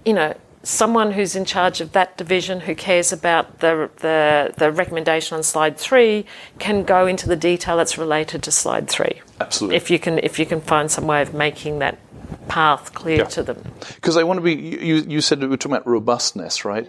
you 0.07 0.15
know 0.15 0.35
someone 0.69 1.13
who's 1.13 1.35
in 1.35 1.47
charge 1.47 1.81
of 1.81 1.93
that 1.93 2.19
division 2.19 2.61
who 2.61 2.75
cares 2.75 3.11
about 3.11 3.61
the, 3.61 3.89
the 4.01 4.53
the 4.59 4.71
recommendation 4.71 5.35
on 5.37 5.43
slide 5.43 5.79
three 5.79 6.27
can 6.59 6.85
go 6.85 7.07
into 7.07 7.27
the 7.27 7.37
detail 7.37 7.79
that's 7.79 7.97
related 7.97 8.43
to 8.43 8.51
slide 8.51 8.87
three. 8.87 9.23
Absolutely. 9.41 9.77
If 9.77 9.91
you 9.91 9.99
can 9.99 10.19
if 10.19 10.39
you 10.39 10.45
can 10.45 10.61
find 10.61 10.91
some 10.91 11.07
way 11.07 11.23
of 11.23 11.33
making 11.33 11.79
that 11.79 11.99
path 12.49 12.93
clear 12.93 13.19
Yeah. 13.19 13.25
to 13.25 13.43
them. 13.43 13.63
Because 13.95 14.19
I 14.19 14.23
want 14.25 14.37
to 14.39 14.43
be, 14.43 14.55
you, 14.55 14.97
you 14.97 15.21
said 15.23 15.41
we 15.41 15.47
were 15.47 15.57
talking 15.57 15.77
about 15.77 15.87
robustness, 15.87 16.65
right? 16.67 16.87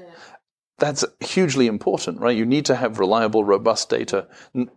That's 0.77 1.05
hugely 1.21 1.67
important, 1.67 2.19
right? 2.19 2.35
You 2.35 2.45
need 2.45 2.65
to 2.65 2.75
have 2.75 2.99
reliable, 2.99 3.45
robust 3.45 3.89
data. 3.89 4.27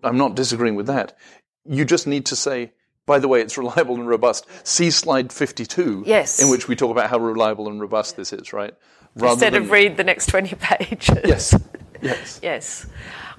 I'm 0.05 0.17
not 0.17 0.37
disagreeing 0.37 0.77
with 0.77 0.87
that. 0.87 1.17
You 1.65 1.85
just 1.85 2.07
need 2.07 2.27
to 2.27 2.37
say, 2.37 2.73
by 3.07 3.19
the 3.19 3.29
way, 3.29 3.41
it's 3.41 3.59
reliable 3.59 3.97
and 3.97 4.09
robust. 4.09 4.47
See 4.65 4.91
slide 4.91 5.33
52, 5.33 6.05
Yes. 6.07 6.41
in 6.41 6.49
which 6.51 6.69
we 6.69 6.77
talk 6.77 6.91
about 6.91 7.11
how 7.11 7.19
reliable 7.19 7.69
and 7.69 7.81
robust 7.81 8.17
this 8.17 8.33
is, 8.33 8.53
right? 8.53 8.75
Rather 9.17 9.33
Instead 9.35 9.53
than, 9.55 9.63
of 9.63 9.71
read 9.71 9.97
the 9.97 10.05
next 10.05 10.27
20 10.27 10.55
pages. 10.61 11.19
Yes, 11.25 11.59
yes. 12.01 12.41
Yes. 12.43 12.87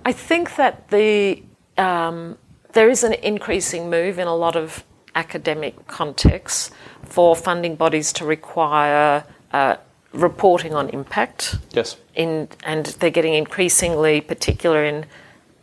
I 0.06 0.12
think 0.12 0.56
that 0.58 0.90
the 0.90 1.44
um, 1.78 2.38
there 2.74 2.90
is 2.90 3.04
an 3.04 3.14
increasing 3.14 3.90
move 3.90 4.20
in 4.20 4.28
a 4.28 4.36
lot 4.36 4.56
of 4.56 4.84
academic 5.16 5.88
contexts 5.88 6.72
for 7.06 7.36
funding 7.36 7.76
bodies 7.76 8.12
to 8.14 8.26
require 8.26 9.24
uh, 9.54 9.78
reporting 10.12 10.74
on 10.76 10.90
impact. 10.90 11.56
Yes. 11.72 11.98
In, 12.16 12.50
and 12.64 12.88
they're 13.00 13.10
getting 13.10 13.34
increasingly 13.34 14.22
particular 14.22 14.84
in 14.84 15.06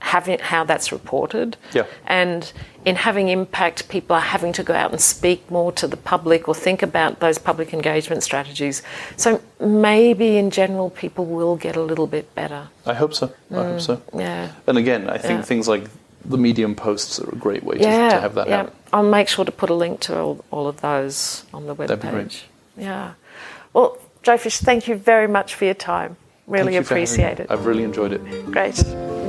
having 0.00 0.38
how 0.38 0.64
that's 0.64 0.92
reported. 0.92 1.56
Yeah. 1.72 1.84
And 2.06 2.50
in 2.84 2.96
having 2.96 3.28
impact, 3.28 3.88
people 3.88 4.16
are 4.16 4.20
having 4.22 4.52
to 4.54 4.62
go 4.62 4.74
out 4.74 4.90
and 4.90 5.00
speak 5.00 5.50
more 5.50 5.70
to 5.72 5.86
the 5.86 5.96
public 5.96 6.48
or 6.48 6.54
think 6.54 6.82
about 6.82 7.20
those 7.20 7.38
public 7.38 7.72
engagement 7.74 8.22
strategies. 8.22 8.82
So 9.16 9.40
maybe 9.60 10.38
in 10.38 10.50
general, 10.50 10.90
people 10.90 11.26
will 11.26 11.56
get 11.56 11.76
a 11.76 11.82
little 11.82 12.06
bit 12.06 12.34
better. 12.34 12.68
I 12.86 12.94
hope 12.94 13.14
so. 13.14 13.32
I 13.50 13.54
hope 13.54 13.66
mm, 13.76 13.80
so. 13.80 14.02
Yeah. 14.16 14.52
And 14.66 14.78
again, 14.78 15.08
I 15.10 15.18
think 15.18 15.38
Yeah. 15.40 15.42
things 15.44 15.68
like 15.68 15.84
the 16.24 16.38
medium 16.38 16.74
posts 16.74 17.18
are 17.20 17.28
a 17.30 17.36
great 17.36 17.62
way 17.62 17.76
to, 17.78 17.82
Yeah, 17.82 18.08
to 18.10 18.20
have 18.20 18.34
that 18.34 18.48
yeah. 18.48 18.56
happen. 18.56 18.72
I'll 18.92 19.02
make 19.02 19.28
sure 19.28 19.44
to 19.44 19.52
put 19.52 19.70
a 19.70 19.74
link 19.74 20.00
to 20.00 20.18
all, 20.18 20.44
all 20.50 20.66
of 20.66 20.80
those 20.80 21.44
on 21.52 21.66
the 21.66 21.74
That'd 21.74 22.00
be 22.00 22.08
great. 22.08 22.28
webpage. 22.28 22.42
Yeah. 22.76 23.12
Well, 23.72 23.98
Jofish, 24.24 24.58
thank 24.62 24.88
you 24.88 24.96
very 24.96 25.28
much 25.28 25.54
for 25.54 25.64
your 25.66 25.74
time. 25.74 26.16
Really 26.46 26.72
Thank 26.72 26.74
you 26.74 26.82
for 26.84 26.94
having 26.94 27.00
me. 27.00 27.04
appreciate 27.04 27.40
it. 27.40 27.46
I've 27.50 27.66
really 27.66 27.84
enjoyed 27.84 28.12
it. 28.12 28.50
Great. 28.50 29.19